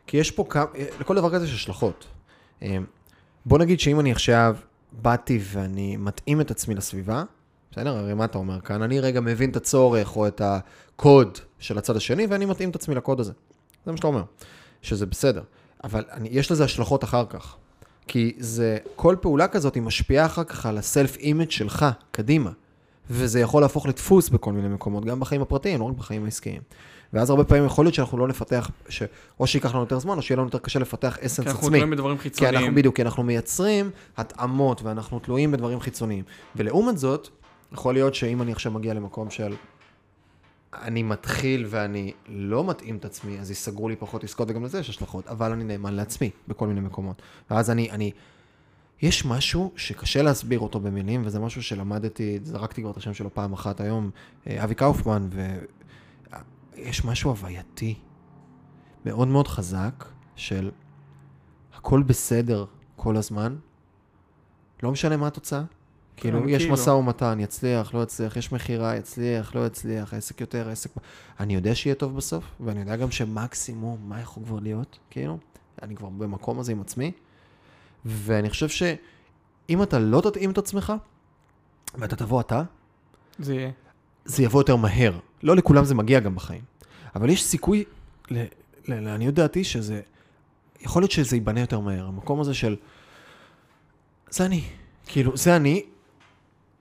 [0.06, 2.06] כי יש פה כמה, אה, לכל דבר כזה יש השלכות.
[2.62, 2.78] אה,
[3.46, 4.56] בוא נגיד שאם אני עכשיו
[4.92, 7.22] באתי ואני מתאים את עצמי לסביבה,
[7.72, 7.96] בסדר?
[7.96, 8.82] הרי מה אתה אומר כאן?
[8.82, 12.94] אני רגע מבין את הצורך או את הקוד של הצד השני, ואני מתאים את עצמי
[12.94, 13.32] לקוד הזה.
[13.84, 14.22] זה מה שאתה אומר,
[14.82, 15.42] שזה בסדר.
[15.84, 17.56] אבל אני, יש לזה השלכות אחר כך.
[18.06, 22.50] כי זה, כל פעולה כזאת היא משפיעה אחר כך על ה self image שלך, קדימה.
[23.10, 26.62] וזה יכול להפוך לדפוס בכל מיני מקומות, גם בחיים הפרטיים, לא רק בחיים העסקיים.
[27.14, 29.02] ואז הרבה פעמים יכול להיות שאנחנו לא נפתח, ש...
[29.40, 31.50] או שייקח לנו יותר זמן, או שיהיה לנו יותר קשה לפתח essence כי עצמי.
[31.50, 32.56] אנחנו תלויים בדברים כי חיצוניים.
[32.56, 36.24] אנחנו בדיוק, כי אנחנו מייצרים התאמות ואנחנו תלויים בדברים חיצוניים.
[36.56, 37.28] ולעומת זאת,
[37.72, 39.54] יכול להיות שאם אני עכשיו מגיע למקום של
[40.82, 44.88] אני מתחיל ואני לא מתאים את עצמי, אז ייסגרו לי פחות עסקות וגם לזה יש
[44.88, 47.22] השלכות, אבל אני נאמן לעצמי בכל מיני מקומות.
[47.50, 48.10] ואז אני, אני,
[49.02, 53.52] יש משהו שקשה להסביר אותו במילים, וזה משהו שלמדתי, זרקתי כבר את השם שלו פעם
[53.52, 54.10] אחת היום,
[54.46, 55.28] אה, אבי קאופמן,
[56.76, 57.94] ויש משהו הווייתי
[59.04, 60.04] מאוד מאוד חזק
[60.36, 60.70] של
[61.74, 62.64] הכל בסדר
[62.96, 63.56] כל הזמן,
[64.82, 65.62] לא משנה מה התוצאה.
[66.16, 66.74] כאילו, יש כאילו.
[66.74, 70.90] משא ומתן, יצליח, לא יצליח, יש מכירה, יצליח, לא יצליח, עסק יותר, עסק...
[71.40, 75.38] אני יודע שיהיה טוב בסוף, ואני יודע גם שמקסימום, מה יכול כבר להיות, כאילו?
[75.82, 77.12] אני כבר במקום הזה עם עצמי,
[78.04, 80.92] ואני חושב שאם אתה לא תתאים את עצמך,
[81.94, 82.62] ואתה תבוא אתה,
[83.38, 83.70] זה יהיה.
[84.24, 85.18] זה יבוא יותר מהר.
[85.44, 86.60] לא לכולם זה מגיע גם בחיים.
[87.14, 87.84] אבל יש סיכוי,
[88.88, 90.00] לעניות דעתי, שזה...
[90.80, 92.06] יכול להיות שזה ייבנה יותר מהר.
[92.06, 92.76] המקום הזה של...
[94.30, 94.62] זה אני.
[95.06, 95.82] כאילו, זה אני,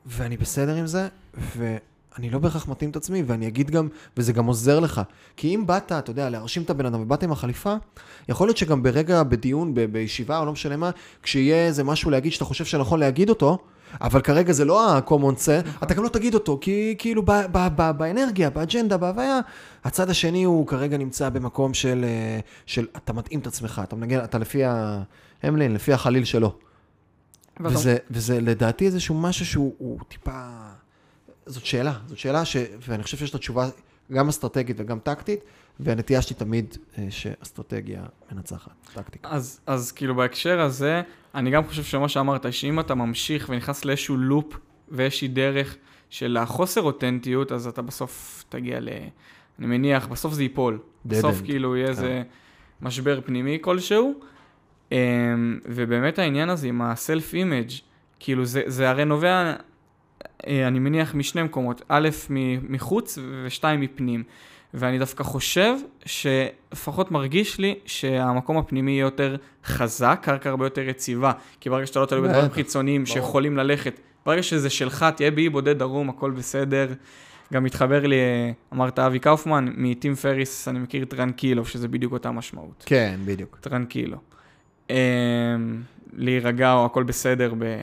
[0.05, 1.07] ואני בסדר עם זה,
[1.57, 3.87] ואני לא בהכרח מתאים את עצמי, ואני אגיד גם,
[4.17, 5.01] וזה גם עוזר לך.
[5.37, 7.75] כי אם באת, אתה יודע, להרשים את הבן אדם ובאת עם החליפה,
[8.29, 10.91] יכול להיות שגם ברגע, בדיון, ב- בישיבה, או לא משנה מה,
[11.23, 13.57] כשיהיה איזה משהו להגיד שאתה חושב שנכון להגיד אותו,
[14.01, 17.67] אבל כרגע זה לא ה-common sense, אתה גם לא תגיד אותו, כי כאילו ב- ב-
[17.75, 19.39] ב- באנרגיה, באג'נדה, בהוויה,
[19.83, 24.23] הצד השני הוא כרגע נמצא במקום של, אה, של אתה מתאים את עצמך, אתה מנגן,
[24.23, 25.01] אתה לפי ה...
[25.43, 26.55] המלין, לפי החליל שלו.
[27.59, 30.47] וזה, וזה לדעתי איזשהו משהו שהוא הוא טיפה...
[31.45, 32.57] זאת שאלה, זאת שאלה ש...
[32.87, 33.69] ואני חושב שיש לה תשובה
[34.11, 35.39] גם אסטרטגית וגם טקטית,
[35.79, 39.29] והנטייה שלי תמיד אה, שאסטרטגיה מנצחת, טקטיקה.
[39.29, 41.01] אז, אז כאילו בהקשר הזה,
[41.35, 44.57] אני גם חושב שמה שאמרת, שאם אתה ממשיך ונכנס לאיזשהו לופ
[44.89, 45.77] ואיזושהי דרך
[46.09, 48.89] של החוסר אותנטיות, אז אתה בסוף תגיע ל...
[49.59, 50.79] אני מניח, בסוף זה ייפול.
[51.05, 51.45] בסוף end.
[51.45, 52.23] כאילו יהיה איזה
[52.81, 54.19] משבר פנימי כלשהו.
[54.91, 54.97] אמ,
[55.65, 57.69] ובאמת העניין הזה עם ה self image,
[58.19, 59.53] כאילו זה, זה הרי נובע,
[60.47, 62.09] אני מניח, משני מקומות, א',
[62.69, 64.23] מחוץ ושתיים מפנים.
[64.73, 65.75] ואני דווקא חושב
[66.05, 69.35] שלפחות מרגיש לי שהמקום הפנימי יהיה יותר
[69.65, 71.31] חזק, קרקע הרבה יותר יציבה.
[71.59, 73.05] כי ברגע שאתה לא תלוי בדברים חיצוניים.
[73.05, 76.93] שיכולים ללכת, ברגע שזה שלך, תהיה באי בודד ערום, הכל בסדר.
[77.53, 82.31] גם מתחבר לי, אה, אמרת אבי קאופמן, מטים פריס, אני מכיר טרנקילו, שזה בדיוק אותה
[82.31, 82.83] משמעות.
[82.85, 83.57] כן, בדיוק.
[83.61, 84.17] טרנקילו.
[84.89, 84.95] אמ,
[86.13, 87.81] להירגע או הכל בסדר ב...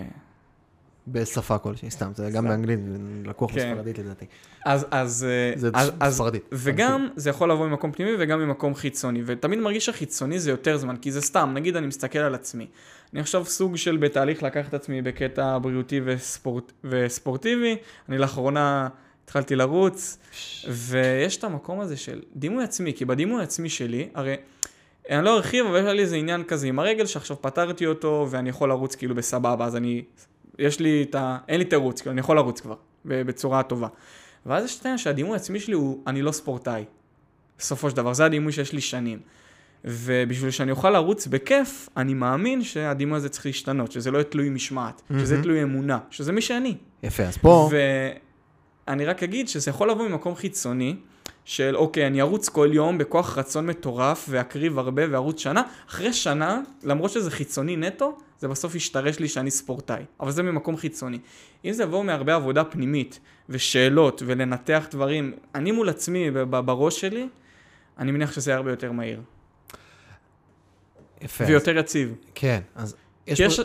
[1.13, 2.49] בשפה כלשהי, סתם, זה גם.
[2.49, 2.81] באנגלית,
[3.25, 3.71] לקוח כן.
[3.71, 4.25] בספרדית לדעתי.
[4.67, 6.49] אז, אז, אה, זה אז, ספרדית.
[6.53, 10.97] וגם זה יכול לבוא ממקום פנימי וגם ממקום חיצוני, ותמיד מרגיש שהחיצוני זה יותר זמן,
[10.97, 12.67] כי זה סתם, נגיד אני מסתכל על עצמי.
[13.13, 17.77] אני עכשיו סוג של בתהליך לקחת את עצמי בקטע בריאותי וספורט, וספורטיבי,
[18.09, 18.89] אני לאחרונה
[19.25, 20.19] התחלתי לרוץ,
[20.69, 24.37] ויש את המקום הזה של דימוי עצמי, כי בדימוי העצמי שלי, הרי
[25.11, 28.49] אני לא ארחיב, אבל יש לי איזה עניין כזה עם הרגל שעכשיו פתרתי אותו, ואני
[28.49, 30.03] יכול לרוץ כאילו בסבבה, אז אני,
[30.61, 31.39] יש לי את ה...
[31.49, 33.89] אין לי תירוץ, כאילו אני יכול לרוץ כבר, בצורה טובה.
[34.47, 36.85] ואז יש את העניין שהדימוי העצמי שלי הוא, אני לא ספורטאי.
[37.59, 39.19] בסופו של דבר, זה הדימוי שיש לי שנים.
[39.85, 44.49] ובשביל שאני אוכל לרוץ בכיף, אני מאמין שהדימוי הזה צריך להשתנות, שזה לא יהיה תלוי
[44.51, 45.45] משמעת, שזה מהמם.
[45.45, 46.77] תלוי אמונה, שזה מי שאני.
[47.03, 47.71] יפה, אז פה,
[48.87, 50.97] ואני רק אגיד שזה יכול לבוא ממקום חיצוני,
[51.51, 56.61] של אוקיי, אני ארוץ כל יום בכוח רצון מטורף, ואקריב הרבה וארוץ שנה, אחרי שנה,
[56.83, 60.03] למרות שזה חיצוני נטו, זה בסוף ישתרש לי שאני ספורטאי.
[60.21, 61.19] אבל זה ממקום חיצוני.
[61.65, 67.29] אם זה יבוא מהרבה עבודה פנימית, ושאלות, ולנתח דברים, אני מול עצמי, בראש שלי,
[67.99, 69.21] אני מניח שזה יהיה הרבה יותר מהיר.
[71.23, 71.45] יפה.
[71.45, 72.15] אז- ויותר יציב.
[72.35, 72.97] כן, אז
[73.27, 73.63] יש כי פה...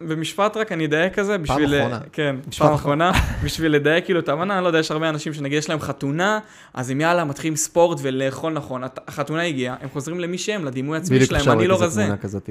[0.00, 1.78] במשפט רק אני אדייק כזה, בשביל...
[1.78, 2.00] אחרונה.
[2.12, 3.12] כן, משפט פעם אחרונה,
[3.44, 6.38] בשביל לדייק כאילו את ההבנה, אני לא יודע, יש הרבה אנשים שנגיד יש להם חתונה,
[6.74, 8.82] אז הם יאללה, מתחילים ספורט ולאכול נכון.
[9.08, 12.06] החתונה הגיעה, הם חוזרים למי שהם, לדימוי העצמי בדיוק שלהם, אני לא רזה.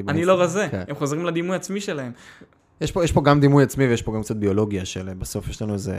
[0.08, 0.26] אני.
[0.26, 0.84] לא רזה, כן.
[0.88, 2.12] הם חוזרים לדימוי העצמי שלהם.
[2.82, 5.62] יש פה, יש פה גם דימוי עצמי ויש פה גם קצת ביולוגיה של בסוף יש
[5.62, 5.98] לנו איזה,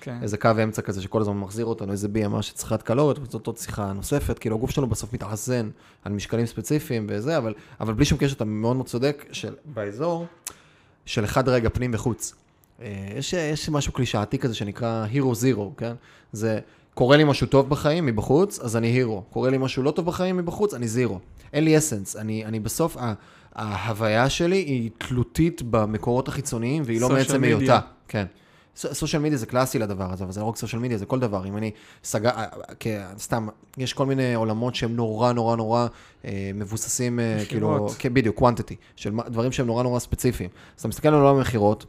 [0.00, 0.18] כן.
[0.22, 3.56] איזה קו אמצע כזה שכל הזמן מחזיר אותנו, איזה בי אמר שצריכת קלוריות, וזאת עוד
[3.56, 5.70] שיחה נוספת, כאילו הגוף שלנו בסוף מתאזן
[6.04, 10.26] על משקלים ספציפיים וזה, אבל, אבל בלי שום קשר, אתה מאוד מאוד צודק, של באזור
[11.06, 12.34] של אחד רגע פנים וחוץ.
[12.82, 12.86] אה,
[13.16, 15.92] יש, יש משהו קלישאתי כזה שנקרא הירו זירו, כן?
[16.32, 16.58] זה
[16.94, 19.22] קורה לי משהו טוב בחיים מבחוץ, אז אני הירו.
[19.30, 21.18] קורה לי משהו לא טוב בחיים מבחוץ, אני זירו.
[21.52, 22.16] אין לי אסנס.
[22.16, 23.12] אני, אני בסוף, ה-
[23.54, 27.44] ההוויה שלי היא תלותית במקורות החיצוניים, והיא לא מעצם.
[27.44, 27.80] היותה.
[28.08, 28.26] כן.
[28.76, 31.46] סושיאל מדיה זה קלאסי לדבר הזה, אבל זה לא רק סושיאל מדיה, זה כל דבר.
[31.46, 31.70] אם אני
[32.04, 32.46] סגר, אה,
[32.80, 32.86] כ-
[33.18, 33.48] סתם,
[33.78, 35.86] יש כל מיני עולמות שהם נורא נורא נורא
[36.24, 37.88] אה, מבוססים, אה, כאילו.
[37.98, 40.50] כן, בדיוק, quantity, של דברים שהם נורא נורא ספציפיים.
[40.76, 41.86] אז אתה מסתכל על עולם המכירות,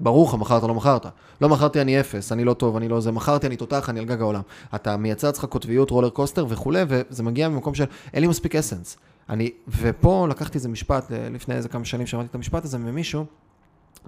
[0.00, 1.06] ברור לך, מכרת, לא מכרת.
[1.40, 4.06] לא מכרתי, אני אפס, אני לא טוב, אני לא זה, מכרתי, אני תותח, אני על
[4.06, 4.42] גג העולם.
[4.74, 7.84] אתה מייצר לעצמך קוטביות, רולר קוסטר וכולי, וזה מגיע ממקום של,
[8.14, 8.96] אין לי מספיק אסנס.
[9.28, 13.24] אני, ופה לקחתי איזה משפט, אה, לפני איזה כמה שנים שמעתי את המשפט הזה ממישהו,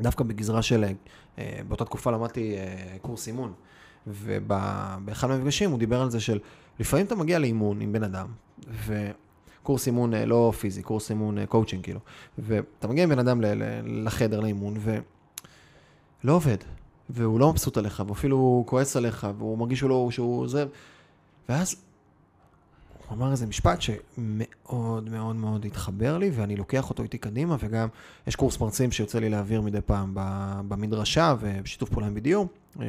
[0.01, 0.85] דווקא בגזרה של,
[1.39, 3.53] אה, באותה תקופה למדתי אה, קורס אימון,
[4.07, 6.39] ובאחד מהמפגשים הוא דיבר על זה של,
[6.81, 8.27] לפעמים אתה מגיע לאימון עם בן אדם,
[8.87, 12.01] וקורס אימון אה, לא פיזי, קורס אימון קואוצ'ינג כאילו,
[12.39, 13.41] ואתה מגיע עם בן אדם
[13.85, 16.59] לחדר לאימון, ולא עובד,
[17.11, 20.65] והוא לא מבסוט עליך, ואפילו כועס עליך, והוא מרגיש שהוא לא, שהוא זה,
[21.49, 21.86] ואז
[23.09, 27.89] הוא אמר איזה משפט שמאוד מאוד מאוד התחבר לי, ואני לוקח אותו איתי קדימה, וגם
[28.27, 30.11] יש קורס מרצים שיוצא לי להעביר מדי פעם
[30.69, 32.47] במדרשה, ובשיתוף פעולה עם בדיור,
[32.81, 32.85] אה,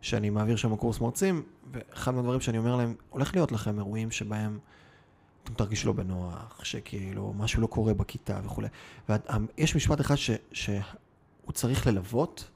[0.00, 1.42] שאני מעביר שם קורס מרצים,
[1.72, 4.58] ואחד מהדברים שאני אומר להם, הולך להיות לכם אירועים שבהם
[5.44, 8.68] אתם תרגישו לא בנוח, שכאילו משהו לא קורה בכיתה וכולי.
[9.08, 10.80] ויש משפט אחד ש, שהוא
[11.52, 12.48] צריך ללוות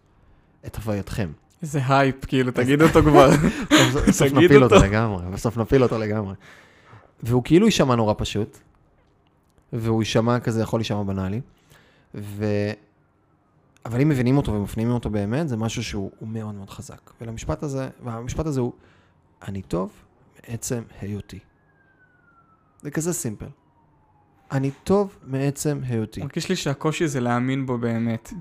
[0.67, 1.33] את הווייתכם.
[1.63, 3.31] איזה הייפ, כאילו, תגיד אותו כבר.
[4.09, 4.75] בסוף- נפיל אותו.
[4.77, 6.35] לגמרי, בסוף נפיל אותו לגמרי.
[7.23, 8.59] והוא כאילו יישמע נורא פשוט,
[9.73, 11.41] והוא יישמע כזה, יכול להישמע בנאלי,
[12.15, 12.45] ו...
[13.87, 17.11] אבל אם מבינים אותו ומפנימים אותו באמת, זה משהו שהוא הוא מאוד מאוד חזק.
[17.21, 18.73] ולמשפט הזה, והמשפט הזה הוא,
[19.49, 19.93] אני טוב
[20.49, 21.39] מעצם היותי.
[22.83, 23.47] זה כזה סימפל.
[24.53, 26.21] אני טוב מעצם היותי.
[26.21, 28.33] מרגיש לי שהקושי זה להאמין בו באמת.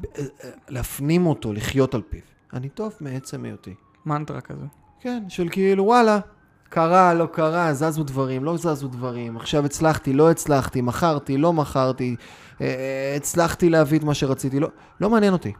[0.70, 2.22] להפנים אותו, לחיות על פיו.
[2.54, 3.74] אני טוב מעצם היותי.
[4.06, 4.66] מנטרה כזו.
[5.00, 6.20] כן, של כאילו, וואלה,
[6.70, 12.16] קרה, לא קרה, זזו דברים, לא זזו דברים, עכשיו הצלחתי, לא הצלחתי, מכרתי, לא מכרתי,
[12.62, 14.70] אה, הצלחתי להביא את מה שרציתי, לא,
[15.02, 15.54] לא מעניין אותי.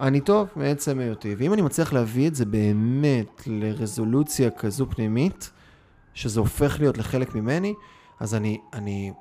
[0.00, 5.50] אני טוב מעצם היותי, ואם אני מצליח להביא את זה באמת לרזולוציה כזו פנימית,
[6.14, 7.74] שזה הופך להיות לחלק ממני,
[8.20, 9.12] אז אני, אני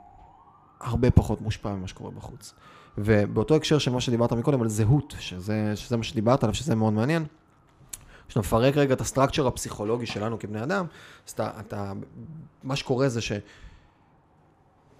[0.81, 2.53] הרבה פחות מושפע ממה שקורה בחוץ.
[2.97, 6.93] ובאותו הקשר של מה שדיברת מקודם על זהות, שזה, שזה מה שדיברת עליו, שזה מאוד
[6.93, 7.25] מעניין,
[8.29, 10.85] כשאתה מפרק רגע את הסטרקצ'ר הפסיכולוגי שלנו כבני אדם,
[11.27, 11.93] אז אתה, אתה,
[12.63, 13.19] מה שקורה זה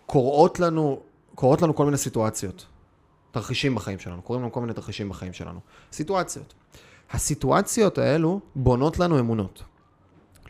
[0.06, 1.00] שקורות לנו,
[1.36, 2.66] קורות לנו כל מיני סיטואציות,
[3.32, 5.60] תרחישים בחיים שלנו, קורים לנו כל מיני תרחישים בחיים שלנו.
[5.92, 6.54] סיטואציות.
[7.12, 9.64] הסיטואציות האלו בונות לנו אמונות.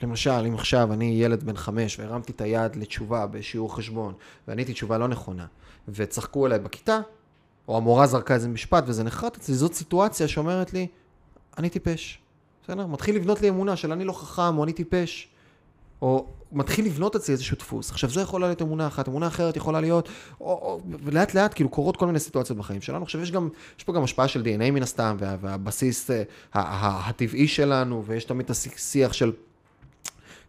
[0.03, 4.13] למשל, אם עכשיו אני ילד בן חמש והרמתי את היד לתשובה בשיעור חשבון,
[4.47, 5.45] ועניתי תשובה לא נכונה,
[5.87, 6.99] וצחקו עליי בכיתה,
[7.67, 10.87] או המורה זרקה איזה משפט וזה נחרט אצלי, זאת סיטואציה שאומרת לי,
[11.57, 12.21] אני טיפש.
[12.69, 12.87] בסדר?
[12.87, 15.27] מתחיל לבנות לי אמונה של אני לא חכם, או אני טיפש.
[16.01, 17.91] או מתחיל לבנות אצלי איזשהו דפוס.
[17.91, 20.09] עכשיו, זו יכולה להיות אמונה אחת, אמונה אחרת יכולה להיות,
[20.41, 23.03] או, או, ולאט לאט כאילו קורות כל מיני סיטואציות בחיים שלנו.
[23.03, 26.23] עכשיו, יש גם, יש פה גם השפעה של DNA מן הסתם, וה, והבסיס אה,
[26.53, 29.31] הטבעי שלנו, ויש תמיד את השיח של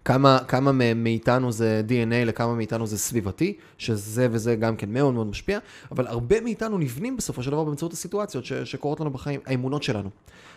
[0.05, 5.27] כמה, כמה מאיתנו זה DNA לכמה מאיתנו זה סביבתי, שזה וזה גם כן מאוד מאוד
[5.27, 5.59] משפיע,
[5.91, 10.11] אבל הרבה מאיתנו נבנים בסופו של דבר באמצעות הסיטואציות ש, שקורות לנו בחיים, האמונות שלנו.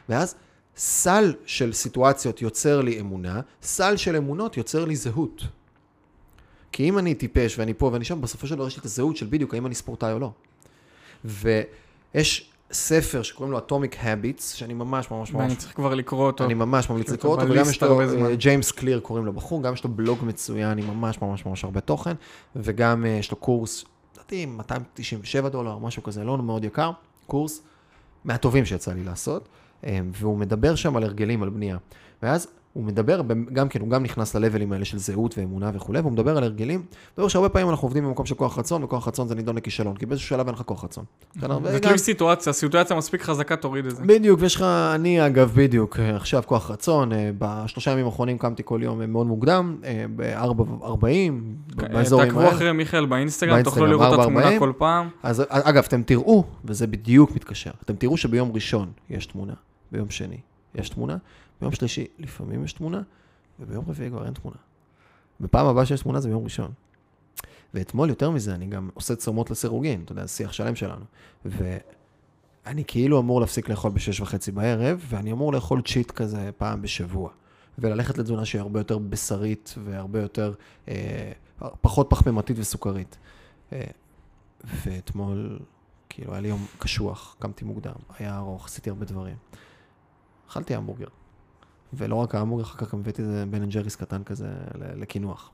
[0.10, 0.35] ואז
[0.78, 5.44] סל של סיטואציות יוצר לי אמונה, סל של אמונות יוצר לי זהות.
[6.72, 9.18] כי אם אני טיפש ואני פה ואני שם, בסופו של דבר יש לי את הזהות
[9.18, 10.32] של בדיוק האם אני ספורטאי או לא.
[11.26, 15.44] ויש ספר שקוראים לו Atomic Habits, שאני ממש ממש ממש...
[15.44, 16.45] ואני צריך כבר לקרוא אותו.
[16.45, 18.00] אני ממש ממליץ לקרוא אותו, וגם יש לו,
[18.38, 21.80] ג'יימס קליר קוראים לו בחור, גם יש לו בלוג מצוין עם ממש ממש ממש הרבה
[21.82, 22.14] תוכן,
[22.56, 26.91] וגם אה, יש לו קורס, לדעתי 297 דולר, משהו כזה, לא מאוד יקר,
[27.28, 27.62] קורס
[28.26, 29.48] מהטובים שיצא לי לעשות.
[29.85, 31.77] אמ, והוא מדבר שם על הרגלים, על בנייה.
[32.23, 33.22] ואז הוא מדבר,
[33.53, 36.80] גם כן, הוא גם נכנס ללבלים האלה של זהות ואמונה וכולי, והוא מדבר על הרגלים.
[36.80, 36.88] הוא
[37.18, 40.05] מדבר שהרבה פעמים אנחנו עובדים במקום של כוח רצון, וכוח רצון זה נידון לכישלון, כי
[40.05, 41.03] באיזשהו שלב אין לך כוח רצון.
[41.64, 44.03] זה תלוי סיטואציה, סיטואציה מספיק חזקה, תוריד את זה.
[44.05, 44.61] בדיוק, ויש לך,
[44.95, 49.77] אני אגב, בדיוק, עכשיו כוח רצון, אה, בשלושה ימים האחרונים קמתי כל יום מאוד מוקדם,
[49.84, 51.01] אה, ב-4.40,
[51.76, 52.41] באזורים האלה.
[52.41, 55.10] תעקבו אחרי מיכאל באינסטגרם, תוכלו לראות את התמונה כל פעם.
[55.23, 59.53] אז אגב, אתם תראו, וזה בדיוק מתקשר, אתם תראו שביום ראשון יש תמונה.
[59.94, 60.38] ביום שני
[60.76, 61.18] יש תמונה,
[61.61, 63.02] ביום שלישי לפעמים יש תמונה,
[63.60, 64.57] וביום רביעי כבר אין תמונה.
[65.40, 66.72] בפעם הבאה שיש תמונה זה ביום ראשון.
[67.74, 71.06] ואתמול, יותר מזה, אני גם עושה צומות לסירוגין, אתה יודע, שיח שלם שלנו.
[71.45, 77.30] ואני כאילו אמור להפסיק לאכול בשש וחצי בערב, ואני אמור לאכול צ'יט כזה פעם בשבוע.
[77.80, 80.53] וללכת לתזונה שהיא הרבה יותר בשרית והרבה יותר,
[80.88, 81.32] אה,
[81.82, 83.18] פחות פחמימתית וסוכרית.
[83.74, 83.82] אה,
[84.64, 85.60] ואתמול,
[86.10, 89.36] כאילו, היה לי יום קשוח, קמתי מוקדם, היה ארוך, עשיתי הרבה דברים.
[90.54, 91.08] אכלתי המבורגר.
[91.94, 95.52] ולא רק ההמבורגר, אחר כך הבאתי איזה בן ג'ריס קטן כזה לקינוח.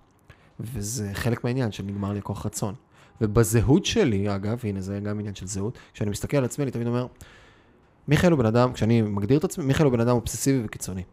[0.60, 2.76] וזה חלק מהעניין שנגמר לי כוח רצון.
[3.22, 6.88] ובזהות שלי, אגב, הנה זה גם עניין של זהות, כשאני מסתכל על עצמי, אני תמיד
[6.88, 7.08] אומר,
[8.08, 11.04] מיכאל הוא בן אדם, כשאני מגדיר את עצמי, מיכאל הוא בן אדם אובססיבי וקיצוני.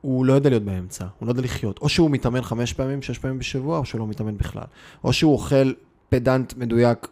[0.00, 1.78] הוא לא יודע להיות באמצע, הוא לא יודע לחיות.
[1.78, 4.64] או שהוא מתאמן חמש פעמים, שש פעמים בשבוע, או שהוא לא מתאמן בכלל.
[5.04, 5.72] או שהוא אוכל
[6.08, 7.08] פדנט מדויק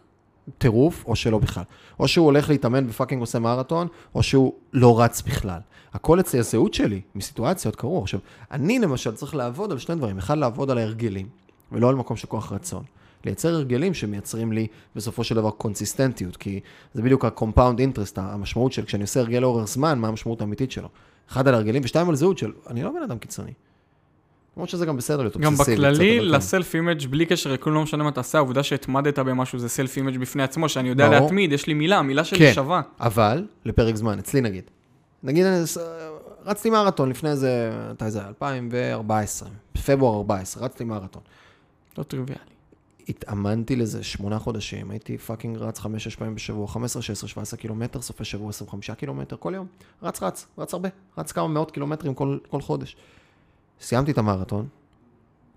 [0.57, 1.63] טירוף, או שלא בכלל.
[1.99, 5.59] או שהוא הולך להתאמן ופאקינג עושה מרתון, או שהוא לא רץ בכלל.
[5.93, 8.01] הכל אצלי הזהות שלי, מסיטואציות קרו.
[8.01, 8.19] עכשיו,
[8.51, 10.17] אני למשל צריך לעבוד על שני דברים.
[10.17, 11.27] אחד, לעבוד על ההרגלים,
[11.71, 12.83] ולא על מקום של כוח רצון.
[13.25, 16.59] לייצר הרגלים שמייצרים לי בסופו של דבר קונסיסטנטיות, כי
[16.93, 20.87] זה בדיוק ה-compound interest, המשמעות של כשאני עושה הרגל לאורך זמן, מה המשמעות האמיתית שלו.
[21.29, 23.51] אחד על הרגלים ושתיים על זהות של, אני לא בן אדם קיצוני.
[24.57, 25.75] למרות שזה גם בסדר להיות אובססיבי.
[25.77, 29.59] גם בכללי, ל self image בלי קשר לכלום לא משנה מה תעשה, העובדה שהתמדת במשהו
[29.59, 31.21] זה self image בפני עצמו, שאני יודע ברור.
[31.21, 32.81] להתמיד, יש לי מילה, המילה שלי כן, שווה.
[32.99, 34.63] אבל, לפרק זמן, אצלי נגיד.
[35.23, 35.45] נגיד,
[36.45, 41.21] רצתי מרתון לפני איזה, מתי זה 2014, בפברואר 14, רצתי מרתון.
[41.97, 42.41] לא טריוויאלי.
[43.09, 48.23] התאמנתי לזה שמונה חודשים, הייתי fucking רץ חמש-שש פעמים בשבוע, 15, 16, 17 קילומטר, סופי
[48.23, 49.67] שבוע 25 קילומטר, כל יום.
[50.03, 52.95] רץ, רץ, רץ הרבה, רץ כמה מאות קילומטרים כל, כל חודש.
[53.81, 54.67] סיימתי את המרתון,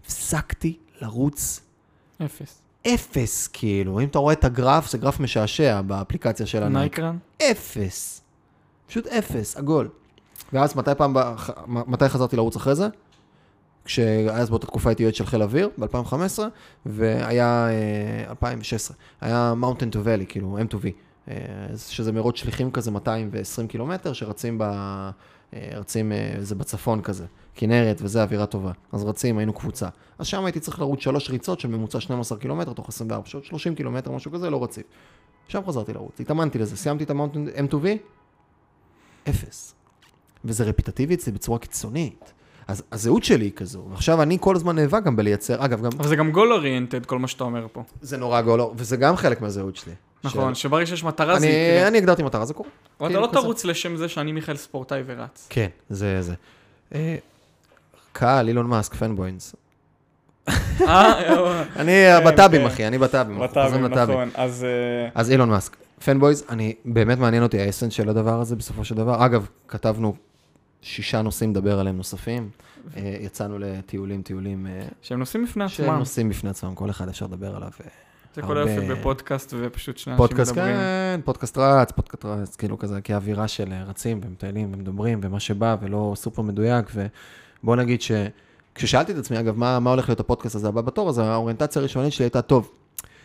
[0.04, 1.60] הפסקתי לרוץ.
[2.24, 2.62] אפס.
[2.86, 4.00] אפס, כאילו.
[4.00, 6.98] אם אתה רואה את הגרף, זה גרף משעשע באפליקציה של הנייק.
[6.98, 7.18] Nike Run?
[7.42, 8.22] אפס.
[8.86, 9.88] פשוט אפס, עגול.
[10.52, 11.16] ואז מתי פעם,
[11.66, 12.88] מתי חזרתי לרוץ אחרי זה?
[13.84, 16.38] כשאז באותה תקופה הייתי יועד של חיל אוויר, ב-2015,
[16.86, 17.68] והיה,
[18.28, 20.86] 2016, אה, היה Mountain to Valley, כאילו M2V,
[21.28, 21.34] אה,
[21.88, 24.64] שזה מרוץ שליחים כזה 220 קילומטר, שרצים ב...
[25.54, 27.26] אה, רצים, זה בצפון כזה.
[27.54, 28.72] כנרת וזה אווירה טובה.
[28.92, 29.88] אז רצים, היינו קבוצה.
[30.18, 33.74] אז שם הייתי צריך לרוץ שלוש ריצות של ממוצע 12 קילומטר תוך 24 שעות, 30
[33.74, 34.86] קילומטר, משהו כזה, לא רציף.
[35.48, 37.86] שם חזרתי לרוץ, התאמנתי לזה, סיימתי את ה Mountain M2V,
[39.28, 39.74] אפס.
[40.44, 42.32] וזה רפיטטיבי אצלי בצורה קיצונית.
[42.68, 46.08] אז הזהות שלי היא כזו, ועכשיו אני כל הזמן נאבק גם בלייצר, אגב, גם אבל
[46.08, 47.82] זה גם goal oriented, כל מה שאתה אומר פה.
[48.00, 49.92] זה נורא גולו, וזה גם חלק מהזהות שלי.
[50.24, 51.88] נכון, שברגע שיש מטרה זה אני, יקרה.
[51.88, 52.68] אני הגדרתי מטרה, זה קורה.
[53.00, 53.40] אבל אתה כאילו לא כזה.
[53.40, 55.46] תרוץ לשם זה שאני מיכאל ספורטאי ורץ.
[55.50, 56.34] כן, זה זה.
[56.94, 57.16] אה,
[58.12, 59.56] קהל, אילון מאסק, fanboys.
[60.48, 60.52] אה,
[61.76, 62.66] אני כן, בטאבים, כן.
[62.66, 63.40] אחי, אני בטאבים.
[63.40, 63.84] בטאבים.
[63.86, 64.30] נכון.
[64.34, 65.76] אז אה, אז אילון מאסק.
[66.04, 69.26] fanboys, אני, באמת מעניין אותי ה essence של הדבר הזה בסופו של דבר.
[69.26, 70.14] אגב, כתבנו
[70.84, 72.50] שישה נושאים לדבר עליהם נוספים.
[72.96, 75.98] אה, יצאנו לטיולים, טיולים אה, שהם נושאים בפני שהם עצמם.
[75.98, 77.70] נושאים בפני עצמם, כל אחד אפשר לדבר עליו.
[77.84, 77.88] אה,
[78.34, 80.74] זה כל היופי בפודקאסט ופשוט שני אנשים פודקאסט, מדברים.
[80.74, 86.12] כן, פודקאסט רץ, פודקאסט רץ, כאילו כזה, כאווירה של רצים ומטיילים ומדברים ומה שבא ולא
[86.16, 86.86] סופר מדויק.
[86.94, 91.18] ובוא נגיד שכששאלתי את עצמי, אגב, מה, מה הולך להיות הפודקאסט הזה הבא בתור, אז
[91.18, 92.70] האוריינטציה הראשונית שלי הייתה, טוב,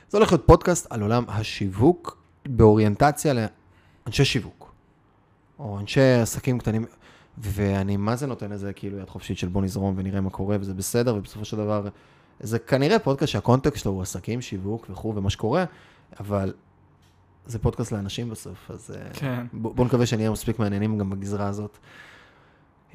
[0.09, 4.71] זה הולך להיות פודקאסט על עולם השיווק באוריינטציה לאנשי שיווק,
[5.59, 6.85] או אנשי עסקים קטנים.
[7.39, 10.73] ואני מה זה נותן לזה כאילו יד חופשית של בוא נזרום ונראה מה קורה וזה
[10.73, 11.87] בסדר ובסופו של דבר
[12.39, 15.65] זה כנראה פודקאסט שהקונטקסט שלו הוא עסקים, שיווק וכו' ומה שקורה,
[16.19, 16.53] אבל
[17.45, 19.45] זה פודקאסט לאנשים בסוף, אז אה, כן.
[19.53, 21.77] בוא, בוא נקווה שנהיה מספיק מעניינים גם בגזרה הזאת.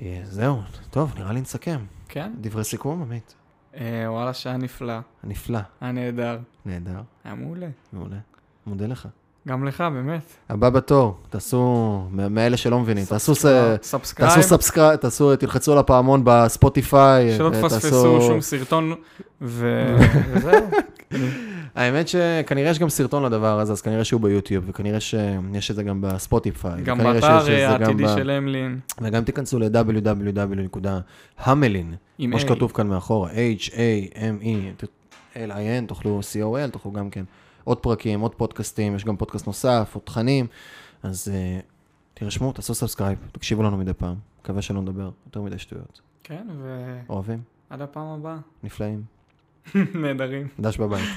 [0.00, 1.84] אה, זהו, טוב, נראה לי נסכם.
[2.08, 2.32] כן?
[2.40, 3.34] דברי סיכום, עמית.
[3.76, 4.98] אה, וואלה, שהיה נפלא.
[5.24, 6.38] נפלא, היה נהדר.
[6.64, 7.68] נהדר, היה מעולה.
[7.92, 8.18] מעולה.
[8.66, 9.08] מודה לך.
[9.48, 10.22] גם לך, באמת.
[10.48, 13.34] הבא בתור, תעשו, מאלה שלא מבינים, תעשו
[13.82, 14.30] subscribe.
[14.34, 17.36] תעשו subscribe, תעשו, תלחצו על הפעמון בספוטיפיי.
[17.36, 18.92] שלא ותעשו- תפספסו שום סרטון,
[19.42, 20.52] וזהו.
[21.74, 25.82] האמת שכנראה יש גם סרטון לדבר הזה, אז כנראה שהוא ביוטיוב, וכנראה שיש את זה
[25.82, 26.82] גם בספוטיפיי.
[26.82, 28.78] גם באתר אה, העתידי של המלין.
[29.02, 29.58] וגם תיכנסו
[32.18, 32.40] עם כמו.
[32.40, 34.84] שכתוב כאן מאחורה, H-A-M-E,
[35.34, 37.24] L-I-N, תוכלו C-O-L, תוכלו גם כן
[37.64, 40.46] עוד פרקים, עוד פודקאסטים, יש גם פודקאסט נוסף, עוד תכנים,
[41.02, 41.60] אז אה,
[42.14, 46.00] תירשמו, תעשו סאבסקרייב, תקשיבו לנו מדי פעם, מקווה שלא נדבר יותר מדי שטויות.
[46.22, 46.46] כן,
[47.08, 48.36] אוהבים, ועד הפעם הבאה.
[48.62, 49.02] נפלאים,
[50.02, 50.48] נהדרים.
[50.60, 51.08] דש בבית.